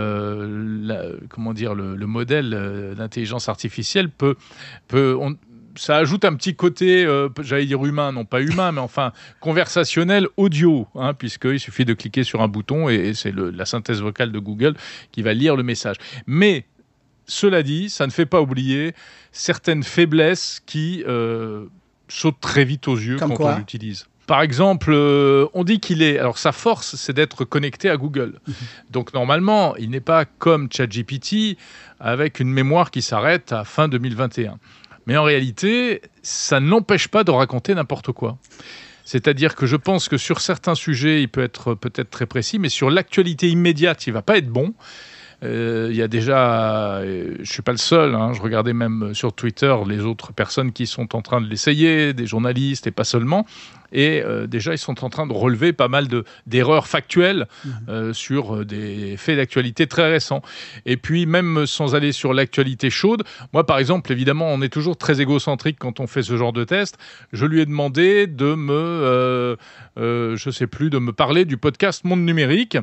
la- 0.83 1.11
comment 1.29 1.53
dire, 1.55 1.75
le, 1.75 1.97
le 1.97 2.07
modèle 2.07 2.53
euh, 2.55 2.95
d'intelligence 2.95 3.49
artificielle 3.49 4.11
peut, 4.11 4.37
peut 4.89 5.17
on- 5.21 5.37
ça 5.79 5.97
ajoute 5.97 6.25
un 6.25 6.35
petit 6.35 6.55
côté, 6.55 7.05
euh, 7.05 7.29
j'allais 7.43 7.67
dire 7.67 7.85
humain, 7.85 8.11
non 8.11 8.25
pas 8.25 8.41
humain, 8.41 8.73
mais 8.73 8.81
enfin 8.81 9.13
conversationnel 9.41 10.27
audio, 10.39 10.87
hein, 10.95 11.13
puisqu'il 11.13 11.61
suffit 11.61 11.85
de 11.85 11.93
cliquer 11.95 12.25
sur 12.25 12.41
un 12.41 12.49
bouton 12.49 12.89
et, 12.89 12.95
et 12.95 13.15
c'est 13.15 13.35
la 13.35 13.67
synthèse 13.67 14.01
vocale 14.01 14.33
de 14.33 14.39
Google 14.39 14.75
qui 15.13 15.21
va 15.23 15.35
lire 15.35 15.55
le 15.55 15.63
message. 15.63 15.97
Mais 16.27 16.65
cela 17.27 17.63
dit, 17.63 17.91
ça 17.91 18.07
ne 18.07 18.13
fait 18.13 18.25
pas 18.27 18.41
oublier 18.41 18.95
certaines 19.33 19.83
faiblesses 19.83 20.63
qui 20.65 21.05
euh, 21.07 21.67
sautent 22.09 22.41
très 22.41 22.65
vite 22.65 22.89
aux 22.89 22.97
yeux 22.97 23.17
Comme 23.17 23.35
quand 23.35 23.45
on 23.55 23.59
l'utilise. 23.59 24.07
Par 24.27 24.43
exemple, 24.43 24.91
euh, 24.93 25.47
on 25.55 25.63
dit 25.63 25.79
qu'il 25.79 26.03
est. 26.03 26.19
Alors, 26.19 26.39
sa 26.39 26.53
force, 26.53 26.97
c'est 26.97 27.13
d'être 27.13 27.45
connecté 27.45 27.89
à 27.91 27.97
Google. 27.97 28.41
Donc, 28.91 29.15
normalement, 29.15 29.77
il 29.77 29.91
n'est 29.91 30.01
pas 30.01 30.25
comme 30.25 30.69
ChatGPT 30.71 31.57
avec 32.01 32.41
une 32.41 32.51
mémoire 32.51 32.91
qui 32.91 33.03
s'arrête 33.03 33.53
à 33.53 33.65
fin 33.65 33.89
2021. 33.89 34.59
Mais 35.07 35.17
en 35.17 35.23
réalité, 35.23 36.03
ça 36.23 36.59
ne 36.59 36.69
l'empêche 36.69 37.07
pas 37.09 37.23
de 37.23 37.31
raconter 37.31 37.75
n'importe 37.75 38.11
quoi. 38.11 38.37
C'est-à-dire 39.05 39.55
que 39.55 39.67
je 39.67 39.77
pense 39.77 40.09
que 40.09 40.17
sur 40.17 40.41
certains 40.41 40.75
sujets, 40.75 41.23
il 41.23 41.29
peut 41.29 41.45
être 41.45 41.75
peut-être 41.75 42.11
très 42.11 42.27
précis, 42.27 42.59
mais 42.59 42.69
sur 42.69 42.91
l'actualité 42.91 43.49
immédiate, 43.49 44.09
il 44.09 44.13
va 44.13 44.23
pas 44.23 44.37
être 44.37 44.49
bon. 44.49 44.75
Euh, 45.45 45.89
Il 45.91 45.97
y 45.97 46.03
a 46.03 46.09
déjà, 46.09 46.97
euh, 46.97 47.37
je 47.41 47.53
suis 47.53 47.63
pas 47.63 47.71
le 47.71 47.79
seul. 47.79 48.15
hein, 48.17 48.33
je 48.33 48.41
regardais 48.43 48.73
même 48.73 49.15
sur 49.15 49.33
Twitter 49.33 49.75
les 49.87 50.01
autres 50.01 50.33
personnes 50.33 50.73
qui 50.73 50.87
sont 50.87 51.15
en 51.15 51.23
train 51.23 51.41
de 51.41 51.47
l'essayer, 51.47 52.15
des 52.15 52.27
journalistes 52.27 52.89
et 52.89 52.91
pas 52.91 53.05
seulement. 53.05 53.47
Et 53.97 54.23
euh, 54.23 54.47
déjà, 54.47 54.75
ils 54.75 54.79
sont 54.79 55.03
en 55.05 55.11
train 55.11 55.27
de 55.27 55.33
relever 55.33 55.73
pas 55.73 55.89
mal 55.89 56.07
de 56.07 56.25
d'erreurs 56.47 56.87
factuelles 56.87 57.47
euh, 57.89 58.13
sur 58.13 58.55
euh, 58.55 58.65
des 58.65 59.17
faits 59.17 59.39
d'actualité 59.39 59.87
très 59.87 60.11
récents. 60.11 60.43
Et 60.85 60.99
puis, 60.99 61.25
même 61.25 61.67
sans 61.67 61.95
aller 61.95 62.13
sur 62.13 62.35
l'actualité 62.35 62.91
chaude, 62.91 63.25
moi, 63.55 63.65
par 63.65 63.79
exemple, 63.79 64.13
évidemment, 64.13 64.49
on 64.53 64.61
est 64.61 64.69
toujours 64.69 64.99
très 64.99 65.23
égocentrique 65.23 65.79
quand 65.81 65.99
on 65.99 66.07
fait 66.07 66.23
ce 66.23 66.37
genre 66.37 66.53
de 66.53 66.63
test. 66.65 66.99
Je 67.33 67.47
lui 67.47 67.63
ai 67.63 67.67
demandé 67.67 68.27
de 68.27 68.55
me, 68.55 69.57
euh, 69.99 70.37
je 70.37 70.51
sais 70.51 70.67
plus, 70.67 70.91
de 70.91 70.99
me 70.99 71.13
parler 71.13 71.47
du 71.47 71.57
podcast 71.57 72.05
Monde 72.05 72.21
Numérique, 72.21 72.77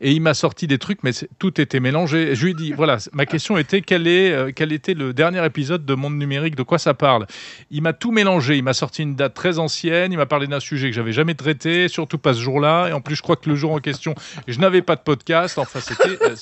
et 0.00 0.10
il 0.10 0.20
m'a 0.20 0.34
sorti 0.34 0.66
des 0.66 0.78
trucs, 0.78 1.04
mais 1.04 1.12
tout 1.38 1.60
était 1.60 1.80
mélangé. 1.80 2.34
Je 2.34 2.44
lui 2.44 2.50
ai 2.50 2.54
dit, 2.54 2.72
voilà, 2.72 2.98
ma 3.12 3.24
question 3.24 3.56
était 3.56 3.82
quel 3.82 4.08
est, 4.08 4.52
quel 4.52 4.72
était 4.72 4.94
le 4.94 5.14
dernier 5.14 5.44
épisode 5.46 5.86
de 5.86 5.94
Monde 5.94 6.18
Numérique, 6.18 6.56
de 6.56 6.64
quoi 6.64 6.78
ça 6.78 6.92
parle? 6.92 7.26
Il 7.70 7.82
m'a 7.82 7.92
tout 7.92 8.10
mélangé. 8.10 8.56
Il 8.56 8.64
m'a 8.64 8.74
sorti 8.74 9.02
une 9.02 9.14
date 9.14 9.34
très 9.34 9.58
ancienne. 9.58 10.12
Il 10.12 10.16
m'a 10.16 10.26
parlé 10.26 10.46
d'un 10.46 10.55
sujet 10.60 10.88
que 10.88 10.94
j'avais 10.94 11.12
jamais 11.12 11.34
traité, 11.34 11.88
surtout 11.88 12.18
pas 12.18 12.34
ce 12.34 12.40
jour-là. 12.40 12.88
Et 12.88 12.92
en 12.92 13.00
plus, 13.00 13.16
je 13.16 13.22
crois 13.22 13.36
que 13.36 13.48
le 13.48 13.56
jour 13.56 13.72
en 13.72 13.78
question, 13.78 14.14
je 14.46 14.58
n'avais 14.58 14.82
pas 14.82 14.96
de 14.96 15.00
podcast. 15.00 15.58
Enfin, 15.58 15.80
c'était 15.80 16.18
euh, 16.22 16.34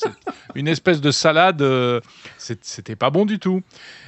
une 0.55 0.68
espèce 0.68 1.00
de 1.00 1.11
salade. 1.11 1.62
euh, 1.62 2.00
c'était 2.38 2.96
pas 2.96 3.11
bon 3.11 3.24
du 3.24 3.38
tout. 3.38 3.62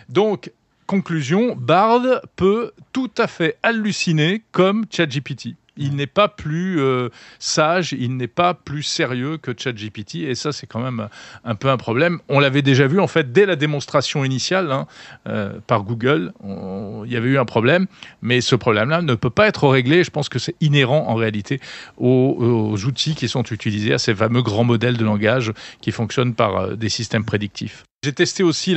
Donc, 0.09 0.53
conclusion, 0.87 1.57
Bard 1.57 2.03
peut 2.37 2.73
tout 2.93 3.11
à 3.19 3.27
fait 3.27 3.59
halluciner 3.63 4.43
comme 4.53 4.85
ChatGPT. 4.91 5.57
Il 5.77 5.97
n'est 5.97 6.07
pas 6.07 6.29
plus 6.29 6.81
euh, 6.81 7.09
sage, 7.39 7.93
il 7.93 8.17
n'est 8.17 8.27
pas 8.29 8.55
plus 8.55 8.83
sérieux 8.83 9.37
que 9.37 9.53
ChatGPT, 9.57 10.17
et 10.17 10.35
ça 10.35 10.53
c'est 10.53 10.67
quand 10.67 10.81
même 10.81 11.09
un 11.45 11.55
peu 11.55 11.69
un 11.69 11.77
problème. 11.77 12.19
On 12.29 12.41
l'avait 12.41 12.63
déjà 12.63 12.87
vu 12.87 13.01
en 13.01 13.07
fait 13.07 13.33
dès 13.33 13.47
la 13.47 13.57
démonstration 13.57 14.25
initiale 14.25 14.73
hein, 14.73 14.87
euh, 15.29 15.59
par 15.67 15.83
Google, 15.83 16.33
il 16.45 17.13
y 17.13 17.17
avait 17.17 17.29
eu 17.29 17.39
un 17.39 17.45
problème, 17.45 17.87
mais 18.23 18.41
ce 18.41 18.57
problème-là 18.57 19.03
ne 19.03 19.15
peut 19.15 19.31
pas 19.31 19.47
être 19.47 19.69
réglé. 19.69 20.05
Je 20.05 20.11
pense 20.11 20.29
que 20.29 20.39
c'est 20.39 20.57
inhérent 20.61 21.07
en 21.09 21.15
réalité 21.15 21.61
aux, 21.99 22.77
outils 22.87 23.15
qui 23.15 23.29
sont 23.29 23.43
utilisés, 23.43 23.93
à 23.93 23.99
ces 23.99 24.15
fameux 24.15 24.43
grands 24.43 24.65
modèles 24.65 24.97
de 24.97 25.05
langage 25.05 25.53
qui 25.81 25.93
fonctionnent 25.93 26.35
par 26.35 26.57
euh, 26.57 26.75
des 26.75 26.89
systèmes 26.89 27.25
prédictifs. 27.25 27.85
J'ai 28.03 28.13
testé 28.13 28.43
aussi 28.43 28.77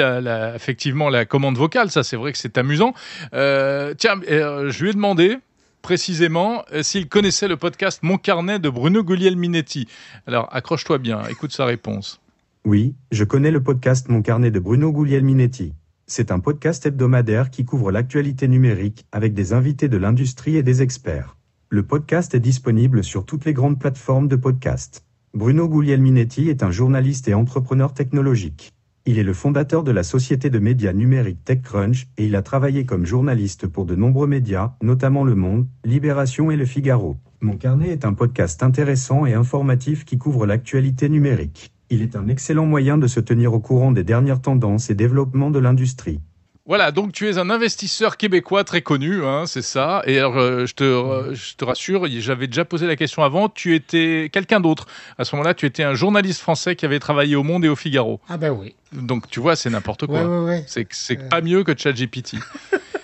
effectivement 0.55 1.09
la 1.09 1.25
commande 1.25 1.55
vocale, 1.55 1.91
ça 1.91 2.03
c'est 2.03 2.15
vrai 2.15 2.31
que 2.31 2.37
c'est 2.37 2.57
amusant. 2.57 2.93
Tiens, 3.31 4.15
je 4.27 4.81
lui 4.81 4.89
ai 4.89 4.93
demandé 4.93 5.37
précisément 5.81 6.63
euh, 6.71 6.83
s'il 6.83 7.07
connaissait 7.07 7.47
le 7.47 7.57
podcast 7.57 8.01
Mon 8.03 8.17
carnet 8.17 8.59
de 8.59 8.69
Bruno 8.69 9.03
Guglielminetti. 9.03 9.87
Alors 10.27 10.47
accroche-toi 10.51 10.97
bien, 10.97 11.23
écoute 11.29 11.51
sa 11.51 11.65
réponse. 11.65 12.21
Oui, 12.65 12.95
je 13.11 13.23
connais 13.23 13.51
le 13.51 13.63
podcast 13.63 14.09
Mon 14.09 14.21
carnet 14.21 14.51
de 14.51 14.59
Bruno 14.59 14.91
Guglielminetti. 14.91 15.73
C'est 16.07 16.31
un 16.31 16.39
podcast 16.39 16.85
hebdomadaire 16.85 17.51
qui 17.51 17.65
couvre 17.65 17.91
l'actualité 17.91 18.47
numérique 18.47 19.05
avec 19.11 19.33
des 19.33 19.53
invités 19.53 19.87
de 19.87 19.97
l'industrie 19.97 20.57
et 20.57 20.63
des 20.63 20.81
experts. 20.81 21.37
Le 21.69 21.83
podcast 21.83 22.33
est 22.33 22.39
disponible 22.39 23.03
sur 23.03 23.25
toutes 23.25 23.45
les 23.45 23.53
grandes 23.53 23.79
plateformes 23.79 24.27
de 24.27 24.35
podcast. 24.35 25.05
Bruno 25.35 25.69
Guglielminetti 25.69 26.49
est 26.49 26.63
un 26.63 26.71
journaliste 26.71 27.27
et 27.27 27.35
entrepreneur 27.35 27.93
technologique. 27.93 28.73
Il 29.05 29.17
est 29.17 29.23
le 29.23 29.33
fondateur 29.33 29.83
de 29.83 29.91
la 29.91 30.03
société 30.03 30.49
de 30.49 30.59
médias 30.59 30.93
numériques 30.93 31.43
TechCrunch 31.43 32.07
et 32.17 32.25
il 32.25 32.35
a 32.35 32.41
travaillé 32.41 32.85
comme 32.85 33.05
journaliste 33.05 33.65
pour 33.65 33.85
de 33.85 33.95
nombreux 33.95 34.27
médias, 34.27 34.73
notamment 34.83 35.23
Le 35.23 35.35
Monde, 35.35 35.67
Libération 35.85 36.51
et 36.51 36.57
Le 36.57 36.65
Figaro. 36.65 37.17
Mon 37.41 37.55
carnet 37.55 37.89
est 37.89 38.05
un 38.05 38.13
podcast 38.13 38.61
intéressant 38.61 39.25
et 39.25 39.33
informatif 39.33 40.05
qui 40.05 40.17
couvre 40.17 40.45
l'actualité 40.45 41.07
numérique. 41.07 41.73
Il 41.89 42.01
est 42.01 42.15
un 42.15 42.27
excellent 42.27 42.65
moyen 42.65 42.97
de 42.97 43.07
se 43.07 43.19
tenir 43.19 43.53
au 43.53 43.59
courant 43.59 43.91
des 43.91 44.03
dernières 44.03 44.41
tendances 44.41 44.89
et 44.89 44.95
développements 44.95 45.49
de 45.49 45.59
l'industrie. 45.59 46.19
Voilà, 46.65 46.91
donc 46.91 47.13
tu 47.13 47.27
es 47.27 47.37
un 47.39 47.49
investisseur 47.49 48.15
québécois 48.15 48.63
très 48.63 48.81
connu, 48.81 49.25
hein, 49.25 49.45
c'est 49.47 49.63
ça. 49.63 50.03
Et 50.05 50.19
alors, 50.19 50.37
euh, 50.37 50.67
je, 50.67 50.75
te, 50.75 50.83
euh, 50.83 51.33
je 51.33 51.55
te 51.55 51.65
rassure, 51.65 52.05
j'avais 52.19 52.45
déjà 52.45 52.63
posé 52.63 52.85
la 52.85 52.95
question 52.95 53.23
avant, 53.23 53.49
tu 53.49 53.73
étais 53.73 54.29
quelqu'un 54.31 54.59
d'autre. 54.59 54.85
À 55.17 55.25
ce 55.25 55.35
moment-là, 55.35 55.55
tu 55.55 55.65
étais 55.65 55.83
un 55.83 55.95
journaliste 55.95 56.41
français 56.41 56.75
qui 56.75 56.85
avait 56.85 56.99
travaillé 56.99 57.35
au 57.35 57.41
Monde 57.43 57.65
et 57.65 57.69
au 57.69 57.75
Figaro. 57.75 58.19
Ah 58.29 58.37
ben 58.37 58.51
oui. 58.51 58.75
Donc 58.91 59.29
tu 59.29 59.39
vois, 59.39 59.55
c'est 59.55 59.69
n'importe 59.69 60.05
quoi. 60.05 60.21
Ouais, 60.21 60.27
ouais, 60.27 60.45
ouais. 60.45 60.63
C'est 60.67 60.87
c'est 60.91 61.29
pas 61.29 61.41
mieux 61.41 61.63
que 61.63 61.75
ChatGPT. 61.75 62.35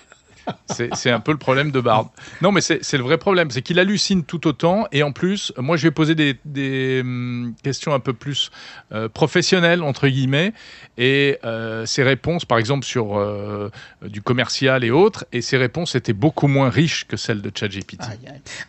C'est 0.70 1.10
un 1.10 1.20
peu 1.20 1.32
le 1.32 1.38
problème 1.38 1.72
de 1.72 1.80
Bard. 1.80 2.12
Non, 2.42 2.52
mais 2.52 2.62
c'est 2.62 2.94
le 2.94 3.04
vrai 3.04 3.18
problème, 3.18 3.50
c'est 3.52 3.62
qu'il 3.62 3.80
hallucine 3.80 4.24
tout 4.24 4.48
autant. 4.48 4.86
Et 4.92 5.04
en 5.04 5.12
plus, 5.12 5.52
moi, 5.58 5.78
je 5.78 5.84
vais 5.84 5.92
poser 5.92 6.16
des, 6.16 6.36
des, 6.46 7.00
hum, 7.02 7.56
questions 7.64 7.94
un 7.94 8.00
peu 8.00 8.14
plus 8.14 8.52
euh, 8.92 9.10
professionnelles, 9.10 9.82
entre 9.82 10.08
guillemets. 10.08 10.54
Et 10.98 11.38
euh, 11.44 11.86
ses 11.86 12.04
réponses, 12.04 12.46
par 12.46 12.58
exemple, 12.58 12.86
sur 12.86 13.18
euh, 13.18 13.70
du 14.06 14.22
commercial 14.22 14.84
et 14.84 14.92
autres, 14.92 15.26
et 15.32 15.42
ses 15.42 15.58
réponses 15.58 15.96
étaient 15.96 16.14
beaucoup 16.14 16.48
moins 16.48 16.70
riches 16.70 17.06
que 17.08 17.18
celles 17.18 17.42
de 17.42 17.52
ChatGPT. 17.54 18.02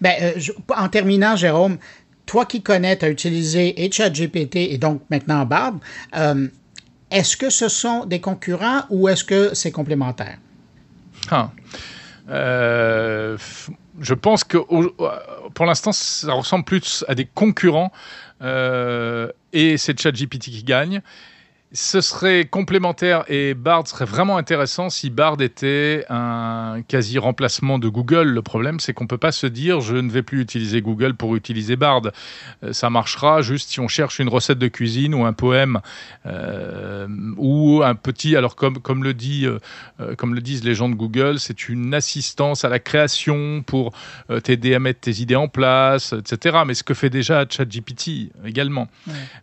Euh, 0.04 0.32
je- 0.36 0.52
en 0.76 0.88
terminant, 0.88 1.36
Jérôme, 1.36 1.78
toi 2.26 2.44
qui 2.46 2.62
connais, 2.62 2.96
tu 2.96 3.04
as 3.04 3.10
utilisé 3.10 3.84
et 3.84 3.90
ChatGPT 3.90 4.56
et 4.56 4.78
donc 4.78 5.02
maintenant 5.10 5.44
Bard, 5.44 5.74
euh, 6.16 6.48
est-ce 7.10 7.36
que 7.36 7.50
ce 7.50 7.68
sont 7.68 8.04
des 8.04 8.20
concurrents 8.20 8.82
ou 8.90 9.08
est-ce 9.08 9.24
que 9.24 9.54
c'est 9.54 9.70
complémentaire? 9.70 10.38
Ah. 11.30 11.50
Euh, 12.28 13.36
je 14.00 14.14
pense 14.14 14.44
que 14.44 14.58
pour 15.54 15.66
l'instant, 15.66 15.92
ça 15.92 16.32
ressemble 16.32 16.64
plus 16.64 17.04
à 17.08 17.14
des 17.14 17.24
concurrents 17.24 17.92
euh, 18.42 19.30
et 19.52 19.76
c'est 19.76 19.98
ChatGPT 19.98 20.50
qui 20.50 20.64
gagne. 20.64 21.02
Ce 21.78 22.00
serait 22.00 22.46
complémentaire 22.46 23.24
et 23.28 23.52
Bard 23.52 23.86
serait 23.86 24.06
vraiment 24.06 24.38
intéressant 24.38 24.88
si 24.88 25.10
Bard 25.10 25.42
était 25.42 26.06
un 26.08 26.80
quasi 26.88 27.18
remplacement 27.18 27.78
de 27.78 27.90
Google. 27.90 28.28
Le 28.28 28.40
problème, 28.40 28.80
c'est 28.80 28.94
qu'on 28.94 29.04
ne 29.04 29.08
peut 29.08 29.18
pas 29.18 29.30
se 29.30 29.46
dire 29.46 29.82
je 29.82 29.94
ne 29.94 30.10
vais 30.10 30.22
plus 30.22 30.40
utiliser 30.40 30.80
Google 30.80 31.12
pour 31.12 31.36
utiliser 31.36 31.76
Bard. 31.76 32.00
Euh, 32.64 32.72
Ça 32.72 32.88
marchera 32.88 33.42
juste 33.42 33.68
si 33.68 33.80
on 33.80 33.88
cherche 33.88 34.20
une 34.20 34.30
recette 34.30 34.58
de 34.58 34.68
cuisine 34.68 35.14
ou 35.14 35.26
un 35.26 35.34
poème 35.34 35.80
euh, 36.24 37.08
ou 37.36 37.82
un 37.84 37.94
petit. 37.94 38.36
Alors 38.36 38.56
comme 38.56 38.78
comme 38.78 39.04
le 39.04 39.12
dit 39.12 39.44
euh, 39.44 40.14
comme 40.16 40.34
le 40.34 40.40
disent 40.40 40.64
les 40.64 40.74
gens 40.74 40.88
de 40.88 40.94
Google, 40.94 41.38
c'est 41.38 41.68
une 41.68 41.92
assistance 41.92 42.64
à 42.64 42.70
la 42.70 42.78
création 42.78 43.62
pour 43.62 43.92
t'aider 44.44 44.74
à 44.74 44.78
mettre 44.78 45.00
tes 45.00 45.20
idées 45.20 45.36
en 45.36 45.48
place, 45.48 46.14
etc. 46.14 46.56
Mais 46.66 46.72
ce 46.72 46.84
que 46.84 46.94
fait 46.94 47.10
déjà 47.10 47.44
ChatGPT 47.46 48.30
également. 48.46 48.88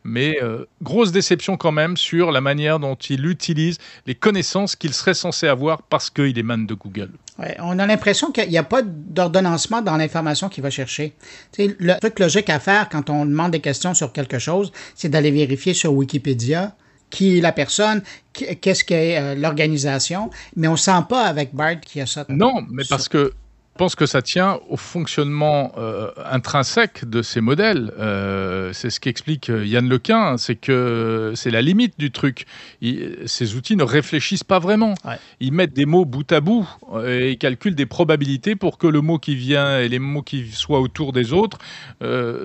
Mais 0.04 0.40
grosse 0.82 1.12
déception 1.12 1.58
quand 1.58 1.72
même 1.72 1.96
sur 1.96 2.23
sur 2.24 2.32
la 2.32 2.40
manière 2.40 2.80
dont 2.80 2.96
il 2.96 3.26
utilise 3.26 3.80
les 4.08 4.16
connaissances 4.16 4.78
qu'il 4.78 4.94
serait 4.94 5.14
censé 5.14 5.46
avoir 5.46 5.82
parce 5.82 6.10
qu'il 6.10 6.38
émane 6.38 6.66
de 6.66 6.74
Google. 6.74 7.10
Ouais, 7.38 7.58
on 7.60 7.78
a 7.80 7.86
l'impression 7.86 8.32
qu'il 8.32 8.48
n'y 8.48 8.58
a 8.58 8.64
pas 8.64 8.82
d'ordonnancement 8.82 9.82
dans 9.82 9.98
l'information 9.98 10.48
qu'il 10.48 10.64
va 10.64 10.70
chercher. 10.70 11.16
le 11.58 12.00
truc 12.00 12.20
logique 12.20 12.50
à 12.50 12.62
faire 12.62 12.88
quand 12.88 13.10
on 13.10 13.26
demande 13.26 13.52
des 13.52 13.60
questions 13.60 13.94
sur 13.94 14.14
quelque 14.14 14.40
chose, 14.40 14.72
c'est 14.96 15.10
d'aller 15.10 15.32
vérifier 15.32 15.74
sur 15.74 15.92
Wikipédia 15.94 16.78
qui 17.10 17.38
est 17.38 17.42
la 17.42 17.52
personne, 17.52 18.02
qu'est-ce 18.32 18.86
qu'est 18.86 19.18
euh, 19.20 19.36
l'organisation, 19.36 20.32
mais 20.56 20.68
on 20.68 20.72
ne 20.72 20.78
sent 20.78 21.04
pas 21.10 21.26
avec 21.26 21.54
BART 21.54 21.82
qu'il 21.82 22.00
y 22.00 22.02
a 22.02 22.08
ça. 22.08 22.26
Non, 22.30 22.66
mais 22.72 22.84
parce 22.90 23.08
que 23.08 23.34
je 23.74 23.78
pense 23.80 23.96
que 23.96 24.06
ça 24.06 24.22
tient 24.22 24.60
au 24.70 24.78
fonctionnement 24.78 25.72
euh, 25.80 26.12
intrinsèque 26.32 27.10
de 27.10 27.24
ces 27.24 27.42
modèles. 27.42 27.92
Euh, 27.98 28.72
c'est 28.72 28.92
ce 28.92 29.00
qu'explique 29.00 29.50
euh, 29.50 29.66
Yann 29.66 29.90
Lequin, 29.90 30.38
c'est 30.38 30.54
que 30.54 31.34
c'est 31.36 31.50
la 31.50 31.64
limite 31.64 31.96
du 31.98 32.12
truc. 32.12 32.46
ces 33.26 33.56
outils 33.56 33.76
ne 33.76 33.82
réfléchissent 33.82 34.44
pas 34.44 34.60
vraiment. 34.60 34.94
Ouais. 35.04 35.16
Ils 35.40 35.52
mettent 35.52 35.74
des 35.74 35.88
mots 35.88 36.06
bout 36.06 36.32
à 36.32 36.40
bout 36.40 36.70
et 37.04 37.32
ils 37.32 37.38
calculent 37.40 37.74
des 37.74 37.88
probabilités 37.88 38.56
pour 38.56 38.78
que 38.78 38.86
le 38.86 39.02
mot 39.02 39.18
qui 39.18 39.34
vient 39.36 39.80
et 39.80 39.90
les 39.90 39.98
mots 39.98 40.22
qui 40.22 40.52
soient 40.52 40.80
autour 40.80 41.12
des 41.12 41.34
autres 41.34 41.58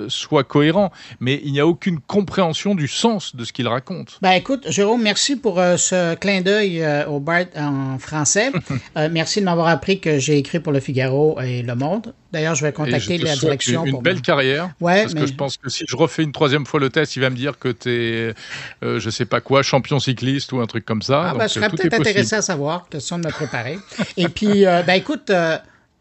soient 0.09 0.45
cohérents. 0.45 0.91
Mais 1.20 1.43
il 1.45 1.53
n'y 1.53 1.61
a 1.61 1.66
aucune 1.66 2.01
compréhension 2.01 2.74
du 2.74 2.89
sens 2.89 3.37
de 3.37 3.45
ce 3.45 3.53
qu'ils 3.53 3.68
racontent. 3.68 4.14
Ben 4.22 4.33
écoute, 4.33 4.64
Jérôme, 4.70 5.03
merci 5.03 5.37
pour 5.37 5.57
ce 5.57 6.14
clin 6.14 6.41
d'œil 6.41 6.83
au 7.07 7.20
BART 7.20 7.49
en 7.55 7.99
français. 7.99 8.51
merci 9.11 9.41
de 9.41 9.45
m'avoir 9.45 9.68
appris 9.68 10.01
que 10.01 10.18
j'ai 10.18 10.39
écrit 10.39 10.61
pour 10.61 10.72
le 10.72 10.81
Figaro 10.81 11.18
et 11.43 11.62
Le 11.62 11.75
Monde. 11.75 12.14
D'ailleurs, 12.33 12.55
je 12.55 12.64
vais 12.64 12.73
contacter 12.73 13.19
la 13.19 13.37
direction. 13.37 13.85
Une, 13.85 13.93
pour 13.93 14.03
belle 14.03 14.21
carrière. 14.21 14.71
Ouais, 14.81 15.03
parce 15.03 15.14
que 15.14 15.27
je 15.27 15.35
pense 15.35 15.57
que 15.57 15.69
si 15.69 15.85
je 15.89 15.97
refais 15.97 16.23
une 16.23 16.33
troisième 16.33 16.66
fois 16.66 16.81
le 16.81 16.91
test, 16.91 17.16
il 17.16 17.21
va 17.21 17.31
me 17.31 17.37
dire 17.37 17.59
que 17.59 17.69
tu 17.69 17.91
es, 17.91 18.35
euh, 18.83 19.01
je 19.01 19.11
sais 19.11 19.25
pas 19.25 19.41
quoi, 19.41 19.62
champion 19.62 19.99
cycliste 19.99 20.53
ou 20.53 20.61
un 20.61 20.66
truc 20.66 20.85
comme 20.85 21.03
ça. 21.03 21.31
Ah, 21.31 21.35
ben, 21.35 21.47
je 21.47 21.55
serais 21.55 21.71
peut-être 21.71 21.95
intéressé 21.95 22.37
à 22.37 22.43
savoir, 22.43 22.89
question 22.89 23.19
de 23.19 23.27
me 23.27 23.31
préparer. 23.31 23.79
et 24.16 24.29
puis, 24.29 24.66
euh, 24.66 24.83
ben 24.83 24.95
écoute, 24.95 25.31
euh, 25.31 25.59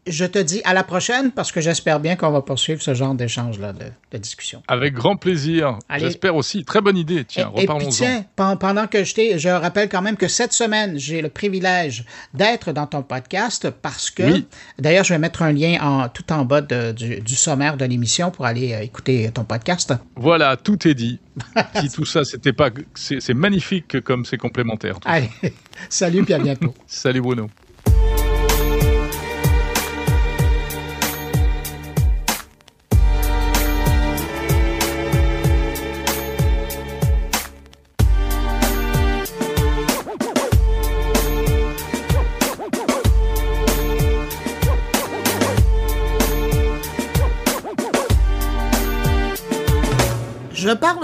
je 0.08 0.24
te 0.24 0.38
dis 0.38 0.60
à 0.64 0.74
la 0.74 0.84
prochaine 0.84 1.30
parce 1.32 1.52
que 1.52 1.60
j'espère 1.60 2.00
bien 2.00 2.16
qu'on 2.16 2.30
va 2.30 2.42
poursuivre 2.42 2.82
ce 2.82 2.94
genre 2.94 3.14
d'échange-là, 3.14 3.72
de, 3.72 3.84
de, 4.12 4.18
discussion. 4.18 4.62
Avec 4.68 4.94
grand 4.94 5.16
plaisir. 5.16 5.78
J'espère 5.96 6.36
aussi. 6.36 6.64
Très 6.64 6.80
bonne 6.80 6.96
idée. 6.96 7.24
Tiens, 7.24 7.50
reparlons-en. 7.52 7.90
tiens, 7.90 8.24
pendant 8.36 8.86
que 8.86 9.04
je 9.04 9.14
t'ai, 9.14 9.38
je 9.38 9.48
rappelle 9.48 9.88
quand 9.88 10.02
même 10.02 10.16
que 10.16 10.28
cette 10.28 10.52
semaine, 10.52 10.98
j'ai 10.98 11.22
le 11.22 11.28
privilège 11.28 12.04
d'être 12.34 12.72
dans 12.72 12.86
ton 12.86 13.02
podcast 13.02 13.70
parce 13.70 14.10
que, 14.10 14.22
oui. 14.22 14.46
d'ailleurs, 14.78 15.04
je 15.04 15.14
vais 15.14 15.18
mettre 15.18 15.42
un 15.42 15.52
lien 15.52 15.78
en, 15.80 16.08
tout 16.08 16.32
en 16.32 16.44
bas 16.44 16.60
de, 16.60 16.92
du, 16.92 17.20
du, 17.20 17.36
sommaire 17.36 17.76
de 17.76 17.84
l'émission 17.84 18.30
pour 18.30 18.46
aller 18.46 18.72
euh, 18.72 18.80
écouter 18.80 19.30
ton 19.32 19.44
podcast. 19.44 19.94
Voilà, 20.16 20.56
tout 20.56 20.86
est 20.88 20.94
dit. 20.94 21.20
si 21.80 21.90
tout 21.90 22.04
ça, 22.04 22.24
c'était 22.24 22.52
pas, 22.52 22.70
c'est 22.94 23.34
magnifique 23.34 24.00
comme 24.00 24.24
c'est 24.24 24.38
complémentaire. 24.38 24.98
Allez, 25.04 25.30
salut, 25.88 26.24
puis 26.24 26.34
à 26.34 26.38
bientôt. 26.38 26.74
salut 26.86 27.20
Bruno. 27.20 27.48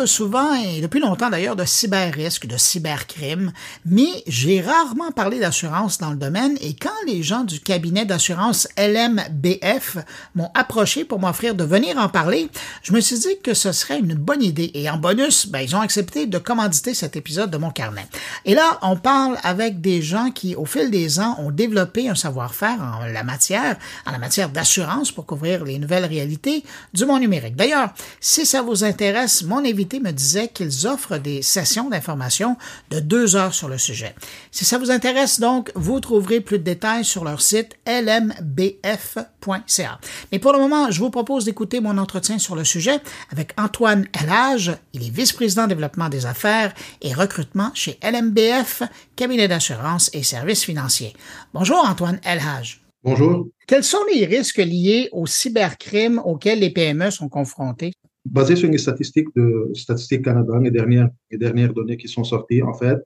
Souvent, 0.07 0.55
et 0.55 0.81
depuis 0.81 1.01
longtemps 1.01 1.31
d'ailleurs, 1.31 1.57
de 1.57 1.65
cyber-risque, 1.65 2.47
de 2.47 2.57
cybercrime, 2.57 3.53
mais 3.85 4.23
j'ai 4.27 4.61
rarement 4.61 5.11
parlé 5.11 5.39
d'assurance 5.39 5.99
dans 5.99 6.11
le 6.11 6.17
domaine 6.17 6.57
et 6.61 6.75
quand 6.75 6.91
les 7.07 7.23
gens 7.23 7.45
du 7.45 7.61
cabinet 7.61 8.05
d'assurance 8.05 8.69
LMBF 8.77 9.99
m'ont 10.35 10.51
approché 10.55 11.05
pour 11.05 11.21
m'offrir 11.21 11.55
de 11.55 11.65
venir 11.65 11.99
en 11.99 12.09
parler, 12.09 12.49
je 12.83 12.93
me 12.93 13.01
suis 13.01 13.19
dit 13.19 13.39
que 13.43 13.55
ce 13.55 13.73
serait 13.73 13.99
une 13.99 14.15
bonne 14.15 14.43
idée 14.43 14.71
et 14.75 14.89
en 14.91 14.97
bonus, 14.97 15.47
ben, 15.47 15.61
ils 15.61 15.75
ont 15.77 15.81
accepté 15.81 16.27
de 16.27 16.39
commanditer 16.39 16.95
cet 16.95 17.17
épisode 17.17 17.51
de 17.51 17.57
mon 17.57 17.71
carnet. 17.71 18.07
Et 18.45 18.55
là, 18.55 18.79
on 18.83 18.97
parle 18.97 19.37
avec 19.43 19.81
des 19.81 20.03
gens 20.03 20.31
qui, 20.31 20.55
au 20.55 20.65
fil 20.65 20.91
des 20.91 21.21
ans, 21.21 21.37
ont 21.39 21.51
développé 21.51 22.09
un 22.09 22.15
savoir-faire 22.15 22.79
en 22.81 23.07
la 23.07 23.23
matière, 23.23 23.77
en 24.07 24.13
la 24.13 24.19
matière 24.19 24.49
d'assurance 24.49 25.13
pour 25.13 25.27
couvrir 25.27 25.65
les 25.65 25.79
nouvelles 25.79 26.05
réalités 26.05 26.65
du 26.93 27.07
monde 27.07 27.21
numérique. 27.21 27.57
D'ailleurs, 27.57 27.91
si 28.21 28.47
ça 28.47 28.63
vous 28.63 28.85
intéresse, 28.85 29.43
mon 29.43 29.65
invité 29.65 29.94
me 30.01 30.13
disait 30.13 30.49
qu'ils 30.49 30.87
offrent 30.87 31.19
des 31.19 31.43
sessions 31.43 31.89
d'information 31.89 32.57
de 32.91 33.01
deux 33.01 33.37
heures 33.37 33.55
sur 33.55 33.69
le 33.69 33.79
sujet. 33.79 34.15
Si 34.51 34.65
ça 34.65 34.79
vous 34.79 34.91
intéresse 34.91 35.41
donc, 35.41 35.71
vous 35.75 36.01
trouverez 36.01 36.41
plus 36.41 36.59
de 36.59 36.65
détails 36.65 37.05
sur 37.05 37.25
leur 37.25 37.41
site 37.41 37.77
lmbf.ca. 37.87 39.25
Mais 40.33 40.39
pour 40.39 40.53
le 40.53 40.59
moment, 40.59 40.91
je 40.91 41.01
vous 41.01 41.11
propose 41.11 41.45
d'écouter 41.45 41.81
mon 41.81 41.99
entretien 41.99 42.39
sur 42.39 42.57
le 42.57 42.65
sujet 42.65 43.01
avec 43.31 43.53
Antoine 43.59 44.07
Elage. 44.23 44.73
Il 44.93 45.05
est 45.07 45.11
vice-président 45.11 45.67
développement 45.67 46.09
des 46.09 46.27
affaires 46.27 46.73
et 47.03 47.13
recrutement 47.13 47.71
chez 47.75 47.99
LMBF, 48.03 48.83
cabinet 49.17 49.49
d'assurance 49.49 50.11
et 50.13 50.23
services 50.23 50.65
financiers. 50.65 51.15
Bonjour 51.53 51.79
Antoine 51.79 52.21
Elage. 52.25 52.85
Bonjour. 53.03 53.49
Quels 53.67 53.85
sont 53.85 54.03
les 54.15 54.25
risques 54.25 54.57
liés 54.57 55.11
au 55.13 55.27
cybercrime 55.27 56.21
auxquels 56.25 56.61
les 56.61 56.71
PME 56.71 57.11
sont 57.11 57.29
confrontées? 57.29 57.93
Basé 58.25 58.57
sur 58.57 58.69
une 58.69 58.79
statistique 58.79 59.29
de 59.37 59.71
Statistique 59.75 60.23
Canada, 60.23 60.59
les 60.61 60.71
dernières, 60.71 61.73
données 61.73 61.97
qui 61.97 62.09
sont 62.09 62.25
sorties, 62.25 62.63
en 62.63 62.75
fait, 62.75 62.99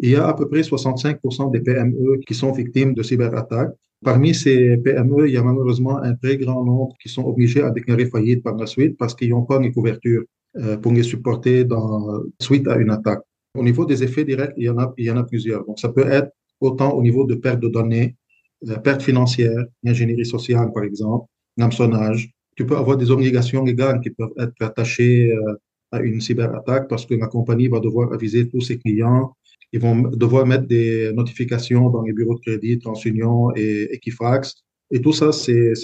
il 0.00 0.10
y 0.10 0.16
a 0.16 0.28
à 0.28 0.34
peu 0.34 0.48
près 0.48 0.60
65% 0.60 1.50
des 1.50 1.60
PME 1.60 2.20
qui 2.26 2.34
sont 2.34 2.52
victimes 2.52 2.94
de 2.94 3.02
cyberattaques. 3.02 3.72
Parmi 4.04 4.32
ces 4.32 4.76
PME, 4.76 5.28
il 5.28 5.34
y 5.34 5.36
a 5.36 5.42
malheureusement 5.42 5.98
un 5.98 6.14
très 6.14 6.36
grand 6.36 6.64
nombre 6.64 6.94
qui 7.02 7.08
sont 7.08 7.24
obligés 7.24 7.62
à 7.62 7.70
déclarer 7.70 8.06
faillite 8.06 8.44
par 8.44 8.54
la 8.56 8.66
suite 8.66 8.96
parce 8.96 9.14
qu'ils 9.14 9.30
n'ont 9.30 9.42
pas 9.42 9.58
une 9.60 9.72
couverture 9.72 10.22
euh, 10.56 10.76
pour 10.76 10.92
les 10.92 11.02
supporter 11.02 11.66
suite 12.40 12.68
à 12.68 12.76
une 12.76 12.90
attaque. 12.90 13.22
Au 13.56 13.64
niveau 13.64 13.84
des 13.86 14.04
effets 14.04 14.24
directs, 14.24 14.54
il 14.56 14.64
y 14.64 14.68
en 14.68 14.78
a, 14.78 14.94
il 14.96 15.06
y 15.06 15.10
en 15.10 15.16
a 15.16 15.24
plusieurs. 15.24 15.64
Donc, 15.64 15.80
ça 15.80 15.88
peut 15.88 16.06
être 16.06 16.30
autant 16.60 16.92
au 16.92 17.02
niveau 17.02 17.24
de 17.26 17.34
perte 17.34 17.60
de 17.60 17.68
données, 17.68 18.16
euh, 18.68 18.76
perte 18.76 19.02
financière, 19.02 19.64
ingénierie 19.84 20.26
sociale, 20.26 20.70
par 20.72 20.84
exemple, 20.84 21.26
hameçonnage, 21.58 22.30
tu 22.58 22.66
peux 22.66 22.76
avoir 22.76 22.96
des 22.96 23.08
obligations 23.12 23.62
légales 23.62 24.00
qui 24.00 24.10
peuvent 24.10 24.34
être 24.36 24.60
attachées 24.60 25.32
euh, 25.32 25.54
à 25.92 26.00
une 26.00 26.20
cyberattaque 26.20 26.88
parce 26.88 27.06
que 27.06 27.14
la 27.14 27.28
compagnie 27.28 27.68
va 27.68 27.78
devoir 27.78 28.12
aviser 28.12 28.48
tous 28.48 28.62
ses 28.62 28.78
clients. 28.78 29.32
Ils 29.72 29.80
vont 29.80 29.96
devoir 30.24 30.44
mettre 30.44 30.66
des 30.66 31.12
notifications 31.12 31.88
dans 31.88 32.02
les 32.02 32.12
bureaux 32.12 32.34
de 32.34 32.40
crédit, 32.40 32.80
TransUnion 32.80 33.52
et 33.54 33.94
Equifax. 33.94 34.56
Et 34.90 35.00
tout 35.00 35.12
ça, 35.12 35.30
c'est 35.30 35.74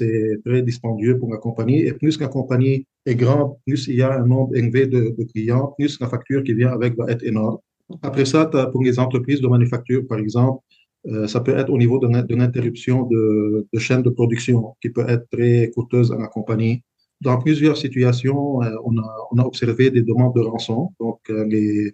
très 0.45 0.63
dispendieux 0.63 1.17
pour 1.17 1.31
la 1.31 1.39
compagnie. 1.39 1.81
Et 1.87 1.93
plus 1.93 2.19
la 2.19 2.27
compagnie 2.27 2.87
est 3.07 3.15
grande, 3.15 3.53
plus 3.65 3.87
il 3.87 3.95
y 3.95 4.03
a 4.03 4.13
un 4.21 4.27
nombre 4.27 4.57
élevé 4.57 4.89
de, 4.89 5.15
de 5.17 5.25
clients, 5.33 5.75
plus 5.79 6.01
la 6.01 6.09
facture 6.09 6.43
qui 6.43 6.55
vient 6.55 6.73
avec 6.73 6.97
va 6.97 7.09
être 7.09 7.23
énorme. 7.23 7.59
Après 8.03 8.25
ça, 8.25 8.47
pour 8.73 8.83
les 8.83 8.99
entreprises 8.99 9.41
de 9.41 9.47
manufacture, 9.47 10.03
par 10.09 10.19
exemple, 10.19 10.59
euh, 11.07 11.27
ça 11.27 11.41
peut 11.41 11.57
être 11.57 11.71
au 11.71 11.79
niveau 11.79 11.99
de 11.99 12.09
l'interruption 12.35 13.07
de, 13.07 13.67
chaîne 13.79 14.03
de 14.03 14.11
production 14.11 14.75
qui 14.81 14.91
peut 14.91 15.05
être 15.09 15.29
très 15.31 15.71
coûteuse 15.75 16.11
à 16.13 16.17
la 16.17 16.29
compagnie. 16.29 16.83
Dans 17.21 17.39
plusieurs 17.39 17.77
situations, 17.77 18.63
euh, 18.63 18.71
on, 18.85 19.39
a, 19.39 19.45
observé 19.45 19.91
des 19.91 20.03
demandes 20.03 20.35
de 20.35 20.41
rançon. 20.41 20.93
Donc, 20.99 21.21
euh, 21.31 21.45
les, 21.47 21.93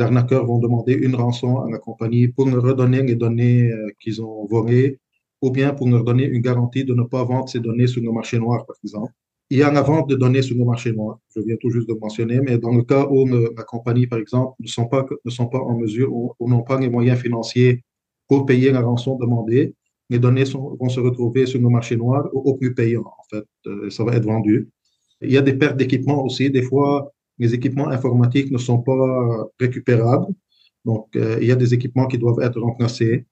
arnaqueurs 0.00 0.46
vont 0.46 0.58
demander 0.58 0.94
une 0.94 1.16
rançon 1.16 1.60
à 1.60 1.70
la 1.70 1.78
compagnie 1.78 2.28
pour 2.28 2.46
leur 2.48 2.62
redonner 2.62 3.02
les 3.02 3.16
données 3.16 3.68
qu'ils 3.98 4.22
ont 4.22 4.46
volées 4.46 5.00
ou 5.42 5.50
bien 5.50 5.74
pour 5.74 5.88
leur 5.88 6.04
donner 6.04 6.24
une 6.24 6.40
garantie 6.40 6.84
de 6.84 6.94
ne 6.94 7.02
pas 7.02 7.24
vendre 7.24 7.48
ces 7.48 7.58
données 7.58 7.88
sur 7.88 8.00
le 8.00 8.12
marché 8.12 8.38
noir, 8.38 8.64
par 8.64 8.76
exemple. 8.84 9.12
Il 9.50 9.58
y 9.58 9.62
a 9.64 9.72
la 9.72 9.82
vente 9.82 10.08
de 10.08 10.14
données 10.14 10.42
sur 10.42 10.56
le 10.56 10.64
marché 10.64 10.92
noir, 10.92 11.18
je 11.34 11.40
viens 11.40 11.56
tout 11.60 11.70
juste 11.70 11.88
de 11.88 11.94
mentionner, 11.94 12.40
mais 12.40 12.58
dans 12.58 12.70
le 12.72 12.84
cas 12.84 13.08
où 13.10 13.26
la 13.26 13.64
compagnie, 13.64 14.06
par 14.06 14.20
exemple, 14.20 14.54
ne 14.60 14.68
sont 14.68 14.86
pas, 14.86 15.04
ne 15.24 15.30
sont 15.30 15.48
pas 15.48 15.58
en 15.58 15.76
mesure 15.76 16.12
ou 16.12 16.48
n'ont 16.48 16.62
pas 16.62 16.78
les 16.78 16.88
moyens 16.88 17.18
financiers 17.18 17.82
pour 18.32 18.46
payer 18.46 18.70
la 18.72 18.80
rançon 18.80 19.18
demandée. 19.18 19.74
Les 20.08 20.18
données 20.18 20.44
vont 20.80 20.88
se 20.88 21.00
retrouver 21.00 21.44
sur 21.44 21.60
le 21.60 21.68
marché 21.68 21.96
noir 21.96 22.30
au, 22.32 22.40
au 22.50 22.54
plus 22.54 22.72
payant, 22.74 23.04
en 23.20 23.24
fait. 23.30 23.44
Euh, 23.66 23.90
ça 23.90 24.04
va 24.04 24.16
être 24.16 24.24
vendu. 24.24 24.70
Il 25.20 25.30
y 25.30 25.36
a 25.36 25.42
des 25.42 25.52
pertes 25.52 25.76
d'équipement 25.76 26.24
aussi. 26.24 26.50
Des 26.50 26.62
fois, 26.62 27.12
les 27.38 27.52
équipements 27.52 27.88
informatiques 27.88 28.50
ne 28.50 28.56
sont 28.56 28.80
pas 28.90 29.04
récupérables. 29.60 30.28
Donc, 30.86 31.14
euh, 31.14 31.36
il 31.42 31.46
y 31.46 31.52
a 31.52 31.56
des 31.56 31.74
équipements 31.74 32.06
qui 32.06 32.16
doivent 32.16 32.40
être 32.40 32.58
remplacés. 32.58 33.26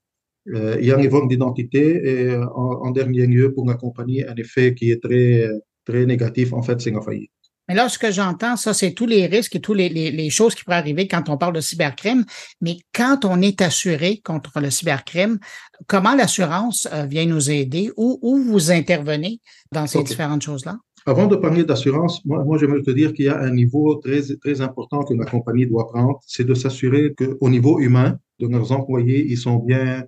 Euh, 0.54 0.76
il 0.78 0.84
y 0.86 0.90
a 0.92 0.96
un 0.98 1.00
niveau 1.00 1.26
d'identité 1.26 1.84
et 2.10 2.36
en, 2.36 2.70
en, 2.86 2.90
dernier 2.90 3.26
lieu, 3.26 3.54
pour 3.54 3.66
la 3.66 3.76
compagnie, 3.76 4.22
un 4.22 4.36
effet 4.36 4.74
qui 4.74 4.90
est 4.90 5.02
très, 5.02 5.48
très 5.86 6.04
négatif, 6.04 6.52
en 6.52 6.60
fait, 6.60 6.78
c'est 6.82 6.90
la 6.90 7.00
faillite. 7.00 7.39
Mais 7.70 7.76
là, 7.76 7.88
ce 7.88 8.00
que 8.00 8.10
j'entends, 8.10 8.56
ça, 8.56 8.74
c'est 8.74 8.94
tous 8.94 9.06
les 9.06 9.26
risques 9.26 9.54
et 9.54 9.60
toutes 9.60 9.76
les, 9.76 9.88
les, 9.88 10.10
les, 10.10 10.28
choses 10.28 10.56
qui 10.56 10.64
pourraient 10.64 10.78
arriver 10.78 11.06
quand 11.06 11.28
on 11.28 11.36
parle 11.36 11.54
de 11.54 11.60
cybercrime. 11.60 12.24
Mais 12.60 12.78
quand 12.92 13.24
on 13.24 13.40
est 13.40 13.62
assuré 13.62 14.20
contre 14.24 14.58
le 14.58 14.70
cybercrime, 14.70 15.38
comment 15.86 16.16
l'assurance 16.16 16.88
euh, 16.92 17.04
vient 17.04 17.26
nous 17.26 17.48
aider 17.48 17.92
ou 17.96 18.18
où 18.22 18.38
vous 18.38 18.72
intervenez 18.72 19.38
dans 19.70 19.86
ces 19.86 19.98
okay. 19.98 20.08
différentes 20.08 20.42
choses-là? 20.42 20.78
avant 21.06 21.28
de 21.28 21.36
parler 21.36 21.62
d'assurance, 21.62 22.24
moi, 22.24 22.42
moi 22.44 22.58
j'aimerais 22.58 22.82
te 22.82 22.90
dire 22.90 23.12
qu'il 23.12 23.26
y 23.26 23.28
a 23.28 23.38
un 23.38 23.52
niveau 23.52 23.94
très, 23.94 24.20
très 24.40 24.60
important 24.60 25.04
que 25.04 25.14
la 25.14 25.24
compagnie 25.24 25.66
doit 25.66 25.86
prendre, 25.86 26.18
c'est 26.26 26.44
de 26.44 26.54
s'assurer 26.54 27.14
qu'au 27.14 27.48
niveau 27.48 27.78
humain, 27.78 28.18
de 28.40 28.48
leurs 28.48 28.72
employés, 28.72 29.24
ils 29.28 29.38
sont 29.38 29.56
bien 29.56 30.04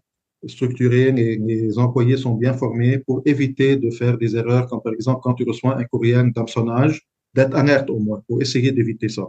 structurés, 0.46 1.12
les, 1.12 1.36
les, 1.36 1.78
employés 1.78 2.16
sont 2.16 2.34
bien 2.34 2.54
formés 2.54 2.98
pour 2.98 3.22
éviter 3.24 3.76
de 3.76 3.90
faire 3.90 4.18
des 4.18 4.36
erreurs, 4.36 4.66
comme 4.66 4.82
par 4.82 4.92
exemple 4.92 5.20
quand 5.22 5.34
tu 5.34 5.44
reçois 5.44 5.78
un 5.78 5.84
courrier 5.84 6.20
d'hameçonnage, 6.34 7.06
d'être 7.34 7.54
alerte 7.56 7.90
au 7.90 7.98
moins, 7.98 8.22
pour 8.26 8.40
essayer 8.42 8.72
d'éviter 8.72 9.08
ça. 9.08 9.26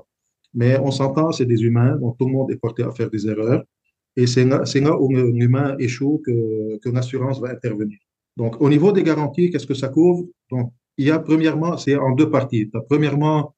Mais 0.53 0.77
on 0.79 0.91
s'entend, 0.91 1.31
c'est 1.31 1.45
des 1.45 1.61
humains, 1.63 1.95
donc 1.97 2.17
tout 2.17 2.25
le 2.25 2.31
monde 2.31 2.51
est 2.51 2.57
porté 2.57 2.83
à 2.83 2.91
faire 2.91 3.09
des 3.09 3.27
erreurs. 3.27 3.63
Et 4.15 4.27
c'est 4.27 4.45
là, 4.45 4.63
là 4.75 5.01
où 5.01 5.15
un 5.15 5.33
humain 5.33 5.75
échoue 5.79 6.21
que, 6.25 6.77
que 6.77 6.89
l'assurance 6.89 7.39
va 7.41 7.49
intervenir. 7.49 7.97
Donc, 8.37 8.61
au 8.61 8.69
niveau 8.69 8.91
des 8.91 9.03
garanties, 9.03 9.49
qu'est-ce 9.49 9.67
que 9.67 9.73
ça 9.73 9.89
couvre? 9.89 10.27
Donc, 10.51 10.71
il 10.97 11.07
y 11.07 11.11
a 11.11 11.19
premièrement, 11.19 11.77
c'est 11.77 11.95
en 11.95 12.11
deux 12.11 12.29
parties. 12.29 12.69
Premièrement 12.89 13.55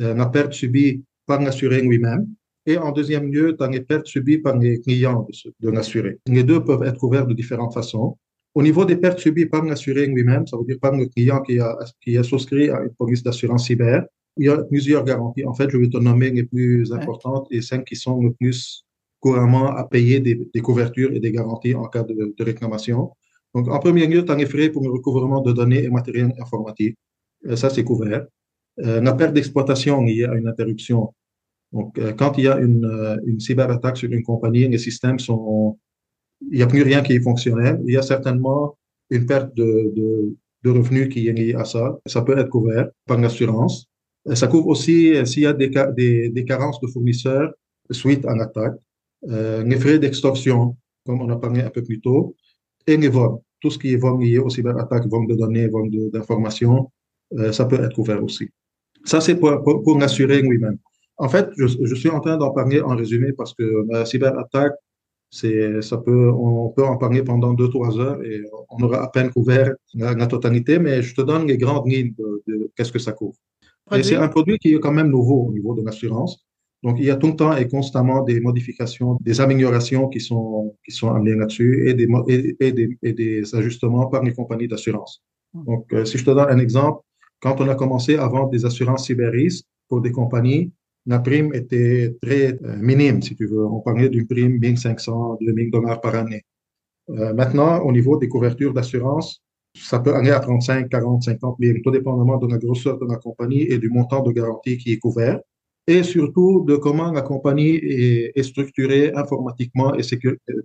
euh, 0.00 0.14
la 0.14 0.26
perte 0.26 0.52
subie 0.52 1.02
par 1.26 1.40
l'assuré 1.42 1.82
lui-même 1.82 2.26
et 2.66 2.76
en 2.76 2.92
deuxième 2.92 3.32
lieu, 3.32 3.56
tu 3.56 3.64
as 3.64 3.68
les 3.68 3.80
pertes 3.80 4.06
subies 4.06 4.38
par 4.38 4.56
les 4.58 4.80
clients 4.80 5.26
de 5.60 5.70
l'assuré. 5.70 6.18
Les 6.26 6.44
deux 6.44 6.62
peuvent 6.64 6.82
être 6.82 6.98
couverts 6.98 7.26
de 7.26 7.34
différentes 7.34 7.74
façons. 7.74 8.18
Au 8.58 8.62
niveau 8.68 8.84
des 8.84 8.96
pertes 8.96 9.20
subies 9.20 9.46
par 9.46 9.62
l'assuré 9.64 10.02
lui-même, 10.06 10.44
ça 10.48 10.56
veut 10.58 10.64
dire 10.70 10.80
par 10.86 10.94
le 11.00 11.06
client 11.06 11.40
qui 11.46 11.60
a, 11.60 11.70
qui 12.02 12.12
a 12.20 12.24
souscrit 12.32 12.68
à 12.74 12.78
une 12.86 12.94
police 13.00 13.22
d'assurance 13.22 13.64
cyber, 13.68 13.98
il 14.36 14.46
y 14.46 14.48
a 14.48 14.56
plusieurs 14.72 15.04
garanties. 15.04 15.44
En 15.52 15.54
fait, 15.58 15.68
je 15.70 15.78
vais 15.82 15.88
te 15.88 16.00
nommer 16.08 16.30
les 16.38 16.42
plus 16.52 16.92
importantes 16.92 17.46
et 17.52 17.62
cinq 17.62 17.84
qui 17.88 17.94
sont 17.94 18.20
le 18.26 18.32
plus 18.32 18.58
couramment 19.20 19.68
à 19.80 19.84
payer 19.94 20.18
des, 20.26 20.36
des 20.54 20.62
couvertures 20.68 21.12
et 21.16 21.20
des 21.20 21.32
garanties 21.38 21.74
en 21.82 21.86
cas 21.94 22.02
de, 22.10 22.34
de 22.36 22.42
réclamation. 22.50 23.00
Donc, 23.54 23.64
en 23.68 23.78
premier 23.78 24.06
lieu, 24.08 24.24
tu 24.24 24.32
as 24.32 24.36
les 24.42 24.46
frais 24.46 24.70
pour 24.70 24.82
le 24.82 24.90
recouvrement 24.90 25.40
de 25.40 25.52
données 25.52 25.84
et 25.84 25.90
matériel 25.98 26.32
informatique. 26.44 26.96
Euh, 27.46 27.54
ça, 27.54 27.70
c'est 27.70 27.84
couvert. 27.84 28.26
Euh, 28.84 29.00
la 29.00 29.12
perte 29.18 29.34
d'exploitation 29.34 30.02
liée 30.02 30.24
à 30.24 30.34
une 30.34 30.48
interruption. 30.48 31.00
Donc, 31.76 31.96
euh, 31.98 32.12
quand 32.12 32.32
il 32.38 32.44
y 32.48 32.48
a 32.48 32.58
une, 32.58 32.88
une 33.24 33.38
cyberattaque 33.38 33.98
sur 33.98 34.10
une 34.10 34.24
compagnie, 34.24 34.66
les 34.66 34.82
systèmes 34.88 35.20
sont, 35.20 35.78
il 36.40 36.56
n'y 36.56 36.62
a 36.62 36.66
plus 36.66 36.82
rien 36.82 37.02
qui 37.02 37.14
est 37.14 37.20
fonctionnel. 37.20 37.80
Il 37.86 37.94
y 37.94 37.96
a 37.96 38.02
certainement 38.02 38.76
une 39.10 39.26
perte 39.26 39.54
de, 39.54 39.92
de, 40.62 40.70
revenus 40.70 41.08
qui 41.08 41.28
est 41.28 41.32
liée 41.32 41.54
à 41.54 41.64
ça. 41.64 41.98
Ça 42.06 42.22
peut 42.22 42.36
être 42.38 42.50
couvert 42.50 42.88
par 43.06 43.18
l'assurance. 43.18 43.86
Euh, 44.28 44.34
ça 44.34 44.48
couvre 44.48 44.68
aussi 44.68 45.14
s'il 45.24 45.44
y 45.44 45.46
a 45.46 45.54
des, 45.54 45.70
des, 45.96 46.28
des, 46.28 46.44
carences 46.44 46.78
de 46.80 46.88
fournisseurs 46.88 47.52
suite 47.90 48.26
à 48.26 48.34
l'attaque. 48.34 48.74
Euh, 49.28 49.64
les 49.64 49.78
frais 49.78 49.98
d'extorsion, 49.98 50.76
comme 51.04 51.22
on 51.22 51.28
a 51.30 51.36
parlé 51.36 51.62
un 51.62 51.70
peu 51.70 51.82
plus 51.82 52.00
tôt, 52.00 52.36
et 52.86 52.96
les 52.96 53.08
vols. 53.08 53.38
Tout 53.60 53.70
ce 53.70 53.78
qui 53.78 53.92
est 53.92 53.96
vol 53.96 54.20
lié 54.20 54.38
aux 54.38 54.50
cyberattaques, 54.50 55.06
vol 55.06 55.26
de 55.26 55.34
données, 55.34 55.66
vol 55.68 55.88
d'informations, 56.12 56.90
euh, 57.38 57.52
ça 57.52 57.64
peut 57.64 57.82
être 57.82 57.94
couvert 57.94 58.22
aussi. 58.22 58.48
Ça, 59.04 59.20
c'est 59.20 59.36
pour, 59.36 59.62
pour, 59.62 59.82
pour 59.82 59.98
l'assurer 59.98 60.42
lui-même. 60.42 60.78
En 61.16 61.28
fait, 61.28 61.48
je, 61.56 61.66
je 61.66 61.94
suis 61.94 62.08
en 62.08 62.20
train 62.20 62.36
d'en 62.36 62.52
parler 62.52 62.80
en 62.80 62.94
résumé 62.94 63.32
parce 63.32 63.54
que 63.54 63.84
la 63.88 64.04
cyberattaque, 64.04 64.74
c'est, 65.30 65.82
ça 65.82 65.98
peut, 65.98 66.30
on 66.30 66.70
peut 66.70 66.84
en 66.84 66.96
parler 66.96 67.22
pendant 67.22 67.52
deux, 67.52 67.68
trois 67.68 67.98
heures 67.98 68.22
et 68.24 68.40
on 68.70 68.82
aura 68.82 69.02
à 69.02 69.08
peine 69.08 69.30
couvert 69.30 69.72
la, 69.94 70.14
la 70.14 70.26
totalité, 70.26 70.78
mais 70.78 71.02
je 71.02 71.14
te 71.14 71.22
donne 71.22 71.46
les 71.46 71.58
grandes 71.58 71.86
lignes 71.86 72.14
de, 72.18 72.42
de 72.46 72.70
qu'est-ce 72.74 72.92
que 72.92 72.98
ça 72.98 73.12
couvre. 73.12 73.36
Et 73.94 74.02
c'est 74.02 74.16
un 74.16 74.28
produit 74.28 74.58
qui 74.58 74.74
est 74.74 74.80
quand 74.80 74.92
même 74.92 75.08
nouveau 75.08 75.46
au 75.48 75.52
niveau 75.52 75.74
de 75.74 75.82
l'assurance. 75.82 76.44
Donc, 76.82 76.96
il 77.00 77.06
y 77.06 77.10
a 77.10 77.16
tout 77.16 77.28
le 77.28 77.36
temps 77.36 77.56
et 77.56 77.66
constamment 77.66 78.22
des 78.22 78.38
modifications, 78.38 79.18
des 79.20 79.40
améliorations 79.40 80.08
qui 80.08 80.20
sont, 80.20 80.76
qui 80.84 80.92
sont 80.92 81.10
amenées 81.10 81.34
là-dessus 81.34 81.88
et 81.88 81.94
des, 81.94 82.06
et, 82.28 82.56
et, 82.60 82.72
des, 82.72 82.98
et 83.02 83.12
des 83.12 83.54
ajustements 83.54 84.06
par 84.06 84.22
les 84.22 84.32
compagnies 84.32 84.68
d'assurance. 84.68 85.22
Donc, 85.54 85.92
euh, 85.92 86.04
si 86.04 86.18
je 86.18 86.24
te 86.24 86.30
donne 86.30 86.50
un 86.50 86.58
exemple, 86.58 87.00
quand 87.40 87.60
on 87.60 87.68
a 87.68 87.74
commencé 87.74 88.16
à 88.16 88.28
vendre 88.28 88.50
des 88.50 88.64
assurances 88.64 89.06
cyberisques 89.06 89.64
pour 89.88 90.00
des 90.00 90.12
compagnies, 90.12 90.70
la 91.08 91.18
prime 91.20 91.54
était 91.54 92.16
très 92.22 92.52
euh, 92.52 92.76
minime, 92.76 93.22
si 93.22 93.34
tu 93.34 93.46
veux. 93.46 93.64
On 93.64 93.80
parlait 93.80 94.10
d'une 94.10 94.26
prime 94.26 94.58
1500, 94.58 95.38
2000 95.40 95.70
dollars 95.70 96.00
par 96.00 96.14
année. 96.14 96.42
Euh, 97.08 97.32
maintenant, 97.32 97.80
au 97.80 97.92
niveau 97.92 98.18
des 98.18 98.28
couvertures 98.28 98.74
d'assurance, 98.74 99.42
ça 99.74 100.00
peut 100.00 100.14
aller 100.14 100.30
à 100.30 100.40
35, 100.40 100.88
40, 100.88 101.22
50 101.22 101.56
000, 101.60 101.78
tout 101.82 101.90
dépendamment 101.90 102.36
de 102.36 102.46
la 102.46 102.58
grosseur 102.58 102.98
de 102.98 103.06
la 103.06 103.16
compagnie 103.16 103.62
et 103.62 103.78
du 103.78 103.88
montant 103.88 104.22
de 104.22 104.32
garantie 104.32 104.76
qui 104.76 104.92
est 104.92 104.98
couvert 104.98 105.40
et 105.86 106.02
surtout 106.02 106.64
de 106.68 106.76
comment 106.76 107.10
la 107.12 107.22
compagnie 107.22 107.76
est, 107.76 108.42
structurée 108.42 109.10
informatiquement 109.14 109.94
et, 109.94 110.02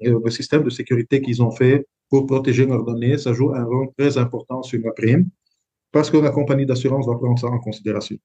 et, 0.02 0.10
le 0.10 0.30
système 0.30 0.64
de 0.64 0.70
sécurité 0.70 1.22
qu'ils 1.22 1.42
ont 1.42 1.52
fait 1.52 1.88
pour 2.10 2.26
protéger 2.26 2.66
leurs 2.66 2.84
données, 2.84 3.18
ça 3.18 3.32
joue 3.32 3.54
un 3.54 3.64
rôle 3.64 3.88
très 3.98 4.18
important 4.18 4.62
sur 4.64 4.82
la 4.84 4.92
prime 4.92 5.30
parce 5.94 6.12
que 6.12 6.18
la 6.18 6.32
compagnie 6.32 6.66
d'assurance 6.66 7.08
va 7.08 7.16
prendre 7.16 7.40
ça 7.40 7.48
en 7.48 7.60
considération. 7.60 8.18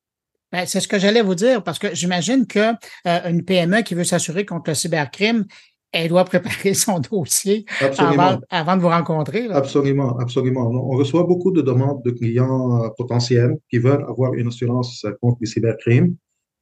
Ben, 0.52 0.64
c'est 0.66 0.80
ce 0.80 0.88
que 0.88 0.98
j'allais 0.98 1.22
vous 1.22 1.34
dire 1.34 1.62
parce 1.62 1.78
que 1.78 1.94
j'imagine 1.94 2.46
que 2.46 2.72
euh, 3.06 3.30
une 3.30 3.44
PME 3.44 3.82
qui 3.82 3.94
veut 3.94 4.04
s'assurer 4.04 4.46
contre 4.46 4.70
le 4.70 4.74
cybercrime, 4.74 5.44
elle 5.92 6.08
doit 6.08 6.24
préparer 6.24 6.74
son 6.74 7.00
dossier 7.00 7.64
avant, 7.98 8.40
avant, 8.50 8.76
de 8.76 8.82
vous 8.82 8.88
rencontrer. 8.88 9.48
Là. 9.48 9.56
Absolument, 9.56 10.18
absolument. 10.18 10.68
On 10.68 10.96
reçoit 10.96 11.24
beaucoup 11.24 11.50
de 11.50 11.62
demandes 11.62 12.02
de 12.02 12.10
clients 12.10 12.84
euh, 12.84 12.88
potentiels 12.96 13.56
qui 13.70 13.78
veulent 13.78 14.04
avoir 14.08 14.34
une 14.34 14.48
assurance 14.48 15.06
contre 15.20 15.38
les 15.40 15.46
cybercrimes. 15.46 16.16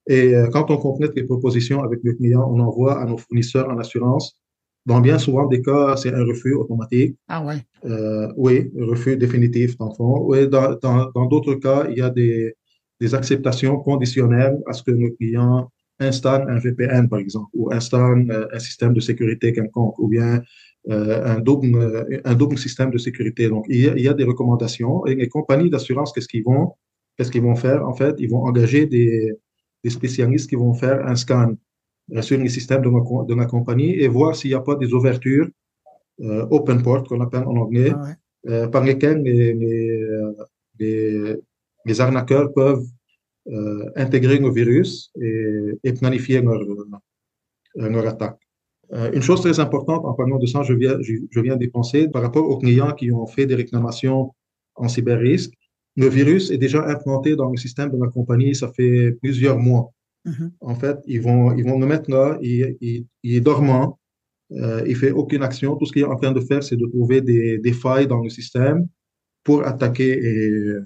Et 0.09 0.35
euh, 0.35 0.49
quand 0.49 0.71
on 0.71 0.77
complète 0.77 1.13
les 1.17 1.25
propositions 1.25 1.83
avec 1.83 2.01
le 2.03 2.15
client, 2.15 2.49
on 2.49 2.61
envoie 2.61 3.01
à 3.01 3.05
nos 3.05 3.19
fournisseurs 3.19 3.69
en 3.69 3.79
assurance. 3.79 4.37
Dans 4.85 5.01
bien 5.01 5.19
souvent 5.19 5.47
des 5.47 5.63
cas, 5.63 5.97
c'est 5.97 6.15
un 6.15 6.25
refus 6.25 6.55
automatique. 6.55 7.17
Ah 7.27 7.45
ouais. 7.45 7.57
Euh, 7.85 8.33
oui, 8.37 8.71
refus 8.79 9.17
définitif 9.17 9.77
dans 9.79 9.89
le 9.89 9.95
fond. 9.95 10.21
Oui, 10.27 10.49
dans, 10.49 11.27
d'autres 11.27 11.55
cas, 11.55 11.89
il 11.91 11.99
y 11.99 12.03
a 12.03 12.11
des, 12.11 12.55
des 13.01 13.15
acceptations 13.15 13.79
conditionnelles 13.79 14.59
à 14.67 14.73
ce 14.73 14.83
que 14.83 14.91
le 14.91 15.11
client 15.11 15.71
installe 15.99 16.47
un 16.51 16.59
VPN, 16.59 17.09
par 17.09 17.19
exemple, 17.19 17.51
ou 17.55 17.73
installe 17.73 18.31
euh, 18.31 18.47
un 18.53 18.59
système 18.59 18.93
de 18.93 19.01
sécurité 19.01 19.53
quelconque, 19.53 19.99
ou 19.99 20.09
bien 20.09 20.43
euh, 20.91 21.25
un, 21.25 21.41
double, 21.41 22.07
un 22.25 22.35
double 22.35 22.59
système 22.59 22.91
de 22.91 22.99
sécurité. 22.99 23.49
Donc, 23.49 23.65
il 23.69 23.81
y 23.81 23.89
a, 23.89 23.95
il 23.97 24.03
y 24.03 24.09
a 24.09 24.15
des 24.15 24.25
recommandations. 24.25 25.05
Et 25.07 25.15
les 25.15 25.29
compagnies 25.29 25.71
d'assurance, 25.71 26.13
qu'est-ce 26.13 26.29
qu'ils 26.29 26.45
vont, 26.45 26.75
qu'est-ce 27.17 27.31
qu'ils 27.31 27.43
vont 27.43 27.57
faire? 27.57 27.87
En 27.89 27.95
fait, 27.95 28.15
ils 28.19 28.31
vont 28.31 28.45
engager 28.45 28.87
des, 28.87 29.33
des 29.83 29.91
spécialistes 29.91 30.49
qui 30.51 30.57
vont 30.57 30.75
faire 30.75 31.07
un 31.07 31.17
scan 31.17 31.55
sur 32.21 32.39
les 32.39 32.49
systèmes 32.49 32.83
de, 32.83 32.89
ma, 32.89 33.01
de 33.01 33.35
la 33.35 33.47
compagnie 33.47 33.95
et 33.95 34.09
voir 34.09 34.37
s'il 34.37 34.51
n'y 34.51 34.55
a 34.55 34.61
pas 34.61 34.77
des 34.77 34.93
ouvertures 34.93 35.49
euh, 36.21 36.47
open 36.51 36.83
port, 36.83 37.05
qu'on 37.05 37.21
appelle 37.21 37.45
en 37.45 37.57
anglais, 37.57 37.93
ah 37.95 38.03
ouais. 38.03 38.53
euh, 38.53 38.69
par 38.69 38.85
lesquelles 38.85 39.23
les, 39.23 39.53
les, 39.53 40.01
les, 40.79 41.35
les, 41.87 42.01
arnaqueurs 42.01 42.53
peuvent 42.53 42.87
euh, 43.49 43.91
intégrer 43.97 44.39
nos 44.39 44.53
virus 44.53 45.11
et, 45.21 45.79
et 45.85 45.93
planifier 45.93 46.41
leur, 46.43 46.61
leur 47.95 48.07
attaque. 48.07 48.41
une 49.19 49.23
chose 49.29 49.41
très 49.47 49.59
importante 49.67 50.03
en 50.11 50.15
parlant 50.21 50.39
de 50.45 50.47
ça, 50.47 50.63
je 50.63 50.75
viens, 50.83 50.97
je, 51.07 51.15
je 51.35 51.41
viens 51.47 51.57
d'y 51.57 51.69
penser, 51.69 52.09
par 52.15 52.23
rapport 52.27 52.47
aux 52.51 52.59
clients 52.59 52.93
qui 52.99 53.11
ont 53.11 53.29
fait 53.35 53.47
des 53.51 53.57
réclamations 53.63 54.21
en 54.85 54.89
cyber-risque, 54.89 55.53
le 55.97 56.09
virus 56.09 56.51
est 56.51 56.59
déjà 56.59 56.87
implanté 56.87 57.37
dans 57.37 57.51
le 57.51 57.57
système 57.57 57.91
de 57.91 57.99
la 58.05 58.09
compagnie, 58.09 58.55
ça 58.55 58.69
fait 58.77 59.13
plusieurs 59.23 59.59
mois. 59.59 59.85
Mm 60.25 60.33
-hmm. 60.33 60.51
En 60.61 60.75
fait, 60.83 60.99
ils 61.15 61.23
vont, 61.27 61.45
ils 61.59 61.65
vont 61.69 61.79
le 61.83 61.87
mettre 61.93 62.09
là, 62.17 62.25
il, 62.43 62.77
il, 62.89 63.07
il 63.27 63.33
est 63.39 63.45
dormant, 63.51 63.87
euh, 64.53 64.83
il 64.91 64.97
fait 65.03 65.13
aucune 65.21 65.43
action. 65.43 65.77
Tout 65.77 65.87
ce 65.87 65.93
qu'il 65.93 66.03
est 66.03 66.13
en 66.15 66.21
train 66.23 66.33
de 66.33 66.41
faire, 66.41 66.63
c'est 66.63 66.77
de 66.77 66.87
trouver 66.95 67.21
des, 67.21 67.59
des, 67.59 67.73
failles 67.73 68.07
dans 68.07 68.23
le 68.27 68.31
système 68.39 68.79
pour 69.47 69.59
attaquer 69.67 70.13
et, 70.29 70.77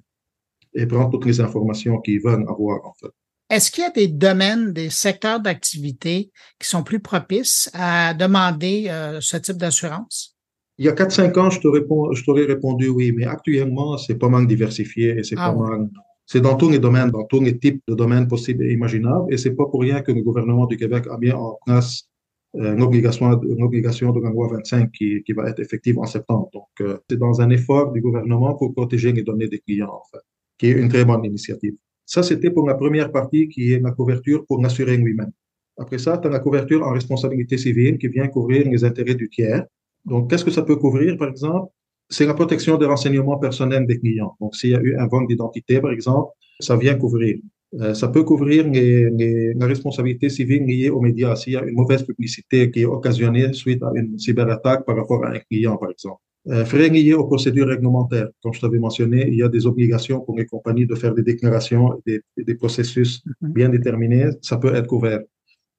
et 0.75 0.87
prendre 0.87 1.11
toutes 1.11 1.27
les 1.27 1.41
informations 1.41 2.01
qu'ils 2.01 2.21
veulent 2.21 2.47
avoir, 2.49 2.87
en 2.87 2.95
fait. 3.01 3.11
Est-ce 3.51 3.73
qu'il 3.73 3.83
y 3.83 3.87
a 3.87 3.91
des 3.91 4.07
domaines, 4.07 4.73
des 4.73 4.91
secteurs 4.91 5.41
d'activité 5.41 6.31
qui 6.61 6.69
sont 6.69 6.85
plus 6.85 7.01
propices 7.01 7.69
à 7.75 8.15
demander 8.15 8.87
euh, 8.89 9.19
ce 9.21 9.37
type 9.37 9.57
d'assurance? 9.57 10.37
Il 10.79 10.87
y 10.87 10.89
a 10.89 10.93
4-5 10.93 11.39
ans, 11.39 11.51
je 11.51 12.25
t'aurais 12.25 12.45
répondu, 12.45 12.89
oui, 12.89 13.13
mais 13.13 13.27
actuellement, 13.27 13.99
c'est 13.99 14.15
pas 14.15 14.29
mal 14.29 14.47
diversifié 14.47 15.19
et 15.19 15.25
c'est 15.25 15.35
ah, 15.37 15.53
pas 15.53 15.59
mal. 15.59 15.91
C'est 16.25 16.41
dans 16.41 16.57
tous 16.57 16.71
les 16.71 16.79
domaines, 16.79 17.11
dans 17.11 17.25
tous 17.25 17.43
les 17.43 17.59
types 17.59 17.83
de 17.89 17.95
domaines 17.95 18.29
possibles 18.29 18.65
et 18.65 18.73
imaginables. 18.73 19.35
Et 19.35 19.37
c'est 19.37 19.51
pas 19.51 19.67
pour 19.67 19.81
rien 19.81 20.01
que 20.01 20.13
le 20.13 20.23
gouvernement 20.23 20.67
du 20.67 20.77
Québec 20.77 21.07
a 21.11 21.19
mis 21.19 21.33
en 21.33 21.59
place 21.67 22.09
euh, 22.55 22.75
une, 22.75 22.83
obligation, 22.83 23.31
une 23.43 23.63
obligation 23.63 24.13
de 24.13 24.21
la 24.21 24.31
loi 24.31 24.49
25 24.53 24.91
qui, 24.93 25.23
qui 25.25 25.33
va 25.33 25.49
être 25.49 25.61
effective 25.61 25.99
en 25.99 26.07
septembre. 26.07 26.49
Donc, 26.53 26.69
euh, 26.81 26.99
c'est 27.11 27.17
dans 27.17 27.41
un 27.41 27.51
effort 27.51 27.93
du 27.93 28.01
gouvernement 28.01 28.55
pour 28.55 28.73
protéger 28.73 29.13
les 29.13 29.23
données 29.23 29.49
des 29.49 29.59
clients, 29.59 29.93
en 29.93 30.03
fait, 30.11 30.25
qui 30.61 30.67
est 30.67 30.73
une 30.73 30.91
très 30.91 31.07
bonne 31.07 31.25
initiative. 31.25 31.75
Ça, 32.05 32.23
c'était 32.23 32.51
pour 32.51 32.67
la 32.69 32.75
première 32.75 33.11
partie 33.11 33.49
qui 33.49 33.73
est 33.73 33.81
la 33.81 33.93
couverture 33.93 34.45
pour 34.47 34.61
l'assurer 34.61 34.99
lui-même. 34.99 35.33
Après 35.79 35.97
ça, 35.97 36.19
tu 36.19 36.29
as 36.29 36.31
la 36.31 36.41
couverture 36.41 36.83
en 36.87 36.93
responsabilité 36.93 37.57
civile 37.57 37.97
qui 37.97 38.09
vient 38.09 38.29
couvrir 38.29 38.69
les 38.69 38.85
intérêts 38.85 39.15
du 39.15 39.31
tiers. 39.31 39.65
Donc, 40.05 40.29
qu'est-ce 40.29 40.45
que 40.45 40.51
ça 40.51 40.63
peut 40.63 40.77
couvrir, 40.77 41.17
par 41.17 41.29
exemple? 41.29 41.73
C'est 42.11 42.27
la 42.27 42.35
protection 42.35 42.77
des 42.77 42.85
renseignements 42.85 43.39
personnels 43.39 43.87
des 43.87 43.99
clients. 43.99 44.35
Donc, 44.39 44.55
s'il 44.55 44.71
y 44.71 44.75
a 44.75 44.83
eu 44.83 44.97
un 44.99 45.07
vol 45.07 45.27
d'identité, 45.29 45.81
par 45.81 45.93
exemple, 45.93 46.29
ça 46.59 46.77
vient 46.77 46.97
couvrir. 46.97 47.39
Euh, 47.81 47.95
ça 47.95 48.09
peut 48.09 48.25
couvrir 48.25 48.69
les, 48.69 49.55
la 49.55 49.67
responsabilité 49.67 50.29
civile 50.29 50.65
liée 50.67 50.91
aux 50.91 51.01
médias. 51.01 51.37
S'il 51.37 51.55
y 51.55 51.57
a 51.57 51.65
une 51.65 51.77
mauvaise 51.77 52.03
publicité 52.03 52.71
qui 52.71 52.81
est 52.83 52.85
occasionnée 52.85 53.53
suite 53.55 53.83
à 53.83 53.93
une 53.95 54.19
cyberattaque 54.19 54.85
par 54.85 54.97
rapport 54.97 55.25
à 55.25 55.31
un 55.31 55.39
client, 55.39 55.77
par 55.79 55.91
exemple. 55.91 56.21
Euh, 56.49 56.65
frais 56.65 56.89
liés 56.89 57.13
aux 57.13 57.27
procédures 57.27 57.69
réglementaires. 57.69 58.29
Comme 58.43 58.55
je 58.55 58.61
t'avais 58.61 58.79
mentionné, 58.79 59.29
il 59.29 59.35
y 59.35 59.43
a 59.43 59.49
des 59.49 59.67
obligations 59.67 60.21
pour 60.21 60.39
les 60.39 60.47
compagnies 60.47 60.87
de 60.87 60.95
faire 60.95 61.15
des 61.15 61.23
déclarations 61.23 61.99
et 62.07 62.23
des, 62.37 62.45
des 62.45 62.55
processus 62.55 63.23
Mhm. 63.43 63.53
bien 63.53 63.69
déterminés. 63.69 64.27
Ça 64.41 64.57
peut 64.57 64.75
être 64.75 64.87
couvert. 64.87 65.21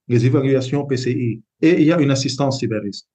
Les 0.08 0.26
évaluations 0.26 0.86
PCI. 0.86 1.42
Et 1.62 1.82
il 1.82 1.86
y 1.88 1.92
a 1.92 2.00
une 2.00 2.12
assistance 2.12 2.60
cyberiste. 2.60 3.08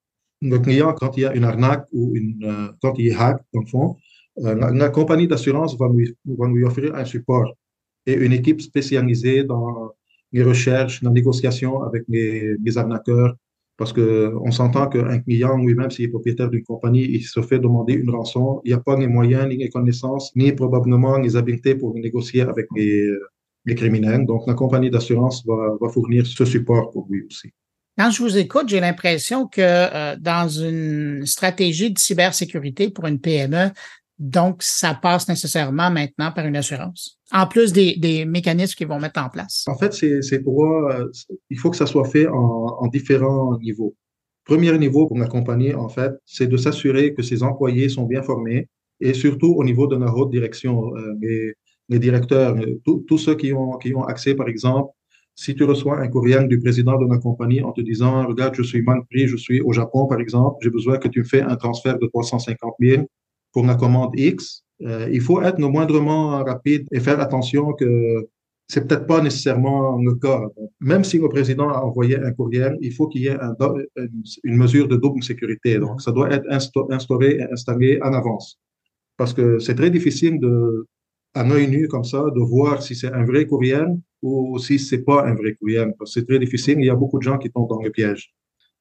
Le 0.42 0.58
client, 0.58 0.92
quand 0.92 1.16
il 1.16 1.20
y 1.22 1.26
a 1.26 1.34
une 1.34 1.44
arnaque 1.44 1.86
ou 1.92 2.14
une, 2.16 2.42
euh, 2.44 2.68
quand 2.82 2.94
il 2.98 3.08
est 3.08 3.14
hack, 3.14 3.38
dans 3.54 3.60
le 3.60 3.66
fond, 3.66 3.96
euh, 4.44 4.54
la, 4.54 4.70
la 4.72 4.88
compagnie 4.90 5.28
d'assurance 5.28 5.78
va 5.78 5.88
lui, 5.88 6.14
va 6.26 6.48
lui 6.48 6.64
offrir 6.64 6.94
un 6.96 7.04
support 7.04 7.54
et 8.06 8.14
une 8.14 8.32
équipe 8.32 8.60
spécialisée 8.60 9.44
dans 9.44 9.92
les 10.32 10.42
recherches, 10.42 11.00
la 11.02 11.10
négociation 11.10 11.82
avec 11.84 12.02
les, 12.08 12.56
les 12.62 12.78
arnaqueurs, 12.78 13.34
parce 13.76 13.92
que 13.92 14.32
on 14.42 14.50
s'entend 14.50 14.88
qu'un 14.88 15.18
client 15.20 15.56
lui-même, 15.58 15.90
s'il 15.90 16.06
est 16.06 16.08
propriétaire 16.08 16.48
d'une 16.48 16.64
compagnie, 16.64 17.04
il 17.04 17.22
se 17.22 17.42
fait 17.42 17.58
demander 17.58 17.94
une 17.94 18.10
rançon, 18.10 18.60
il 18.64 18.68
n'y 18.68 18.74
a 18.74 18.80
pas 18.80 18.96
les 18.96 19.06
moyens, 19.06 19.48
ni 19.48 19.56
les 19.56 19.68
connaissances, 19.68 20.34
ni 20.34 20.52
probablement 20.52 21.18
les 21.18 21.36
habiletés 21.36 21.74
pour 21.74 21.94
négocier 21.94 22.42
avec 22.42 22.66
les, 22.74 23.10
criminels. 23.74 24.24
Donc, 24.26 24.46
la 24.46 24.54
compagnie 24.54 24.90
d'assurance 24.90 25.44
va, 25.44 25.76
va 25.80 25.88
fournir 25.88 26.24
ce 26.24 26.44
support 26.44 26.90
pour 26.90 27.08
lui 27.10 27.24
aussi. 27.26 27.50
Quand 27.98 28.10
je 28.10 28.22
vous 28.22 28.36
écoute, 28.36 28.68
j'ai 28.68 28.80
l'impression 28.80 29.46
que 29.46 29.60
euh, 29.62 30.16
dans 30.20 30.48
une 30.48 31.24
stratégie 31.24 31.90
de 31.90 31.98
cybersécurité 31.98 32.90
pour 32.90 33.06
une 33.06 33.18
PME, 33.18 33.70
donc 34.18 34.62
ça 34.62 34.94
passe 34.94 35.28
nécessairement 35.28 35.90
maintenant 35.90 36.32
par 36.32 36.46
une 36.46 36.56
assurance, 36.56 37.18
en 37.32 37.46
plus 37.46 37.72
des, 37.72 37.96
des 37.96 38.24
mécanismes 38.24 38.74
qu'ils 38.74 38.86
vont 38.86 38.98
mettre 38.98 39.20
en 39.20 39.28
place. 39.28 39.64
En 39.66 39.76
fait, 39.76 39.92
c'est 39.92 40.40
pour, 40.40 40.64
euh, 40.64 41.06
il 41.50 41.58
faut 41.58 41.70
que 41.70 41.76
ça 41.76 41.86
soit 41.86 42.08
fait 42.08 42.26
en, 42.26 42.34
en 42.34 42.86
différents 42.86 43.58
niveaux. 43.58 43.94
Premier 44.44 44.76
niveau 44.78 45.06
pour 45.06 45.18
la 45.18 45.26
compagnie, 45.26 45.74
en 45.74 45.88
fait, 45.88 46.12
c'est 46.24 46.46
de 46.46 46.56
s'assurer 46.56 47.14
que 47.14 47.22
ses 47.22 47.42
employés 47.42 47.88
sont 47.88 48.04
bien 48.04 48.22
formés 48.22 48.68
et 49.00 49.12
surtout 49.12 49.54
au 49.56 49.64
niveau 49.64 49.86
de 49.86 49.96
la 49.96 50.14
haute 50.14 50.30
direction, 50.30 50.94
euh, 50.96 51.14
les, 51.20 51.54
les 51.88 51.98
directeurs, 51.98 52.56
euh, 52.56 52.80
tous 52.84 53.04
tous 53.08 53.18
ceux 53.18 53.34
qui 53.34 53.52
ont, 53.52 53.72
qui 53.72 53.94
ont 53.94 54.04
accès, 54.04 54.34
par 54.34 54.48
exemple, 54.48 54.90
si 55.34 55.54
tu 55.54 55.64
reçois 55.64 55.98
un 55.98 56.08
courriel 56.08 56.48
du 56.48 56.58
président 56.58 56.98
de 56.98 57.06
la 57.12 57.18
compagnie 57.18 57.60
en 57.62 57.72
te 57.72 57.82
disant, 57.82 58.26
regarde, 58.26 58.54
je 58.54 58.62
suis 58.62 58.80
mal 58.82 59.00
pris, 59.10 59.26
je 59.26 59.36
suis 59.36 59.60
au 59.60 59.72
Japon, 59.72 60.06
par 60.06 60.18
exemple, 60.18 60.56
j'ai 60.62 60.70
besoin 60.70 60.96
que 60.96 61.08
tu 61.08 61.18
me 61.18 61.24
fais 61.24 61.42
un 61.42 61.56
transfert 61.56 61.98
de 61.98 62.06
350 62.06 62.74
000 62.80 63.02
pour 63.56 63.64
la 63.64 63.74
commande 63.74 64.12
X, 64.18 64.64
euh, 64.82 65.08
il 65.10 65.22
faut 65.22 65.40
être 65.40 65.58
le 65.58 65.68
moindrement 65.68 66.44
rapide 66.44 66.84
et 66.92 67.00
faire 67.00 67.20
attention 67.20 67.72
que 67.72 67.88
c'est 68.68 68.86
peut-être 68.86 69.06
pas 69.06 69.22
nécessairement 69.22 69.96
le 70.08 70.14
cas. 70.16 70.42
Même 70.78 71.04
si 71.04 71.16
le 71.18 71.30
président 71.30 71.70
a 71.70 71.80
envoyé 71.80 72.18
un 72.18 72.32
courriel, 72.32 72.76
il 72.82 72.92
faut 72.92 73.08
qu'il 73.08 73.22
y 73.22 73.28
ait 73.28 73.40
un, 73.48 73.54
une, 74.44 74.56
mesure 74.62 74.86
de 74.88 74.96
double 74.96 75.22
sécurité. 75.22 75.78
Donc, 75.78 76.02
ça 76.02 76.12
doit 76.12 76.30
être 76.36 76.44
insta 76.50 76.80
instauré 76.90 77.28
et 77.38 77.44
installé 77.50 77.98
en 78.02 78.12
avance. 78.12 78.58
Parce 79.16 79.32
que 79.32 79.58
c'est 79.58 79.76
très 79.80 79.92
difficile 79.96 80.38
de, 80.38 80.86
à 81.32 81.42
l'œil 81.42 81.68
nu 81.68 81.88
comme 81.88 82.04
ça, 82.04 82.22
de 82.38 82.42
voir 82.54 82.82
si 82.82 82.94
c'est 82.94 83.12
un 83.20 83.24
vrai 83.24 83.46
courriel 83.46 83.88
ou 84.20 84.58
si 84.58 84.78
c'est 84.78 85.04
pas 85.10 85.24
un 85.30 85.34
vrai 85.34 85.54
courriel. 85.54 85.94
Parce 85.98 86.12
que 86.12 86.20
c'est 86.20 86.26
très 86.26 86.40
difficile. 86.44 86.76
Il 86.78 86.84
y 86.84 86.90
a 86.96 87.00
beaucoup 87.02 87.18
de 87.18 87.26
gens 87.30 87.38
qui 87.38 87.50
tombent 87.50 87.70
dans 87.70 87.80
le 87.80 87.90
piège. 87.90 88.34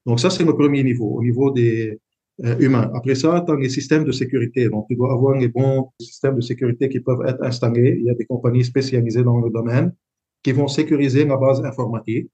Donc, 0.05 0.19
ça, 0.19 0.30
c'est 0.30 0.43
le 0.43 0.53
premier 0.61 0.84
niveau, 0.84 1.09
au 1.17 1.23
niveau 1.23 1.49
des, 1.51 1.97
euh, 2.43 2.57
humains. 2.59 2.91
Après 2.93 3.15
ça, 3.15 3.43
tu 3.45 3.51
as 3.53 3.55
les 3.55 3.69
systèmes 3.69 4.03
de 4.03 4.11
sécurité. 4.11 4.67
Donc, 4.69 4.88
tu 4.89 4.95
dois 4.95 5.13
avoir 5.13 5.38
les 5.38 5.47
bons 5.47 5.91
systèmes 5.99 6.36
de 6.36 6.41
sécurité 6.41 6.89
qui 6.89 6.99
peuvent 6.99 7.25
être 7.25 7.41
installés. 7.43 7.95
Il 7.99 8.05
y 8.05 8.09
a 8.09 8.13
des 8.13 8.25
compagnies 8.25 8.63
spécialisées 8.63 9.23
dans 9.23 9.39
le 9.39 9.49
domaine 9.49 9.93
qui 10.43 10.51
vont 10.51 10.67
sécuriser 10.67 11.25
la 11.25 11.38
base 11.38 11.63
informatique. 11.63 12.29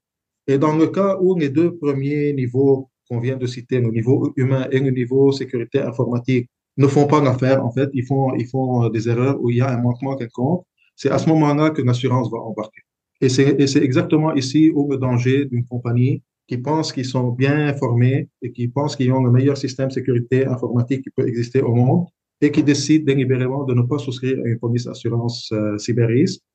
Et 0.46 0.58
dans 0.58 0.76
le 0.76 0.88
cas 0.88 1.18
où 1.20 1.38
les 1.38 1.50
deux 1.50 1.76
premiers 1.76 2.32
niveaux 2.32 2.90
qu'on 3.08 3.20
vient 3.20 3.36
de 3.36 3.46
citer, 3.46 3.80
le 3.80 3.90
niveau 3.90 4.32
humain 4.36 4.66
et 4.72 4.80
le 4.80 4.90
niveau 4.90 5.30
sécurité 5.32 5.80
informatique, 5.80 6.48
ne 6.76 6.86
font 6.86 7.06
pas 7.06 7.22
l'affaire, 7.22 7.64
en 7.64 7.70
fait, 7.70 7.90
ils 7.92 8.04
font, 8.04 8.34
ils 8.34 8.46
font 8.46 8.88
des 8.88 9.08
erreurs 9.08 9.38
où 9.42 9.50
il 9.50 9.58
y 9.58 9.60
a 9.60 9.70
un 9.70 9.80
manquement 9.80 10.16
quelconque, 10.16 10.64
c'est 10.96 11.10
à 11.10 11.18
ce 11.18 11.28
moment-là 11.28 11.70
que 11.70 11.82
l'assurance 11.82 12.30
va 12.30 12.38
embarquer. 12.38 12.82
Et 13.20 13.28
c'est 13.28 13.82
exactement 13.82 14.34
ici 14.34 14.72
où 14.74 14.90
le 14.90 14.96
danger 14.96 15.44
d'une 15.44 15.64
compagnie 15.64 16.22
qui 16.48 16.58
pensent 16.58 16.92
qu'ils 16.92 17.06
sont 17.06 17.28
bien 17.30 17.72
formés 17.74 18.28
et 18.42 18.52
qui 18.52 18.68
pensent 18.68 18.96
qu'ils 18.96 19.12
ont 19.12 19.22
le 19.22 19.30
meilleur 19.30 19.56
système 19.56 19.88
de 19.88 19.92
sécurité 19.92 20.46
informatique 20.46 21.02
qui 21.02 21.10
peut 21.10 21.26
exister 21.26 21.62
au 21.62 21.74
monde 21.74 22.06
et 22.40 22.50
qui 22.50 22.62
décident 22.62 23.04
délibérément 23.04 23.64
de 23.64 23.74
ne 23.74 23.82
pas 23.82 23.98
souscrire 23.98 24.38
à 24.44 24.48
une 24.48 24.58
police 24.58 24.84
d'assurance 24.84 25.50
euh. 25.52 25.76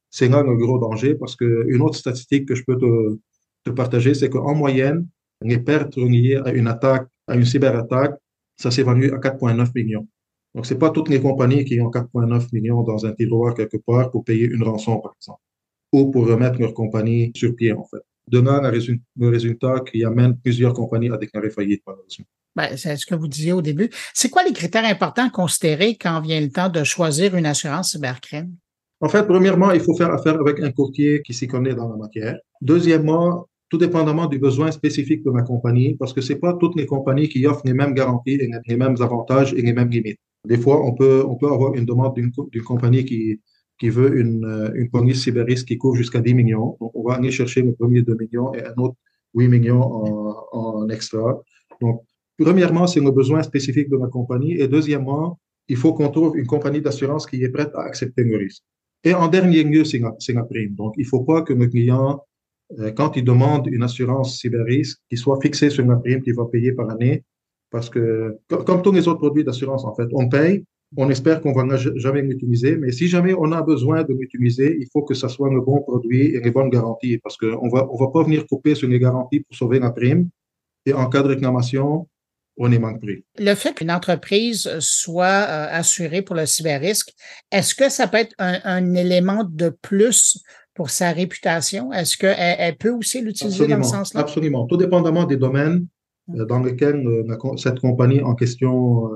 C'est 0.09 0.29
là 0.29 0.41
le 0.41 0.55
gros 0.55 0.79
danger 0.79 1.15
parce 1.15 1.35
que 1.35 1.65
une 1.67 1.81
autre 1.81 1.97
statistique 1.97 2.47
que 2.47 2.55
je 2.55 2.63
peux 2.65 2.77
te, 2.77 3.17
te 3.65 3.71
partager, 3.71 4.13
c'est 4.13 4.29
qu'en 4.29 4.55
moyenne, 4.55 5.07
les 5.41 5.59
pertes 5.59 5.97
liées 5.97 6.39
à 6.45 6.51
une 6.51 6.67
attaque, 6.67 7.07
à 7.27 7.35
une 7.35 7.45
cyberattaque, 7.45 8.15
ça 8.55 8.71
s'évalue 8.71 9.11
à 9.11 9.17
4,9 9.17 9.71
millions. 9.75 10.07
Donc, 10.55 10.65
c'est 10.65 10.79
pas 10.79 10.91
toutes 10.91 11.09
les 11.09 11.21
compagnies 11.21 11.65
qui 11.65 11.79
ont 11.81 11.89
4,9 11.89 12.47
millions 12.53 12.83
dans 12.83 13.05
un 13.05 13.11
tiroir 13.11 13.53
quelque 13.53 13.77
part 13.85 14.11
pour 14.11 14.23
payer 14.23 14.45
une 14.45 14.63
rançon, 14.63 14.99
par 14.99 15.13
exemple, 15.19 15.41
ou 15.93 16.09
pour 16.09 16.25
remettre 16.25 16.59
leur 16.59 16.73
compagnie 16.73 17.31
sur 17.35 17.53
pied, 17.55 17.73
en 17.73 17.83
fait 17.83 18.01
donnant 18.27 18.61
le 18.61 19.29
résultat 19.29 19.75
qui 19.89 20.03
amène 20.03 20.37
plusieurs 20.37 20.73
compagnies 20.73 21.11
à 21.11 21.17
déclarer 21.17 21.49
faillite, 21.49 21.81
malheureusement. 21.85 22.25
Ben, 22.55 22.75
c'est 22.75 22.95
ce 22.95 23.05
que 23.05 23.15
vous 23.15 23.27
disiez 23.27 23.53
au 23.53 23.61
début. 23.61 23.89
C'est 24.13 24.29
quoi 24.29 24.43
les 24.43 24.51
critères 24.51 24.85
importants 24.85 25.27
à 25.27 25.29
considérer 25.29 25.95
quand 25.95 26.19
vient 26.21 26.41
le 26.41 26.49
temps 26.49 26.69
de 26.69 26.83
choisir 26.83 27.35
une 27.35 27.45
assurance 27.45 27.91
cybercrime? 27.91 28.55
En 28.99 29.09
fait, 29.09 29.23
premièrement, 29.27 29.71
il 29.71 29.79
faut 29.79 29.95
faire 29.95 30.11
affaire 30.11 30.39
avec 30.39 30.59
un 30.59 30.71
courtier 30.71 31.21
qui 31.21 31.33
s'y 31.33 31.47
connaît 31.47 31.75
dans 31.75 31.87
la 31.87 31.97
matière. 31.97 32.35
Deuxièmement, 32.61 33.47
tout 33.69 33.77
dépendamment 33.77 34.25
du 34.25 34.39
besoin 34.39 34.71
spécifique 34.71 35.23
de 35.23 35.31
la 35.31 35.43
compagnie, 35.43 35.95
parce 35.95 36.13
que 36.13 36.21
c'est 36.21 36.37
pas 36.37 36.53
toutes 36.59 36.75
les 36.75 36.87
compagnies 36.87 37.29
qui 37.29 37.45
offrent 37.45 37.65
les 37.65 37.73
mêmes 37.73 37.93
garanties 37.93 38.37
les 38.37 38.75
mêmes 38.75 38.95
avantages 39.01 39.53
et 39.53 39.61
les 39.61 39.73
mêmes 39.73 39.89
limites. 39.89 40.19
Des 40.47 40.57
fois, 40.57 40.83
on 40.83 40.93
peut, 40.93 41.23
on 41.27 41.35
peut 41.35 41.51
avoir 41.51 41.75
une 41.75 41.85
demande 41.85 42.15
d'une 42.15 42.63
compagnie 42.63 43.05
qui, 43.05 43.39
qui 43.79 43.89
veut 43.89 44.17
une, 44.17 44.71
une 44.75 44.89
police 44.89 45.23
cyberiste 45.23 45.67
qui 45.67 45.77
couvre 45.77 45.95
jusqu'à 45.95 46.19
10 46.19 46.33
millions. 46.33 46.77
Donc, 46.79 46.91
on 46.95 47.03
va 47.03 47.15
aller 47.15 47.31
chercher 47.31 47.61
le 47.61 47.73
premier 47.73 48.01
2 48.01 48.15
millions 48.15 48.53
et 48.53 48.63
un 48.63 48.73
autre 48.77 48.95
8 49.35 49.47
millions 49.47 49.81
en, 49.81 50.45
en 50.51 50.89
extra. 50.89 51.39
Donc, 51.81 52.01
premièrement, 52.37 52.87
c'est 52.87 52.99
le 52.99 53.11
besoin 53.11 53.43
spécifique 53.43 53.89
de 53.89 53.97
la 53.97 54.07
compagnie. 54.07 54.53
Et 54.59 54.67
deuxièmement, 54.67 55.39
il 55.67 55.77
faut 55.77 55.93
qu'on 55.93 56.09
trouve 56.09 56.37
une 56.37 56.47
compagnie 56.47 56.81
d'assurance 56.81 57.27
qui 57.27 57.43
est 57.43 57.49
prête 57.49 57.71
à 57.75 57.81
accepter 57.81 58.23
le 58.23 58.37
risque. 58.37 58.63
Et 59.03 59.13
en 59.13 59.27
dernier 59.27 59.63
lieu, 59.63 59.83
c'est 59.85 59.99
la, 59.99 60.15
la, 60.33 60.43
prime. 60.43 60.73
Donc, 60.75 60.93
il 60.97 61.03
ne 61.03 61.07
faut 61.07 61.23
pas 61.23 61.41
que 61.43 61.53
le 61.53 61.67
client, 61.67 62.21
euh, 62.79 62.91
quand 62.91 63.15
il 63.15 63.23
demande 63.23 63.67
une 63.67 63.83
assurance 63.83 64.39
cyberrisque, 64.39 64.99
qu'il 65.09 65.17
soit 65.17 65.39
fixé 65.41 65.69
sur 65.69 65.85
la 65.85 65.97
prime 65.97 66.21
qu'il 66.21 66.33
va 66.35 66.45
payer 66.45 66.71
par 66.71 66.89
année. 66.89 67.23
Parce 67.69 67.89
que, 67.89 68.37
comme 68.47 68.81
tous 68.81 68.93
les 68.93 69.07
autres 69.07 69.19
produits 69.19 69.43
d'assurance, 69.43 69.83
en 69.83 69.93
fait, 69.93 70.07
on 70.13 70.29
paye, 70.29 70.63
on 70.95 71.09
espère 71.09 71.41
qu'on 71.41 71.51
va 71.51 71.75
jamais 71.75 72.21
l'utiliser, 72.21 72.77
mais 72.77 72.91
si 72.91 73.07
jamais 73.07 73.33
on 73.33 73.51
a 73.51 73.61
besoin 73.61 74.03
de 74.03 74.13
l'utiliser, 74.13 74.77
il 74.79 74.87
faut 74.91 75.03
que 75.03 75.13
ce 75.13 75.27
soit 75.27 75.49
le 75.49 75.59
bon 75.59 75.81
produit 75.81 76.27
et 76.27 76.39
les 76.39 76.51
bonnes 76.51 76.69
garanties, 76.69 77.17
parce 77.17 77.35
qu'on 77.35 77.67
va, 77.67 77.87
on 77.91 77.97
va 77.97 78.07
pas 78.07 78.23
venir 78.23 78.45
couper 78.47 78.73
sur 78.73 78.87
les 78.87 78.99
garanties 78.99 79.41
pour 79.41 79.55
sauver 79.55 79.79
la 79.79 79.91
prime. 79.91 80.29
Et 80.85 80.93
en 80.93 81.09
cas 81.09 81.21
de 81.23 81.27
réclamation, 81.27 82.07
on 82.57 82.71
est 82.71 82.79
manque 82.79 83.01
pris. 83.01 83.23
Le 83.37 83.53
fait 83.53 83.73
qu'une 83.73 83.91
entreprise 83.91 84.69
soit 84.79 85.25
euh, 85.25 85.67
assurée 85.69 86.21
pour 86.21 86.35
le 86.35 86.45
cyberrisque, 86.45 87.13
est-ce 87.51 87.75
que 87.75 87.89
ça 87.89 88.07
peut 88.07 88.17
être 88.17 88.33
un, 88.39 88.59
un, 88.63 88.93
élément 88.93 89.43
de 89.43 89.69
plus 89.81 90.41
pour 90.73 90.89
sa 90.89 91.11
réputation? 91.11 91.91
Est-ce 91.91 92.17
qu'elle 92.17 92.35
elle 92.37 92.77
peut 92.77 92.91
aussi 92.91 93.21
l'utiliser 93.21 93.67
dans 93.67 93.83
ce 93.83 93.91
sens-là? 93.91 94.21
Absolument. 94.21 94.65
Tout 94.65 94.77
dépendamment 94.77 95.25
des 95.25 95.37
domaines 95.37 95.85
euh, 96.33 96.45
dans 96.45 96.61
lesquels 96.61 97.05
euh, 97.05 97.57
cette 97.57 97.79
compagnie 97.79 98.21
en 98.21 98.35
question 98.35 99.09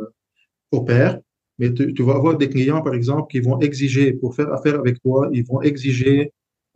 opère. 0.72 1.19
Mais 1.62 1.72
tu, 1.76 2.01
vas 2.01 2.16
avoir 2.16 2.38
des 2.38 2.49
clients, 2.49 2.82
par 2.82 2.95
exemple, 2.95 3.28
qui 3.32 3.39
vont 3.39 3.59
exiger, 3.59 4.14
pour 4.14 4.36
faire 4.36 4.51
affaire 4.51 4.80
avec 4.80 4.99
toi, 5.03 5.30
ils 5.32 5.45
vont 5.45 5.62
exiger 5.62 6.34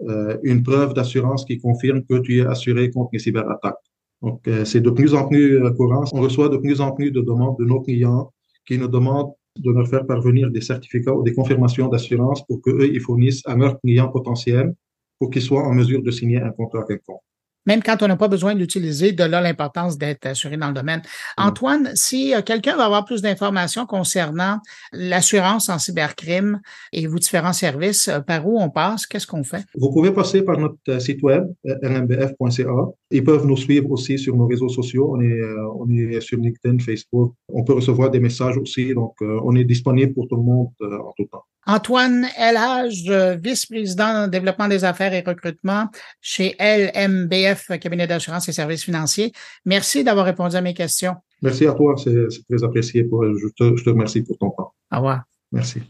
euh, 0.07 0.37
une 0.43 0.61
preuve 0.61 0.93
d'assurance 0.93 1.43
qui 1.43 1.57
confirme 1.57 2.03
que 2.03 2.19
tu 2.19 2.37
es 2.39 2.45
assuré 2.45 2.91
contre 2.91 3.09
les 3.13 3.17
cyberattaques. 3.17 3.83
Donc, 4.21 4.47
euh, 4.47 4.63
c'est 4.63 4.81
de 4.81 4.91
plus 4.91 5.15
en 5.15 5.27
plus 5.27 5.59
courant. 5.75 6.03
On 6.13 6.21
reçoit 6.21 6.49
de 6.49 6.57
plus 6.57 6.81
en 6.81 6.91
plus 6.91 7.09
de 7.09 7.21
demandes 7.21 7.57
de 7.57 7.65
nos 7.65 7.81
clients 7.81 8.31
qui 8.67 8.77
nous 8.77 8.87
demandent 8.87 9.33
de 9.57 9.71
leur 9.71 9.87
faire 9.87 10.05
parvenir 10.05 10.51
des 10.51 10.61
certificats 10.61 11.15
ou 11.15 11.23
des 11.23 11.33
confirmations 11.33 11.87
d'assurance 11.87 12.45
pour 12.45 12.61
qu'eux, 12.61 12.87
ils 12.93 13.01
fournissent 13.01 13.41
à 13.47 13.55
leurs 13.55 13.79
clients 13.81 14.09
potentiels 14.09 14.71
pour 15.17 15.31
qu'ils 15.31 15.41
soient 15.41 15.63
en 15.63 15.73
mesure 15.73 16.03
de 16.03 16.11
signer 16.11 16.39
un 16.41 16.51
contrat 16.51 16.83
quelconque 16.87 17.21
même 17.65 17.81
quand 17.83 18.01
on 18.03 18.07
n'a 18.07 18.15
pas 18.15 18.27
besoin 18.27 18.53
de 18.53 18.59
l'utiliser, 18.59 19.11
de 19.11 19.23
là 19.23 19.41
l'importance 19.41 19.97
d'être 19.97 20.25
assuré 20.25 20.57
dans 20.57 20.67
le 20.67 20.73
domaine. 20.73 20.99
Mmh. 20.99 21.41
Antoine, 21.41 21.91
si 21.95 22.33
euh, 22.33 22.41
quelqu'un 22.41 22.75
va 22.75 22.85
avoir 22.85 23.05
plus 23.05 23.21
d'informations 23.21 23.85
concernant 23.85 24.59
l'assurance 24.91 25.69
en 25.69 25.79
cybercrime 25.79 26.59
et 26.93 27.07
vos 27.07 27.17
différents 27.17 27.53
services, 27.53 28.07
euh, 28.07 28.19
par 28.19 28.47
où 28.47 28.59
on 28.59 28.69
passe, 28.69 29.05
qu'est-ce 29.05 29.27
qu'on 29.27 29.43
fait? 29.43 29.63
Vous 29.75 29.91
pouvez 29.91 30.11
passer 30.11 30.41
par 30.41 30.57
notre 30.57 30.99
site 30.99 31.21
web, 31.23 31.45
rmbf.ca. 31.65 32.63
Ils 33.11 33.23
peuvent 33.23 33.45
nous 33.45 33.57
suivre 33.57 33.91
aussi 33.91 34.17
sur 34.17 34.35
nos 34.35 34.47
réseaux 34.47 34.69
sociaux. 34.69 35.11
On 35.15 35.21
est, 35.21 35.39
euh, 35.39 35.69
on 35.79 35.89
est 35.89 36.19
sur 36.21 36.39
LinkedIn, 36.39 36.79
Facebook. 36.79 37.33
On 37.49 37.63
peut 37.63 37.73
recevoir 37.73 38.09
des 38.09 38.19
messages 38.19 38.57
aussi. 38.57 38.93
Donc, 38.93 39.15
on 39.21 39.55
est 39.55 39.63
disponible 39.63 40.13
pour 40.13 40.27
tout 40.27 40.35
le 40.37 40.43
monde 40.43 40.69
en 40.81 41.13
tout 41.17 41.25
temps. 41.25 41.43
Antoine 41.67 42.27
Elhage, 42.37 43.09
vice-président 43.41 44.27
développement 44.27 44.67
des 44.67 44.83
affaires 44.83 45.13
et 45.13 45.21
recrutement 45.21 45.87
chez 46.21 46.55
LMBF, 46.59 47.79
cabinet 47.79 48.05
d'assurance 48.05 48.47
et 48.49 48.51
services 48.51 48.83
financiers. 48.83 49.31
Merci 49.65 50.03
d'avoir 50.03 50.25
répondu 50.25 50.55
à 50.55 50.61
mes 50.61 50.73
questions. 50.75 51.15
Merci 51.41 51.65
à 51.65 51.73
toi, 51.73 51.95
c'est 51.97 52.27
très 52.49 52.63
apprécié. 52.63 53.03
Pour, 53.03 53.23
je, 53.23 53.47
te, 53.55 53.75
je 53.75 53.83
te 53.83 53.89
remercie 53.89 54.21
pour 54.21 54.37
ton 54.37 54.49
temps. 54.51 54.73
Au 54.91 54.95
revoir. 54.95 55.23
Merci. 55.51 55.81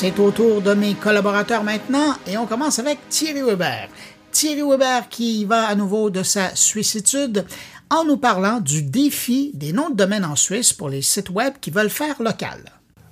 C'est 0.00 0.18
au 0.18 0.30
tour 0.30 0.62
de 0.62 0.72
mes 0.72 0.94
collaborateurs 0.94 1.62
maintenant 1.62 2.14
et 2.26 2.38
on 2.38 2.46
commence 2.46 2.78
avec 2.78 2.98
Thierry 3.10 3.42
Weber. 3.42 3.90
Thierry 4.32 4.62
Weber 4.62 5.10
qui 5.10 5.44
va 5.44 5.66
à 5.66 5.74
nouveau 5.74 6.08
de 6.08 6.22
sa 6.22 6.54
suissitude 6.56 7.44
en 7.90 8.06
nous 8.06 8.16
parlant 8.16 8.60
du 8.60 8.82
défi 8.82 9.50
des 9.52 9.74
noms 9.74 9.90
de 9.90 9.96
domaine 9.96 10.24
en 10.24 10.36
Suisse 10.36 10.72
pour 10.72 10.88
les 10.88 11.02
sites 11.02 11.28
web 11.28 11.52
qui 11.60 11.70
veulent 11.70 11.90
faire 11.90 12.22
local. 12.22 12.60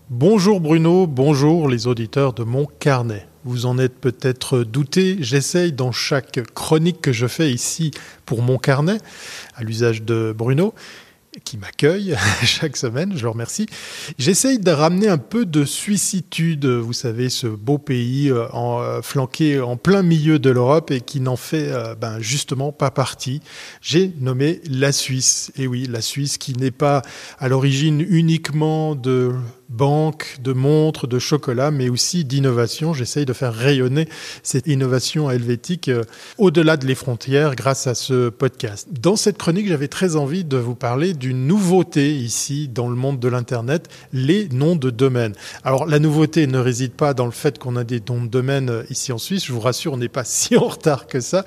Bonjour 0.09 0.63
Bruno, 0.63 1.07
bonjour 1.07 1.69
les 1.69 1.87
auditeurs 1.87 2.33
de 2.33 2.43
mon 2.43 2.65
carnet. 2.65 3.29
Vous 3.45 3.67
en 3.67 3.79
êtes 3.79 3.99
peut-être 4.01 4.61
douté, 4.61 5.19
j'essaye 5.21 5.73
dans 5.73 5.93
chaque 5.93 6.41
chronique 6.55 7.03
que 7.03 7.13
je 7.13 7.27
fais 7.27 7.51
ici 7.51 7.91
pour 8.25 8.41
mon 8.41 8.57
carnet, 8.57 8.97
à 9.57 9.63
l'usage 9.63 10.05
de 10.05 10.35
Bruno, 10.35 10.73
qui 11.45 11.57
m'accueille 11.57 12.17
chaque 12.45 12.77
semaine, 12.77 13.13
je 13.17 13.23
le 13.23 13.29
remercie. 13.29 13.67
J'essaye 14.19 14.59
de 14.59 14.71
ramener 14.71 15.09
un 15.09 15.19
peu 15.19 15.45
de 15.45 15.65
suicitude, 15.65 16.67
vous 16.67 16.93
savez, 16.93 17.29
ce 17.29 17.47
beau 17.47 17.79
pays 17.79 18.31
euh, 18.31 18.47
euh, 18.55 19.03
flanqué 19.03 19.61
en 19.61 19.77
plein 19.77 20.03
milieu 20.03 20.39
de 20.39 20.51
l'Europe 20.51 20.91
et 20.91 21.01
qui 21.01 21.21
n'en 21.21 21.37
fait 21.37 21.69
euh, 21.69 21.95
ben, 21.95 22.19
justement 22.21 22.73
pas 22.73 22.91
partie. 22.91 23.41
J'ai 23.81 24.13
nommé 24.21 24.61
la 24.69 24.93
Suisse. 24.93 25.53
Et 25.57 25.67
oui, 25.67 25.87
la 25.89 26.01
Suisse 26.01 26.39
qui 26.39 26.55
n'est 26.55 26.71
pas 26.71 27.03
à 27.39 27.49
l'origine 27.49 28.05
uniquement 28.09 28.95
de 28.95 29.33
banque, 29.69 30.37
de 30.43 30.53
montres, 30.53 31.07
de 31.07 31.19
chocolat, 31.19 31.71
mais 31.71 31.89
aussi 31.89 32.25
d'innovation. 32.25 32.95
J'essaye 32.95 33.27
de 33.27 33.33
faire 33.33 33.55
rayonner 33.55 34.09
cette 34.43 34.67
innovation 34.67 35.31
helvétique 35.31 35.89
euh, 35.89 36.05
au-delà 36.39 36.77
de 36.77 36.87
les 36.87 36.95
frontières 36.95 37.55
grâce 37.55 37.87
à 37.87 37.95
ce 37.95 38.31
podcast. 38.31 38.89
Dans 38.91 39.17
cette 39.17 39.39
chronique, 39.39 39.69
j'avais 39.69 39.89
très 39.89 40.17
envie 40.17 40.45
de 40.45 40.57
vous 40.57 40.75
parler 40.75 41.13
d'une 41.13 41.47
nouveauté 41.47 42.15
ici 42.15 42.69
dans 42.69 42.89
le 42.89 42.97
monde 42.97 43.21
de 43.21 43.29
l'Internet, 43.29 43.89
les 44.13 44.49
noms 44.49 44.77
de 44.77 44.91
domaine. 44.91 45.35
Alors 45.65 45.87
la 45.87 45.99
nouveauté 45.99 46.47
ne 46.47 46.59
réside 46.59 46.93
pas 46.93 47.15
dans 47.15 47.27
le 47.27 47.33
fait 47.33 47.59
qu'on 47.59 47.77
a 47.77 47.85
des 47.85 48.03
noms 48.09 48.23
de 48.23 48.29
domaine 48.29 48.71
euh, 48.71 48.83
ici 48.91 49.13
en 49.13 49.19
Suisse, 49.19 49.45
je 49.45 49.53
vous 49.53 49.61
rassure, 49.61 49.93
on 49.93 49.99
n'est 49.99 50.09
pas 50.09 50.25
si 50.25 50.57
en 50.57 50.69
retard 50.69 51.07
que 51.07 51.21
ça, 51.21 51.45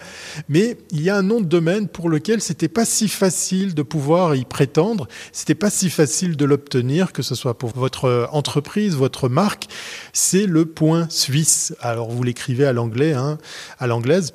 mais 0.47 0.77
il 0.91 1.01
y 1.01 1.09
a 1.09 1.17
un 1.17 1.23
nom 1.23 1.41
de 1.41 1.45
domaine 1.45 1.87
pour 1.87 2.09
lequel 2.09 2.41
c'était 2.41 2.67
pas 2.67 2.85
si 2.85 3.07
facile 3.07 3.73
de 3.73 3.81
pouvoir 3.81 4.35
y 4.35 4.45
prétendre, 4.45 5.07
c'était 5.31 5.55
pas 5.55 5.69
si 5.69 5.89
facile 5.89 6.37
de 6.37 6.45
l'obtenir, 6.45 7.13
que 7.13 7.21
ce 7.21 7.35
soit 7.35 7.57
pour 7.57 7.71
votre 7.71 8.10
euh, 8.11 8.27
entreprise, 8.31 8.95
votre 8.95 9.29
marque, 9.29 9.67
c'est 10.13 10.45
le 10.45 10.65
point 10.65 11.07
suisse. 11.09 11.73
Alors 11.79 12.11
vous 12.11 12.23
l'écrivez 12.23 12.65
à 12.65 12.73
l'anglais, 12.73 13.13
hein, 13.13 13.37
à 13.79 13.87
l'anglaise, 13.87 14.33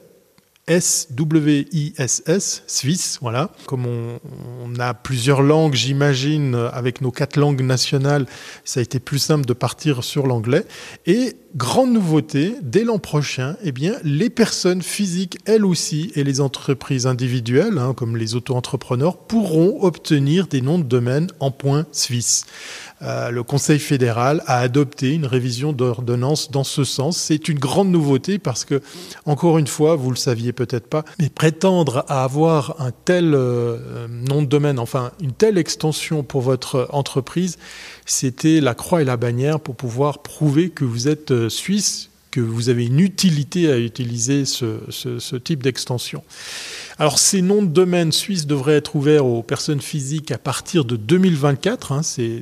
S-W-I-S-S, 0.68 2.64
Suisse, 2.66 3.18
voilà. 3.22 3.50
Comme 3.66 3.86
on, 3.86 4.80
a 4.80 4.94
plusieurs 4.94 5.40
langues, 5.40 5.74
j'imagine, 5.74 6.56
avec 6.72 7.00
nos 7.00 7.12
quatre 7.12 7.36
langues 7.36 7.62
nationales, 7.62 8.26
ça 8.64 8.80
a 8.80 8.82
été 8.82 8.98
plus 8.98 9.20
simple 9.20 9.46
de 9.46 9.52
partir 9.52 10.02
sur 10.02 10.26
l'anglais. 10.26 10.64
Et 11.06 11.36
grande 11.54 11.92
nouveauté, 11.92 12.56
dès 12.62 12.82
l'an 12.82 12.98
prochain, 12.98 13.56
eh 13.62 13.70
bien, 13.70 13.94
les 14.02 14.28
personnes 14.28 14.82
physiques, 14.82 15.38
elles 15.44 15.64
aussi, 15.64 16.10
et 16.16 16.24
les 16.24 16.40
entreprises 16.40 17.06
individuelles, 17.06 17.78
hein, 17.78 17.94
comme 17.94 18.16
les 18.16 18.34
auto-entrepreneurs, 18.34 19.18
pourront 19.18 19.82
obtenir 19.82 20.48
des 20.48 20.62
noms 20.62 20.80
de 20.80 20.84
domaine 20.84 21.28
en 21.38 21.52
point 21.52 21.86
suisse. 21.92 22.44
Euh, 23.02 23.30
le 23.30 23.42
Conseil 23.42 23.78
fédéral 23.78 24.42
a 24.46 24.58
adopté 24.58 25.12
une 25.12 25.26
révision 25.26 25.72
d'ordonnance 25.72 26.50
dans 26.50 26.64
ce 26.64 26.84
sens. 26.84 27.18
C'est 27.18 27.48
une 27.48 27.58
grande 27.58 27.90
nouveauté 27.90 28.38
parce 28.38 28.64
que, 28.64 28.80
encore 29.26 29.58
une 29.58 29.66
fois, 29.66 29.96
vous 29.96 30.10
le 30.10 30.16
saviez 30.16 30.52
peut-être 30.52 30.86
pas, 30.86 31.04
mais 31.18 31.28
prétendre 31.28 32.04
à 32.08 32.24
avoir 32.24 32.80
un 32.80 32.92
tel 33.04 33.34
euh, 33.34 34.08
nom 34.08 34.42
de 34.42 34.46
domaine, 34.46 34.78
enfin 34.78 35.12
une 35.20 35.32
telle 35.32 35.58
extension 35.58 36.22
pour 36.22 36.40
votre 36.40 36.88
entreprise, 36.90 37.58
c'était 38.06 38.60
la 38.60 38.74
croix 38.74 39.02
et 39.02 39.04
la 39.04 39.16
bannière 39.16 39.60
pour 39.60 39.76
pouvoir 39.76 40.20
prouver 40.20 40.70
que 40.70 40.84
vous 40.84 41.08
êtes 41.08 41.32
euh, 41.32 41.48
suisse, 41.50 42.08
que 42.30 42.40
vous 42.40 42.68
avez 42.68 42.86
une 42.86 43.00
utilité 43.00 43.70
à 43.70 43.78
utiliser 43.78 44.44
ce, 44.44 44.80
ce 44.90 45.36
type 45.36 45.62
d'extension. 45.62 46.22
Alors 46.98 47.18
ces 47.18 47.42
noms 47.42 47.62
de 47.62 47.68
domaine 47.68 48.10
suisses 48.10 48.46
devraient 48.46 48.76
être 48.76 48.96
ouverts 48.96 49.26
aux 49.26 49.42
personnes 49.42 49.82
physiques 49.82 50.30
à 50.30 50.38
partir 50.38 50.86
de 50.86 50.96
2024. 50.96 51.92
Hein, 51.92 52.02
c'est 52.02 52.40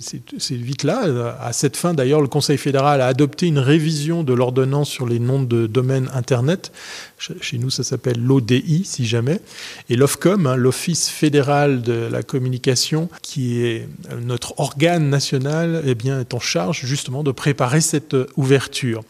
vite 0.52 0.84
là. 0.84 1.36
À 1.40 1.52
cette 1.52 1.76
fin, 1.76 1.92
d'ailleurs, 1.92 2.20
le 2.20 2.28
Conseil 2.28 2.56
fédéral 2.56 3.00
a 3.00 3.08
adopté 3.08 3.48
une 3.48 3.58
révision 3.58 4.22
de 4.22 4.32
l'ordonnance 4.32 4.88
sur 4.88 5.08
les 5.08 5.18
noms 5.18 5.42
de 5.42 5.66
domaine 5.66 6.08
Internet. 6.14 6.70
Chez 7.18 7.58
nous, 7.58 7.70
ça 7.70 7.82
s'appelle 7.82 8.20
l'ODI, 8.20 8.84
si 8.84 9.06
jamais. 9.06 9.40
Et 9.88 9.96
l'OFCOM, 9.96 10.46
hein, 10.46 10.54
l'Office 10.54 11.08
fédéral 11.08 11.82
de 11.82 12.08
la 12.10 12.22
communication, 12.22 13.08
qui 13.22 13.60
est 13.60 13.88
notre 14.22 14.60
organe 14.60 15.10
national, 15.10 15.82
eh 15.84 16.08
est 16.08 16.34
en 16.34 16.40
charge 16.40 16.84
justement 16.84 17.24
de 17.24 17.32
préparer 17.32 17.80
cette 17.80 18.16
ouverture. 18.36 19.02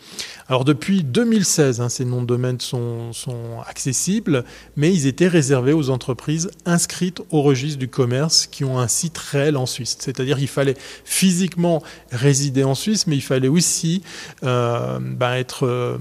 Alors 0.47 0.67
depuis 0.67 1.03
2016, 1.03 1.81
hein, 1.81 1.89
ces 1.89 2.05
noms 2.05 2.21
de 2.21 2.27
domaine 2.27 2.61
sont, 2.61 3.13
accessibles, 3.67 4.45
mais 4.77 4.93
ils 4.93 5.07
étaient 5.07 5.29
réservé 5.29 5.73
aux 5.73 5.89
entreprises 5.89 6.51
inscrites 6.67 7.23
au 7.31 7.41
registre 7.41 7.79
du 7.79 7.89
commerce 7.89 8.47
qui 8.47 8.63
ont 8.65 8.79
un 8.79 8.89
site 8.89 9.17
réel 9.17 9.57
en 9.57 9.65
Suisse. 9.65 9.97
C'est-à-dire 9.99 10.37
qu'il 10.37 10.49
fallait 10.49 10.77
physiquement 11.05 11.83
résider 12.11 12.63
en 12.63 12.75
Suisse, 12.75 13.07
mais 13.07 13.17
il 13.17 13.23
fallait 13.23 13.49
aussi 13.49 14.03
euh, 14.43 14.99
ben 15.01 15.43
euh, 15.63 15.99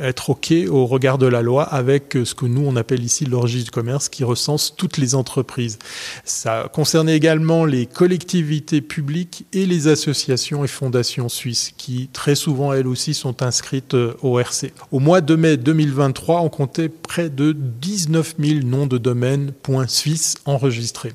être 0.00 0.30
OK 0.30 0.52
au 0.68 0.86
regard 0.86 1.18
de 1.18 1.26
la 1.26 1.42
loi 1.42 1.62
avec 1.62 2.16
ce 2.24 2.34
que 2.34 2.46
nous, 2.46 2.62
on 2.66 2.74
appelle 2.74 3.04
ici 3.04 3.24
le 3.24 3.36
registre 3.36 3.66
du 3.66 3.70
commerce 3.70 4.08
qui 4.08 4.24
recense 4.24 4.74
toutes 4.76 4.96
les 4.96 5.14
entreprises. 5.14 5.78
Ça 6.24 6.68
concernait 6.72 7.16
également 7.16 7.64
les 7.64 7.86
collectivités 7.86 8.80
publiques 8.80 9.46
et 9.52 9.66
les 9.66 9.86
associations 9.86 10.64
et 10.64 10.68
fondations 10.68 11.28
suisses 11.28 11.72
qui 11.76 12.08
très 12.12 12.34
souvent, 12.34 12.72
elles 12.72 12.88
aussi, 12.88 13.14
sont 13.14 13.42
inscrites 13.42 13.83
euh, 13.92 14.16
au 14.22 14.98
mois 14.98 15.20
de 15.20 15.34
mai 15.34 15.58
2023, 15.58 16.40
on 16.40 16.48
comptait 16.48 16.88
près 16.88 17.28
de 17.28 17.52
19 17.52 18.36
000 18.38 18.60
nom 18.66 18.86
de 18.86 18.96
domaine 18.96 19.52
.suisse 19.88 20.36
enregistré. 20.46 21.12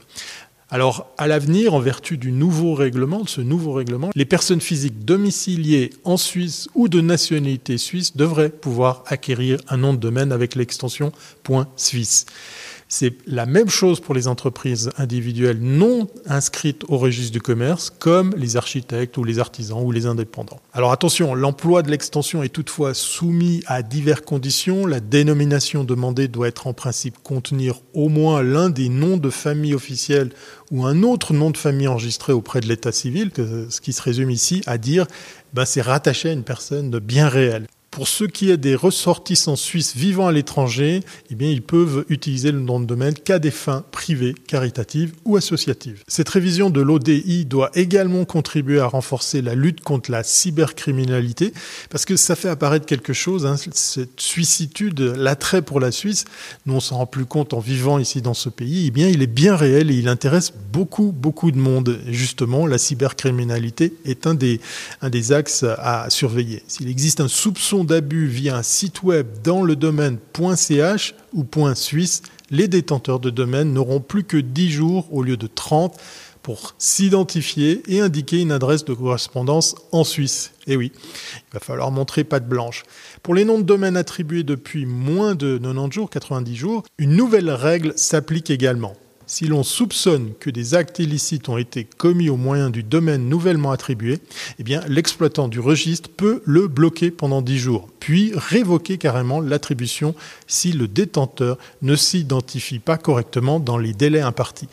Alors, 0.72 1.07
à 1.17 1.28
l'avenir, 1.28 1.74
en 1.74 1.80
vertu 1.80 2.17
du 2.17 2.32
nouveau 2.32 2.76
règlement, 2.76 3.26
ce 3.26 3.41
nouveau 3.41 3.74
règlement, 3.74 4.11
les 4.13 4.26
personnes 4.26 4.61
physiques 4.61 5.03
domiciliées 5.03 5.89
en 6.03 6.15
Suisse 6.15 6.70
ou 6.76 6.88
de 6.88 7.01
nationalité 7.01 7.80
suisse 7.80 8.15
devraient 8.15 8.51
pouvoir 8.51 9.03
acquérir 9.07 9.59
un 9.67 9.78
nom 9.78 9.93
de 9.93 9.97
domaine 9.97 10.32
avec 10.32 10.53
l'extension 10.53 11.11
.suisse. 11.76 12.28
C'est 12.92 13.14
la 13.28 13.46
même 13.46 13.70
chose 13.70 14.00
pour 14.00 14.16
les 14.16 14.28
entreprises 14.28 14.90
individuelles 14.98 15.60
non 15.62 16.08
inscrites 16.26 16.84
au 16.88 16.98
registre 16.98 17.32
du 17.32 17.40
commerce, 17.40 17.92
comme 17.92 18.34
les 18.36 18.58
architectes 18.58 19.16
ou 19.18 19.24
les 19.24 19.38
artisans 19.38 19.80
ou 19.84 19.92
les 19.92 20.08
indépendants. 20.08 20.60
Alors 20.74 20.92
attention, 20.92 21.36
l'emploi 21.36 21.84
de 21.84 21.92
l'extension 21.92 22.42
est 22.42 22.50
toutefois 22.50 22.96
soumis 22.96 23.62
à 23.68 23.84
diverses 23.84 24.22
conditions. 24.22 24.88
La 24.88 25.02
dénomination 25.02 25.84
demandée 25.84 26.28
doit 26.28 26.48
être 26.48 26.66
en 26.66 26.74
principe 26.74 27.20
contenir 27.22 27.82
au 27.94 28.10
moins 28.10 28.42
l'un 28.42 28.72
des 28.72 28.90
noms 28.90 29.18
de 29.18 29.30
famille 29.30 29.76
officiels 29.76 30.32
ou 30.72 30.84
un 30.84 31.04
autre 31.04 31.34
nom 31.34 31.52
de 31.52 31.58
famille 31.58 31.88
enregistré 31.88 32.34
auprès 32.34 32.60
de 32.60 32.68
l'état 32.68 32.92
civil, 32.92 33.30
ce 33.36 33.82
qui 33.82 33.94
se 33.94 34.02
résume 34.02 34.32
ici 34.32 34.64
à 34.66 34.80
dire 34.80 35.06
ben, 35.54 35.66
c'est 35.66 35.82
rattaché 35.82 36.30
à 36.30 36.34
une 36.34 36.44
personne 36.44 36.98
bien 36.98 37.30
réelle. 37.30 37.68
Pour 37.92 38.08
ceux 38.08 38.28
qui 38.28 38.52
est 38.52 38.58
des 38.58 38.76
ressortissants 38.76 39.56
suisses 39.56 39.96
vivant 39.96 40.28
à 40.28 40.32
l'étranger, 40.32 41.02
eh 41.32 41.52
ils 41.52 41.64
peuvent 41.64 42.06
utiliser 42.10 42.52
le 42.52 42.60
nom 42.60 42.80
de 42.80 42.86
domaine 42.86 43.14
qu'à 43.14 43.40
des 43.40 43.52
fins 43.52 43.84
privées, 43.92 44.36
caritatives 44.48 45.14
ou 45.26 45.38
associatives. 45.38 46.04
Cette 46.08 46.30
révision 46.30 46.70
de 46.70 46.82
l'ODI 46.82 47.46
doit 47.46 47.72
également 47.74 48.26
contribuer 48.26 48.80
à 48.80 48.86
renforcer 48.86 49.42
la 49.42 49.56
lutte 49.56 49.82
contre 49.82 50.12
la 50.12 50.24
cybercriminalité, 50.24 51.52
parce 51.90 52.06
que 52.06 52.16
ça 52.16 52.36
fait 52.36 52.50
apparaître 52.50 52.86
quelque 52.86 53.14
chose, 53.14 53.46
hein, 53.46 53.56
cette 53.58 54.22
suissitude, 54.22 55.00
l'attrait 55.00 55.62
pour 55.62 55.80
la 55.80 55.92
Suisse, 55.92 56.26
nous 56.66 56.76
on 56.76 56.80
s'en 56.80 56.98
rend 56.98 57.06
plus 57.08 57.26
compte 57.26 57.54
en 57.54 57.60
vivant 57.60 57.98
ici 57.98 58.22
dans 58.22 58.34
ce 58.34 58.50
pays, 58.50 58.88
eh 58.88 58.92
bien, 58.92 59.08
il 59.08 59.22
est 59.22 59.28
bien 59.28 59.56
réel 59.56 59.90
et 59.90 59.96
il 59.96 60.08
intéresse 60.08 60.54
beaucoup, 60.72 61.12
beaucoup 61.12 61.52
de 61.52 61.58
monde. 61.58 62.00
Justement, 62.08 62.68
la 62.68 62.78
cybercriminalité 62.78 63.94
est 64.06 64.28
un 64.28 64.36
des, 64.36 64.62
un 65.02 65.10
des 65.10 65.32
axes 65.32 65.66
à 65.78 66.10
surveiller. 66.10 66.64
S'il 66.68 66.88
existe 66.88 67.20
un 67.20 67.28
soupçon 67.28 67.79
d'abus 67.84 68.28
via 68.28 68.58
un 68.58 68.64
site 68.64 69.04
web 69.04 69.28
dans 69.44 69.64
le 69.64 69.76
domaine 69.76 70.18
.ch 70.56 71.16
ou 71.34 71.46
.suisse, 71.76 72.22
les 72.52 72.68
détenteurs 72.68 73.20
de 73.20 73.30
domaine 73.30 73.74
n'auront 73.74 74.00
plus 74.00 74.24
que 74.24 74.38
10 74.38 74.70
jours 74.70 75.08
au 75.14 75.24
lieu 75.24 75.38
de 75.38 75.48
30 75.48 75.98
pour 76.42 76.74
s'identifier 76.78 77.84
et 77.88 78.00
indiquer 78.00 78.42
une 78.42 78.52
adresse 78.52 78.86
de 78.86 78.94
correspondance 78.94 79.76
en 79.92 80.04
Suisse. 80.04 80.52
Et 80.68 80.76
oui, 80.76 80.92
il 80.96 81.54
va 81.54 81.60
falloir 81.60 81.92
montrer 81.92 82.24
patte 82.24 82.48
blanche. 82.48 82.84
Pour 83.24 83.36
les 83.36 83.46
noms 83.46 83.60
de 83.60 83.64
domaine 83.64 83.98
attribués 83.98 84.44
depuis 84.44 84.86
moins 84.86 85.36
de 85.36 85.58
90 85.58 85.94
jours, 85.94 86.10
90 86.10 86.56
jours, 86.56 86.84
une 86.98 87.16
nouvelle 87.16 87.50
règle 87.52 87.94
s'applique 87.96 88.50
également. 88.50 88.96
Si 89.32 89.46
l'on 89.46 89.62
soupçonne 89.62 90.32
que 90.40 90.50
des 90.50 90.74
actes 90.74 90.98
illicites 90.98 91.50
ont 91.50 91.60
été 91.60 91.84
commis 91.84 92.30
au 92.30 92.36
moyen 92.36 92.72
du 92.72 92.82
domaine 92.82 93.30
nouvellement 93.30 93.70
attribué, 93.70 94.18
eh 94.58 94.64
bien, 94.64 94.82
l'exploitant 94.88 95.48
du 95.48 95.60
registre 95.60 96.10
peut 96.10 96.42
le 96.46 96.68
bloquer 96.68 97.12
pendant 97.12 97.44
10 97.44 97.60
jours, 97.60 97.90
puis 98.00 98.32
révoquer 98.34 98.98
carrément 98.98 99.40
l'attribution 99.40 100.16
si 100.48 100.72
le 100.72 100.88
détenteur 100.88 101.60
ne 101.84 101.96
s'identifie 101.96 102.80
pas 102.80 102.98
correctement 102.98 103.60
dans 103.60 103.78
les 103.78 103.94
délais 103.94 104.22
impartis. 104.22 104.68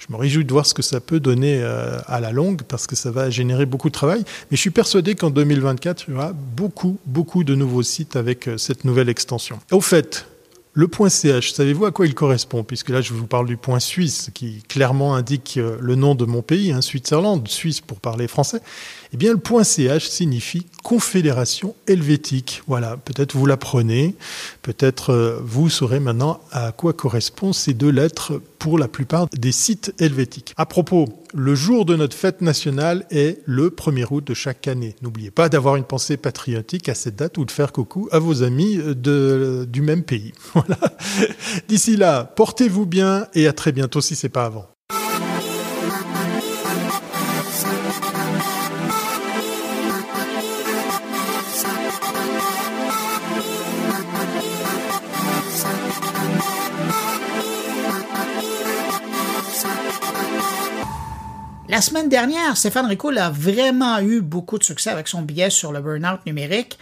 Je 0.00 0.12
me 0.12 0.18
réjouis 0.18 0.44
de 0.44 0.52
voir 0.52 0.66
ce 0.66 0.74
que 0.74 0.82
ça 0.82 0.98
peut 0.98 1.20
donner 1.20 1.60
euh, 1.62 2.00
à 2.08 2.18
la 2.18 2.32
longue 2.32 2.62
parce 2.62 2.88
que 2.88 2.96
ça 2.96 3.12
va 3.12 3.30
générer 3.30 3.64
beaucoup 3.64 3.90
de 3.90 3.94
travail. 3.94 4.24
Mais 4.50 4.56
je 4.56 4.60
suis 4.60 4.70
persuadé 4.70 5.14
qu'en 5.14 5.30
2024, 5.30 6.06
il 6.08 6.14
y 6.14 6.16
aura 6.16 6.32
beaucoup, 6.32 6.98
beaucoup 7.06 7.44
de 7.44 7.54
nouveaux 7.54 7.84
sites 7.84 8.16
avec 8.16 8.48
euh, 8.48 8.58
cette 8.58 8.84
nouvelle 8.84 9.08
extension. 9.08 9.60
Au 9.70 9.80
fait, 9.80 10.26
le 10.72 10.88
point 10.88 11.08
.ch, 11.08 11.52
savez-vous 11.52 11.86
à 11.86 11.90
quoi 11.90 12.06
il 12.06 12.14
correspond? 12.14 12.62
Puisque 12.62 12.90
là, 12.90 13.00
je 13.00 13.12
vous 13.12 13.26
parle 13.26 13.46
du 13.46 13.56
point 13.56 13.80
suisse, 13.80 14.30
qui 14.32 14.62
clairement 14.62 15.14
indique 15.14 15.56
euh, 15.56 15.76
le 15.80 15.96
nom 15.96 16.14
de 16.14 16.24
mon 16.24 16.42
pays, 16.42 16.70
hein, 16.72 16.80
Switzerland, 16.80 17.46
Suisse 17.48 17.80
pour 17.80 18.00
parler 18.00 18.28
français. 18.28 18.60
Eh 19.12 19.16
bien, 19.16 19.32
le 19.32 19.38
point 19.38 19.64
.ch 19.64 20.08
signifie 20.08 20.66
Confédération 20.84 21.74
helvétique. 21.88 22.62
Voilà, 22.68 22.96
peut-être 22.96 23.36
vous 23.36 23.44
l'apprenez, 23.44 24.14
peut-être 24.62 25.10
euh, 25.10 25.40
vous 25.42 25.68
saurez 25.68 25.98
maintenant 25.98 26.40
à 26.52 26.72
quoi 26.72 26.92
correspondent 26.92 27.54
ces 27.54 27.74
deux 27.74 27.90
lettres 27.90 28.40
pour 28.58 28.78
la 28.78 28.86
plupart 28.88 29.26
des 29.32 29.52
sites 29.52 29.92
helvétiques. 29.98 30.54
À 30.56 30.64
propos, 30.64 31.08
le 31.34 31.54
jour 31.54 31.84
de 31.84 31.96
notre 31.96 32.16
fête 32.16 32.40
nationale 32.40 33.04
est 33.10 33.40
le 33.46 33.70
1er 33.70 34.06
août 34.10 34.24
de 34.24 34.34
chaque 34.34 34.68
année. 34.68 34.94
N'oubliez 35.02 35.30
pas 35.30 35.48
d'avoir 35.48 35.76
une 35.76 35.84
pensée 35.84 36.16
patriotique 36.16 36.88
à 36.88 36.94
cette 36.94 37.16
date 37.16 37.36
ou 37.38 37.44
de 37.44 37.50
faire 37.50 37.72
coucou 37.72 38.08
à 38.12 38.20
vos 38.20 38.42
amis 38.42 38.78
de, 38.78 39.66
du 39.68 39.82
même 39.82 40.04
pays. 40.04 40.32
Voilà. 40.54 40.78
D'ici 41.68 41.96
là, 41.96 42.24
portez-vous 42.24 42.86
bien 42.86 43.26
et 43.34 43.46
à 43.46 43.52
très 43.52 43.72
bientôt 43.72 44.00
si 44.00 44.14
c'est 44.14 44.28
pas 44.28 44.44
avant. 44.44 44.66
La 61.70 61.80
semaine 61.80 62.08
dernière, 62.08 62.56
Stéphane 62.56 62.86
Ricoul 62.86 63.16
a 63.18 63.30
vraiment 63.30 64.00
eu 64.00 64.22
beaucoup 64.22 64.58
de 64.58 64.64
succès 64.64 64.90
avec 64.90 65.06
son 65.06 65.22
billet 65.22 65.50
sur 65.50 65.70
le 65.70 65.80
burn-out 65.80 66.18
numérique. 66.26 66.80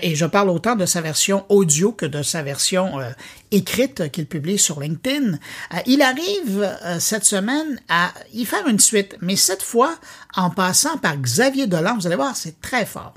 et 0.00 0.14
je 0.14 0.26
parle 0.26 0.48
autant 0.50 0.76
de 0.76 0.86
sa 0.86 1.00
version 1.00 1.44
audio 1.48 1.90
que 1.90 2.06
de 2.06 2.22
sa 2.22 2.44
version 2.44 3.00
euh, 3.00 3.10
écrite 3.50 4.12
qu'il 4.12 4.26
publie 4.26 4.56
sur 4.56 4.78
LinkedIn. 4.78 5.32
Euh, 5.32 5.76
il 5.86 6.02
arrive 6.02 6.62
euh, 6.62 7.00
cette 7.00 7.24
semaine 7.24 7.80
à 7.88 8.12
y 8.32 8.44
faire 8.44 8.68
une 8.68 8.78
suite, 8.78 9.16
mais 9.20 9.34
cette 9.34 9.64
fois 9.64 9.96
en 10.36 10.50
passant 10.50 10.98
par 10.98 11.16
Xavier 11.16 11.66
Dolan. 11.66 11.96
Vous 11.96 12.06
allez 12.06 12.14
voir, 12.14 12.36
c'est 12.36 12.60
très 12.60 12.86
fort. 12.86 13.14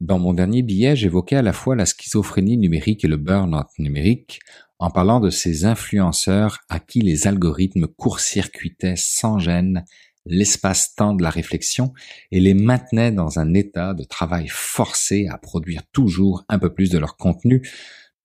Dans 0.00 0.18
mon 0.18 0.32
dernier 0.32 0.62
billet, 0.62 0.96
j'évoquais 0.96 1.36
à 1.36 1.42
la 1.42 1.52
fois 1.52 1.76
la 1.76 1.84
schizophrénie 1.84 2.56
numérique 2.56 3.04
et 3.04 3.08
le 3.08 3.18
burn-out 3.18 3.68
numérique 3.78 4.40
en 4.80 4.90
parlant 4.90 5.20
de 5.20 5.28
ces 5.28 5.66
influenceurs 5.66 6.60
à 6.70 6.80
qui 6.80 7.02
les 7.02 7.26
algorithmes 7.26 7.86
court-circuitaient 7.86 8.96
sans 8.96 9.38
gêne 9.38 9.84
l'espace-temps 10.24 11.14
de 11.14 11.22
la 11.22 11.28
réflexion 11.28 11.92
et 12.30 12.40
les 12.40 12.54
maintenaient 12.54 13.12
dans 13.12 13.38
un 13.38 13.52
état 13.52 13.92
de 13.92 14.04
travail 14.04 14.46
forcé 14.48 15.28
à 15.28 15.36
produire 15.36 15.82
toujours 15.92 16.44
un 16.48 16.58
peu 16.58 16.72
plus 16.72 16.88
de 16.88 16.98
leur 16.98 17.18
contenu 17.18 17.68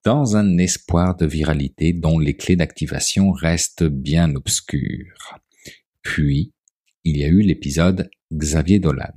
dans 0.06 0.38
un 0.38 0.58
espoir 0.58 1.18
de 1.18 1.26
viralité 1.26 1.91
dont 1.91 2.20
les 2.20 2.38
clés 2.38 2.56
d'activation 2.56 3.32
restent 3.32 3.84
bien 3.84 4.34
obscures. 4.36 5.38
Puis, 6.03 6.53
il 7.03 7.18
y 7.18 7.26
a 7.26 7.28
eu 7.28 7.41
l'épisode 7.41 8.10
Xavier 8.34 8.80
Dolan. 8.80 9.12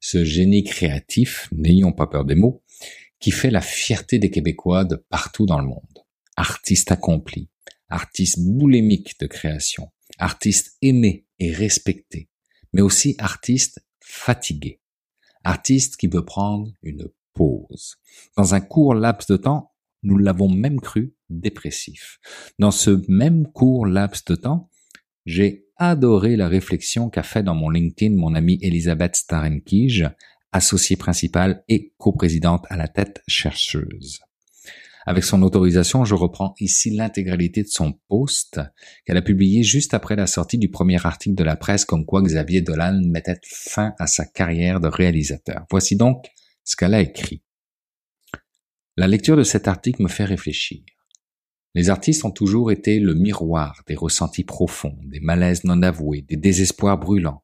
Ce 0.00 0.24
génie 0.24 0.64
créatif, 0.64 1.48
n'ayons 1.52 1.92
pas 1.92 2.06
peur 2.06 2.24
des 2.24 2.36
mots, 2.36 2.62
qui 3.20 3.32
fait 3.32 3.50
la 3.50 3.60
fierté 3.60 4.18
des 4.18 4.30
Québécois 4.30 4.84
de 4.84 4.96
partout 4.96 5.44
dans 5.44 5.60
le 5.60 5.66
monde 5.66 6.07
artiste 6.38 6.92
accompli, 6.92 7.50
artiste 7.88 8.38
boulémique 8.38 9.18
de 9.18 9.26
création, 9.26 9.90
artiste 10.18 10.76
aimé 10.82 11.26
et 11.40 11.52
respecté, 11.52 12.30
mais 12.72 12.80
aussi 12.80 13.16
artiste 13.18 13.84
fatigué, 14.00 14.80
artiste 15.42 15.96
qui 15.96 16.06
veut 16.06 16.24
prendre 16.24 16.70
une 16.84 17.08
pause. 17.34 17.96
Dans 18.36 18.54
un 18.54 18.60
court 18.60 18.94
laps 18.94 19.26
de 19.26 19.36
temps, 19.36 19.72
nous 20.04 20.16
l'avons 20.16 20.48
même 20.48 20.80
cru 20.80 21.16
dépressif. 21.28 22.20
Dans 22.60 22.70
ce 22.70 23.02
même 23.08 23.48
court 23.50 23.84
laps 23.84 24.24
de 24.26 24.36
temps, 24.36 24.70
j'ai 25.26 25.66
adoré 25.76 26.36
la 26.36 26.46
réflexion 26.46 27.10
qu'a 27.10 27.24
fait 27.24 27.42
dans 27.42 27.56
mon 27.56 27.68
LinkedIn 27.68 28.14
mon 28.14 28.36
amie 28.36 28.60
Elisabeth 28.62 29.16
Starenkij, 29.16 30.08
associée 30.52 30.96
principale 30.96 31.64
et 31.68 31.94
coprésidente 31.98 32.64
à 32.70 32.76
la 32.76 32.86
tête 32.86 33.22
chercheuse. 33.26 34.20
Avec 35.08 35.24
son 35.24 35.40
autorisation, 35.40 36.04
je 36.04 36.14
reprends 36.14 36.54
ici 36.60 36.90
l'intégralité 36.90 37.62
de 37.62 37.68
son 37.68 37.94
post 38.08 38.60
qu'elle 39.06 39.16
a 39.16 39.22
publié 39.22 39.62
juste 39.62 39.94
après 39.94 40.16
la 40.16 40.26
sortie 40.26 40.58
du 40.58 40.70
premier 40.70 40.98
article 41.06 41.34
de 41.34 41.44
la 41.44 41.56
presse 41.56 41.86
comme 41.86 42.04
quoi 42.04 42.20
Xavier 42.20 42.60
Dolan 42.60 43.00
mettait 43.06 43.40
fin 43.42 43.94
à 43.98 44.06
sa 44.06 44.26
carrière 44.26 44.80
de 44.80 44.88
réalisateur. 44.88 45.64
Voici 45.70 45.96
donc 45.96 46.26
ce 46.62 46.76
qu'elle 46.76 46.92
a 46.92 47.00
écrit. 47.00 47.42
La 48.98 49.08
lecture 49.08 49.38
de 49.38 49.44
cet 49.44 49.66
article 49.66 50.02
me 50.02 50.08
fait 50.08 50.26
réfléchir. 50.26 50.82
Les 51.74 51.88
artistes 51.88 52.26
ont 52.26 52.30
toujours 52.30 52.70
été 52.70 53.00
le 53.00 53.14
miroir 53.14 53.84
des 53.86 53.94
ressentis 53.94 54.44
profonds, 54.44 54.98
des 55.04 55.20
malaises 55.20 55.64
non 55.64 55.80
avoués, 55.80 56.20
des 56.20 56.36
désespoirs 56.36 56.98
brûlants, 56.98 57.42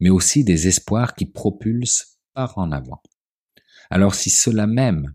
mais 0.00 0.08
aussi 0.08 0.44
des 0.44 0.66
espoirs 0.66 1.14
qui 1.14 1.26
propulsent 1.26 2.16
par 2.32 2.56
en 2.56 2.72
avant. 2.72 3.02
Alors 3.90 4.14
si 4.14 4.30
cela 4.30 4.66
même 4.66 5.12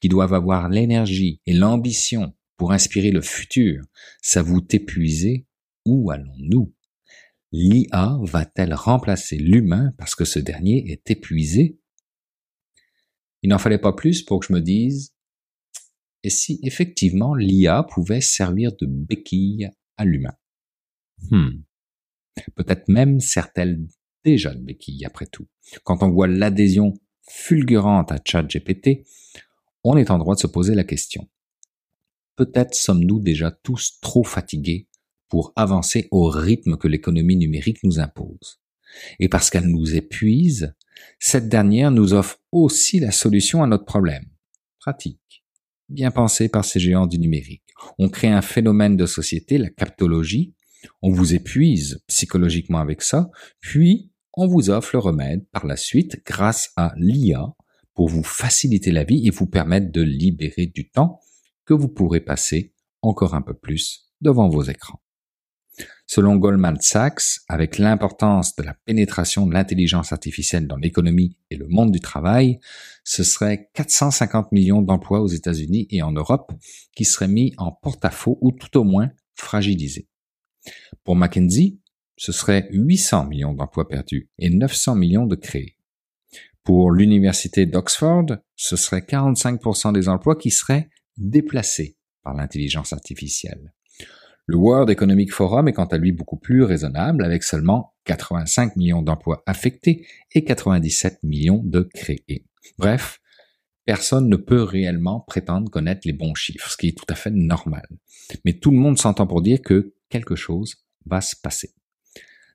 qui 0.00 0.08
doivent 0.08 0.34
avoir 0.34 0.68
l'énergie 0.68 1.40
et 1.46 1.52
l'ambition 1.52 2.34
pour 2.56 2.72
inspirer 2.72 3.10
le 3.10 3.22
futur, 3.22 3.84
s'avouent 4.20 4.66
épuisés, 4.70 5.46
où 5.84 6.10
allons-nous? 6.10 6.74
L'IA 7.52 8.18
va-t-elle 8.22 8.74
remplacer 8.74 9.38
l'humain 9.38 9.92
parce 9.96 10.14
que 10.14 10.24
ce 10.24 10.38
dernier 10.38 10.90
est 10.90 11.10
épuisé? 11.10 11.78
Il 13.42 13.50
n'en 13.50 13.58
fallait 13.58 13.78
pas 13.78 13.92
plus 13.92 14.22
pour 14.22 14.40
que 14.40 14.46
je 14.46 14.52
me 14.52 14.60
dise, 14.60 15.14
et 16.24 16.30
si 16.30 16.58
effectivement 16.62 17.34
l'IA 17.34 17.84
pouvait 17.84 18.20
servir 18.20 18.72
de 18.76 18.86
béquille 18.86 19.70
à 19.96 20.04
l'humain? 20.04 20.34
Hmm. 21.30 21.62
Peut-être 22.54 22.88
même 22.88 23.20
sert-elle 23.20 23.86
déjà 24.24 24.54
de 24.54 24.60
béquille 24.60 25.04
après 25.04 25.26
tout. 25.26 25.46
Quand 25.84 26.02
on 26.02 26.10
voit 26.10 26.26
l'adhésion 26.26 26.94
fulgurante 27.28 28.12
à 28.12 28.18
ChatGPT, 28.24 29.06
on 29.88 29.96
est 29.96 30.10
en 30.10 30.18
droit 30.18 30.34
de 30.34 30.40
se 30.40 30.46
poser 30.46 30.74
la 30.74 30.84
question. 30.84 31.28
Peut-être 32.36 32.74
sommes-nous 32.74 33.20
déjà 33.20 33.50
tous 33.50 33.98
trop 34.00 34.24
fatigués 34.24 34.88
pour 35.28 35.52
avancer 35.56 36.08
au 36.10 36.28
rythme 36.28 36.76
que 36.76 36.88
l'économie 36.88 37.36
numérique 37.36 37.82
nous 37.82 37.98
impose. 37.98 38.60
Et 39.18 39.28
parce 39.28 39.50
qu'elle 39.50 39.66
nous 39.66 39.94
épuise, 39.94 40.74
cette 41.18 41.48
dernière 41.48 41.90
nous 41.90 42.14
offre 42.14 42.40
aussi 42.52 43.00
la 43.00 43.10
solution 43.10 43.62
à 43.62 43.66
notre 43.66 43.84
problème. 43.84 44.24
Pratique. 44.78 45.44
Bien 45.88 46.10
pensé 46.10 46.48
par 46.48 46.64
ces 46.64 46.80
géants 46.80 47.06
du 47.06 47.18
numérique. 47.18 47.64
On 47.98 48.08
crée 48.08 48.28
un 48.28 48.42
phénomène 48.42 48.96
de 48.96 49.06
société, 49.06 49.58
la 49.58 49.70
captologie, 49.70 50.54
on 51.02 51.10
vous 51.10 51.34
épuise 51.34 52.02
psychologiquement 52.06 52.78
avec 52.78 53.02
ça, 53.02 53.30
puis 53.60 54.12
on 54.34 54.46
vous 54.46 54.70
offre 54.70 54.90
le 54.92 55.00
remède 55.00 55.46
par 55.50 55.66
la 55.66 55.76
suite 55.76 56.22
grâce 56.24 56.72
à 56.76 56.92
l'IA 56.96 57.54
pour 57.98 58.08
vous 58.08 58.22
faciliter 58.22 58.92
la 58.92 59.02
vie 59.02 59.26
et 59.26 59.30
vous 59.30 59.48
permettre 59.48 59.90
de 59.90 60.02
libérer 60.02 60.66
du 60.66 60.88
temps 60.88 61.18
que 61.64 61.74
vous 61.74 61.88
pourrez 61.88 62.20
passer 62.20 62.72
encore 63.02 63.34
un 63.34 63.42
peu 63.42 63.54
plus 63.54 64.12
devant 64.20 64.48
vos 64.48 64.62
écrans. 64.62 65.02
Selon 66.06 66.36
Goldman 66.36 66.80
Sachs, 66.80 67.40
avec 67.48 67.76
l'importance 67.76 68.54
de 68.54 68.62
la 68.62 68.74
pénétration 68.84 69.48
de 69.48 69.52
l'intelligence 69.52 70.12
artificielle 70.12 70.68
dans 70.68 70.76
l'économie 70.76 71.38
et 71.50 71.56
le 71.56 71.66
monde 71.66 71.90
du 71.90 71.98
travail, 71.98 72.60
ce 73.02 73.24
serait 73.24 73.68
450 73.74 74.52
millions 74.52 74.80
d'emplois 74.80 75.20
aux 75.20 75.26
États-Unis 75.26 75.88
et 75.90 76.00
en 76.00 76.12
Europe 76.12 76.52
qui 76.94 77.04
seraient 77.04 77.26
mis 77.26 77.52
en 77.58 77.72
porte-à-faux 77.72 78.38
ou 78.40 78.52
tout 78.52 78.78
au 78.78 78.84
moins 78.84 79.10
fragilisés. 79.34 80.06
Pour 81.02 81.16
McKinsey, 81.16 81.78
ce 82.16 82.30
serait 82.30 82.68
800 82.70 83.26
millions 83.26 83.54
d'emplois 83.54 83.88
perdus 83.88 84.30
et 84.38 84.50
900 84.50 84.94
millions 84.94 85.26
de 85.26 85.34
créés. 85.34 85.77
Pour 86.68 86.90
l'université 86.90 87.64
d'Oxford, 87.64 88.26
ce 88.54 88.76
serait 88.76 89.00
45% 89.00 89.94
des 89.94 90.06
emplois 90.10 90.36
qui 90.36 90.50
seraient 90.50 90.90
déplacés 91.16 91.96
par 92.22 92.34
l'intelligence 92.34 92.92
artificielle. 92.92 93.72
Le 94.44 94.58
World 94.58 94.90
Economic 94.90 95.32
Forum 95.32 95.68
est 95.68 95.72
quant 95.72 95.86
à 95.86 95.96
lui 95.96 96.12
beaucoup 96.12 96.36
plus 96.36 96.64
raisonnable 96.64 97.24
avec 97.24 97.42
seulement 97.42 97.94
85 98.04 98.76
millions 98.76 99.00
d'emplois 99.00 99.42
affectés 99.46 100.06
et 100.34 100.44
97 100.44 101.22
millions 101.22 101.62
de 101.64 101.88
créés. 101.94 102.44
Bref, 102.76 103.22
personne 103.86 104.28
ne 104.28 104.36
peut 104.36 104.62
réellement 104.62 105.20
prétendre 105.20 105.70
connaître 105.70 106.02
les 106.04 106.12
bons 106.12 106.34
chiffres, 106.34 106.70
ce 106.70 106.76
qui 106.76 106.88
est 106.88 106.98
tout 106.98 107.06
à 107.08 107.14
fait 107.14 107.30
normal. 107.30 107.88
Mais 108.44 108.52
tout 108.52 108.72
le 108.72 108.76
monde 108.76 108.98
s'entend 108.98 109.26
pour 109.26 109.40
dire 109.40 109.62
que 109.62 109.94
quelque 110.10 110.36
chose 110.36 110.74
va 111.06 111.22
se 111.22 111.34
passer. 111.34 111.70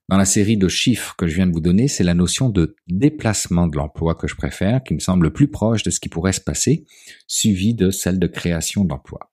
Dans 0.09 0.17
la 0.17 0.25
série 0.25 0.57
de 0.57 0.67
chiffres 0.67 1.15
que 1.17 1.27
je 1.27 1.35
viens 1.35 1.47
de 1.47 1.53
vous 1.53 1.61
donner, 1.61 1.87
c'est 1.87 2.03
la 2.03 2.13
notion 2.13 2.49
de 2.49 2.75
déplacement 2.87 3.67
de 3.67 3.77
l'emploi 3.77 4.15
que 4.15 4.27
je 4.27 4.35
préfère, 4.35 4.83
qui 4.83 4.93
me 4.93 4.99
semble 4.99 5.27
le 5.27 5.33
plus 5.33 5.47
proche 5.47 5.83
de 5.83 5.89
ce 5.89 5.99
qui 5.99 6.09
pourrait 6.09 6.33
se 6.33 6.41
passer, 6.41 6.85
suivi 7.25 7.73
de 7.73 7.89
celle 7.89 8.19
de 8.19 8.27
création 8.27 8.83
d'emplois. 8.83 9.31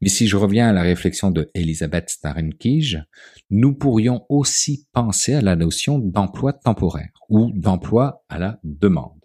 Mais 0.00 0.08
si 0.08 0.26
je 0.26 0.36
reviens 0.36 0.68
à 0.68 0.72
la 0.72 0.82
réflexion 0.82 1.30
de 1.30 1.50
Elisabeth 1.54 2.08
Starenkij, 2.08 3.04
nous 3.50 3.74
pourrions 3.74 4.24
aussi 4.28 4.86
penser 4.92 5.34
à 5.34 5.42
la 5.42 5.56
notion 5.56 5.98
d'emploi 5.98 6.52
temporaire 6.52 7.12
ou 7.28 7.50
d'emploi 7.54 8.24
à 8.28 8.38
la 8.38 8.60
demande. 8.64 9.18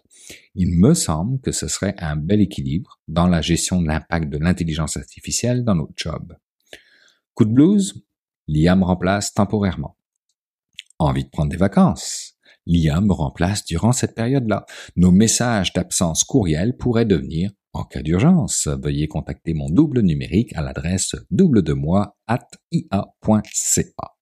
Il 0.54 0.78
me 0.78 0.94
semble 0.94 1.40
que 1.40 1.52
ce 1.52 1.68
serait 1.68 1.94
un 1.98 2.16
bel 2.16 2.40
équilibre 2.40 3.00
dans 3.08 3.26
la 3.26 3.40
gestion 3.40 3.80
de 3.80 3.86
l'impact 3.86 4.28
de 4.28 4.38
l'intelligence 4.38 4.96
artificielle 4.96 5.64
dans 5.64 5.74
notre 5.74 5.92
job. 5.96 6.36
Coup 7.34 7.44
de 7.44 7.52
blues, 7.52 8.04
l'IA 8.48 8.76
me 8.76 8.84
remplace 8.84 9.32
temporairement. 9.34 9.96
Envie 10.98 11.24
de 11.24 11.30
prendre 11.30 11.50
des 11.50 11.56
vacances, 11.56 12.34
l'IA 12.66 13.00
me 13.00 13.12
remplace 13.12 13.64
durant 13.64 13.92
cette 13.92 14.14
période-là. 14.14 14.64
Nos 14.96 15.10
messages 15.10 15.72
d'absence 15.72 16.24
courriel 16.24 16.76
pourraient 16.76 17.04
devenir 17.04 17.50
en 17.74 17.82
cas 17.82 18.02
d'urgence, 18.02 18.68
veuillez 18.68 19.08
contacter 19.08 19.52
mon 19.52 19.68
double 19.68 20.00
numérique 20.00 20.54
à 20.54 20.62
l'adresse 20.62 21.16
double 21.32 21.62
de 21.62 21.72
moi 21.72 22.16
at 22.28 22.46
ia.ca. 22.70 24.14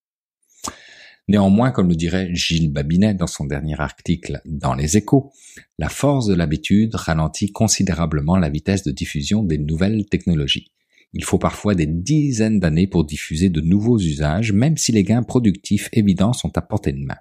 Néanmoins, 1.29 1.71
comme 1.71 1.91
le 1.91 1.95
dirait 1.95 2.35
Gilles 2.35 2.73
Babinet 2.73 3.15
dans 3.15 3.27
son 3.27 3.45
dernier 3.45 3.79
article 3.79 4.41
dans 4.47 4.75
Les 4.75 4.97
Échos, 4.97 5.33
la 5.79 5.91
force 5.91 6.27
de 6.27 6.35
l'habitude 6.35 6.95
ralentit 6.95 7.53
considérablement 7.53 8.39
la 8.39 8.49
vitesse 8.49 8.85
de 8.85 8.91
diffusion 8.91 9.43
des 9.43 9.59
nouvelles 9.59 10.07
technologies. 10.07 10.73
Il 11.15 11.25
faut 11.25 11.39
parfois 11.39 11.75
des 11.75 11.87
dizaines 11.87 12.59
d'années 12.59 12.87
pour 12.87 13.05
diffuser 13.05 13.51
de 13.51 13.61
nouveaux 13.61 13.99
usages, 13.99 14.53
même 14.53 14.77
si 14.77 14.93
les 14.93 15.05
gains 15.05 15.23
productifs 15.23 15.89
évidents 15.93 16.33
sont 16.33 16.57
à 16.57 16.63
portée 16.63 16.93
de 16.93 17.05
main. 17.05 17.19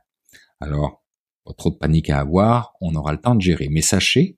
Alors, 0.62 1.04
pas 1.44 1.54
trop 1.54 1.72
de 1.72 1.76
panique 1.76 2.10
à 2.10 2.20
avoir, 2.20 2.74
on 2.80 2.96
aura 2.96 3.12
le 3.12 3.20
temps 3.20 3.36
de 3.36 3.42
gérer. 3.42 3.68
Mais 3.70 3.82
sachez 3.82 4.38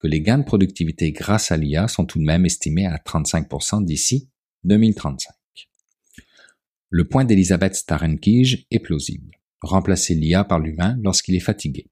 que 0.00 0.08
les 0.08 0.20
gains 0.20 0.38
de 0.38 0.44
productivité 0.44 1.12
grâce 1.12 1.52
à 1.52 1.56
l'IA 1.56 1.86
sont 1.88 2.06
tout 2.06 2.18
de 2.18 2.24
même 2.24 2.46
estimés 2.46 2.86
à 2.86 2.96
35% 2.96 3.84
d'ici 3.84 4.28
2035. 4.64 5.32
Le 6.90 7.06
point 7.06 7.24
d'Elisabeth 7.24 7.74
Starenkij 7.74 8.66
est 8.70 8.78
plausible. 8.78 9.38
Remplacer 9.60 10.14
l'IA 10.14 10.44
par 10.44 10.58
l'humain 10.58 10.96
lorsqu'il 11.02 11.34
est 11.34 11.40
fatigué. 11.40 11.86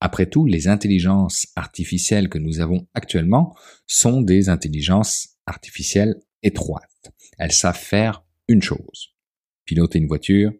Après 0.00 0.26
tout, 0.26 0.46
les 0.46 0.68
intelligences 0.68 1.48
artificielles 1.56 2.28
que 2.28 2.38
nous 2.38 2.60
avons 2.60 2.86
actuellement 2.94 3.56
sont 3.86 4.20
des 4.20 4.48
intelligences 4.48 5.35
artificielles 5.46 6.16
étroites. 6.42 7.12
Elles 7.38 7.52
savent 7.52 7.78
faire 7.78 8.24
une 8.48 8.62
chose. 8.62 9.14
Piloter 9.64 9.98
une 9.98 10.08
voiture 10.08 10.52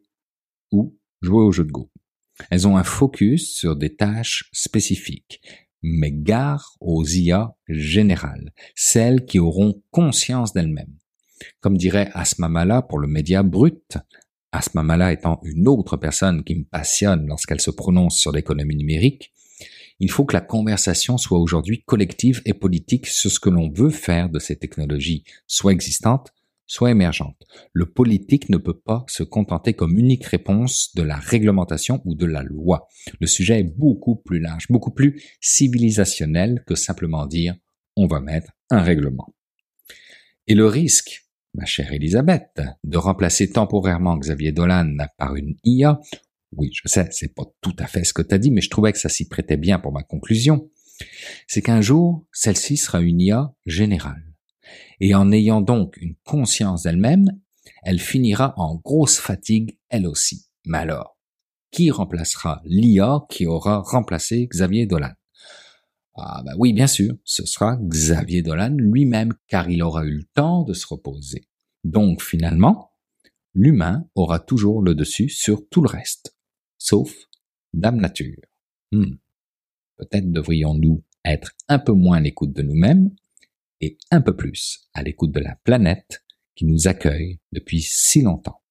ou 0.73 0.97
jouer 1.23 1.43
au 1.43 1.53
jeu 1.53 1.65
de 1.65 1.73
Go. 1.73 1.91
Elles 2.51 2.67
ont 2.69 2.77
un 2.77 2.85
focus 2.85 3.55
sur 3.55 3.77
des 3.77 3.95
tâches 3.97 4.49
spécifiques 4.53 5.41
mais 5.87 6.11
gare 6.11 6.77
aux 6.81 7.05
IA 7.05 7.55
générales, 7.69 8.53
celles 8.75 9.25
qui 9.25 9.39
auront 9.39 9.83
conscience 9.91 10.53
d'elles-mêmes. 10.53 10.97
Comme 11.61 11.77
dirait 11.77 12.11
Asmamala 12.15 12.83
pour 12.83 12.99
le 12.99 13.07
média 13.07 13.43
brut, 13.43 13.99
Asmamala 14.53 15.13
étant 15.13 15.41
une 15.45 15.69
autre 15.69 15.97
personne 15.97 16.43
qui 16.45 16.57
me 16.57 16.65
passionne 16.65 17.27
lorsqu'elle 17.29 17.61
se 17.61 17.71
prononce 17.71 18.17
sur 18.17 18.33
l'économie 18.33 18.77
numérique, 18.77 19.33
il 19.99 20.11
faut 20.11 20.25
que 20.25 20.35
la 20.35 20.41
conversation 20.41 21.19
soit 21.19 21.39
aujourd'hui 21.39 21.83
collective 21.85 22.43
et 22.45 22.55
politique 22.55 23.07
sur 23.07 23.31
ce 23.31 23.41
que 23.41 23.51
l'on 23.51 23.71
veut 23.71 23.91
faire 23.91 24.29
de 24.29 24.39
ces 24.39 24.57
technologies, 24.57 25.25
soit 25.47 25.73
existantes, 25.73 26.33
soit 26.67 26.91
émergente. 26.91 27.37
Le 27.73 27.87
politique 27.87 28.49
ne 28.49 28.59
peut 28.59 28.79
pas 28.79 29.05
se 29.09 29.23
contenter 29.23 29.75
comme 29.75 29.99
unique 29.99 30.25
réponse 30.25 30.95
de 30.95 31.03
la 31.03 31.17
réglementation 31.17 32.03
ou 32.05 32.15
de 32.15 32.27
la 32.27 32.43
loi. 32.43 32.89
Le 33.21 33.27
sujet 33.27 33.61
est 33.61 33.77
beaucoup 33.79 34.17
plus 34.17 34.41
large, 34.41 34.67
beaucoup 34.69 34.91
plus 34.91 35.23
civilisationnel 35.41 36.65
que 36.67 36.75
simplement 36.75 37.27
dire 37.27 37.55
on 37.97 38.07
va 38.07 38.21
mettre 38.21 38.53
un 38.71 38.83
règlement. 38.83 39.33
Et 40.47 40.55
le 40.55 40.67
risque, 40.67 41.25
ma 41.55 41.65
chère 41.65 41.93
Elisabeth, 41.93 42.61
de 42.85 42.99
remplacer 42.99 43.51
temporairement 43.51 44.17
Xavier 44.19 44.53
Dolan 44.53 44.97
par 45.17 45.35
une 45.37 45.57
IA, 45.65 45.99
oui, 46.53 46.71
je 46.73 46.89
sais, 46.89 47.09
c'est 47.11 47.35
pas 47.35 47.45
tout 47.61 47.77
à 47.79 47.87
fait 47.87 48.05
ce 48.05 48.13
que 48.13 48.23
tu 48.23 48.39
dit, 48.39 48.51
mais 48.51 48.61
je 48.61 48.71
trouvais 48.71 48.93
que 48.93 48.99
ça 48.99 49.09
s'y 49.09 49.29
prêtait 49.29 49.57
bien 49.57 49.79
pour 49.79 49.93
ma 49.93 50.03
conclusion, 50.03 50.71
c'est 51.47 51.63
qu'un 51.63 51.81
jour, 51.81 52.27
celle-ci 52.33 52.77
sera 52.77 53.01
une 53.01 53.21
IA 53.21 53.55
générale 53.67 54.27
et 55.01 55.15
en 55.15 55.33
ayant 55.33 55.61
donc 55.61 55.97
une 55.99 56.15
conscience 56.25 56.83
d'elle-même, 56.83 57.27
elle 57.83 58.01
finira 58.01 58.55
en 58.57 58.77
grosse 58.77 59.19
fatigue 59.19 59.79
elle 59.89 60.07
aussi. 60.07 60.47
Mais 60.65 60.79
alors, 60.79 61.19
qui 61.71 61.91
remplacera 61.91 62.63
l'IA 62.65 63.21
qui 63.29 63.47
aura 63.47 63.81
remplacé 63.81 64.47
Xavier 64.47 64.87
Dolan? 64.87 65.13
Ah 66.17 66.43
bah 66.45 66.53
oui, 66.59 66.73
bien 66.73 66.87
sûr, 66.87 67.15
ce 67.25 67.45
sera 67.45 67.77
Xavier 67.77 68.43
Dolan 68.43 68.75
lui-même, 68.79 69.35
car 69.49 69.69
il 69.69 69.83
aura 69.83 70.05
eu 70.05 70.17
le 70.17 70.25
temps 70.35 70.63
de 70.63 70.73
se 70.73 70.87
reposer. 70.87 71.47
Donc 71.85 72.23
finalement, 72.23 72.93
l'humain 73.53 74.09
aura 74.15 74.39
toujours 74.39 74.83
le 74.83 74.95
dessus 74.95 75.29
sur 75.29 75.69
tout 75.69 75.83
le 75.83 75.89
reste, 75.89 76.36
sauf 76.79 77.15
Dame 77.73 78.01
Nature. 78.01 78.43
Hmm. 78.93 79.17
Peut-être 79.97 80.31
devrions-nous 80.31 81.03
être 81.25 81.53
un 81.69 81.79
peu 81.79 81.93
moins 81.93 82.19
à 82.19 82.21
l'écoute 82.21 82.53
de 82.53 82.63
nous-mêmes 82.63 83.11
et 83.81 83.99
un 84.11 84.21
peu 84.21 84.37
plus 84.37 84.89
à 84.95 85.03
l'écoute 85.03 85.33
de 85.33 85.41
la 85.41 85.57
planète 85.65 86.25
qui 86.55 86.65
nous 86.65 86.89
accueille 86.89 87.41
depuis 87.53 87.83
si 87.83 88.23
longtemps. 88.23 88.63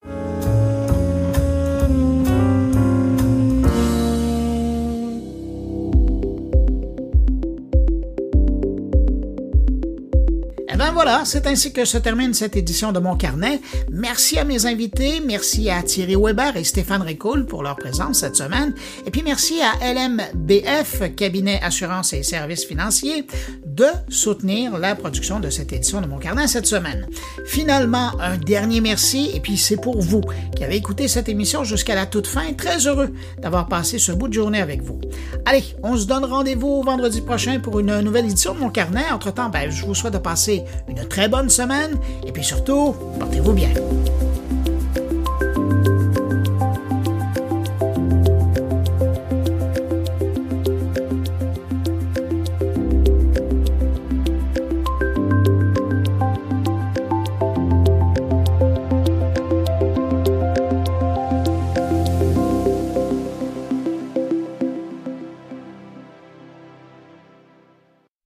Voilà, 11.08 11.24
c'est 11.24 11.46
ainsi 11.46 11.72
que 11.72 11.86
se 11.86 12.00
termine 12.00 12.34
cette 12.34 12.56
édition 12.56 12.92
de 12.92 12.98
mon 12.98 13.16
carnet. 13.16 13.62
Merci 13.92 14.40
à 14.40 14.44
mes 14.44 14.66
invités, 14.66 15.22
merci 15.24 15.70
à 15.70 15.84
Thierry 15.84 16.16
Weber 16.16 16.58
et 16.58 16.64
Stéphane 16.64 17.04
Ricoul 17.04 17.46
pour 17.46 17.62
leur 17.62 17.76
présence 17.76 18.22
cette 18.22 18.36
semaine, 18.36 18.74
et 19.06 19.12
puis 19.12 19.22
merci 19.22 19.62
à 19.62 19.94
LMBF, 19.94 21.16
cabinet 21.16 21.62
assurance 21.62 22.14
et 22.14 22.24
services 22.24 22.66
financiers, 22.66 23.28
de 23.68 23.86
soutenir 24.10 24.80
la 24.80 24.96
production 24.96 25.40
de 25.40 25.52
cette 25.52 25.74
édition 25.74 26.02
de 26.02 26.08
mon 26.08 26.18
carnet 26.18 26.48
cette 26.48 26.66
semaine. 26.66 27.06
Finalement, 27.46 28.20
un 28.20 28.38
dernier 28.38 28.82
merci, 28.82 29.30
et 29.36 29.42
puis 29.42 29.58
c'est 29.58 29.80
pour 29.80 30.02
vous 30.02 30.22
qui 30.56 30.64
avez 30.64 30.76
écouté 30.76 31.08
cette 31.08 31.30
émission 31.30 31.64
jusqu'à 31.64 31.94
la 31.94 32.08
toute 32.08 32.26
fin. 32.26 32.54
Très 32.54 32.88
heureux 32.88 33.14
d'avoir 33.40 33.68
passé 33.68 34.00
ce 34.00 34.12
bout 34.12 34.28
de 34.28 34.34
journée 34.34 34.62
avec 34.62 34.82
vous. 34.82 35.00
Allez, 35.46 35.64
on 35.84 35.98
se 35.98 36.08
donne 36.08 36.26
rendez-vous 36.26 36.82
vendredi 36.82 37.22
prochain 37.22 37.60
pour 37.60 37.80
une 37.80 38.00
nouvelle 38.00 38.26
édition 38.26 38.56
de 38.56 38.60
mon 38.60 38.70
carnet. 38.70 39.04
Entre-temps, 39.12 39.50
ben, 39.50 39.70
je 39.70 39.86
vous 39.86 39.94
souhaite 39.94 40.14
de 40.14 40.20
passer 40.20 40.64
une 40.96 41.06
très 41.08 41.28
bonne 41.28 41.50
semaine 41.50 41.98
et 42.26 42.32
puis 42.32 42.44
surtout, 42.44 42.96
portez-vous 43.20 43.54
bien. 43.54 43.70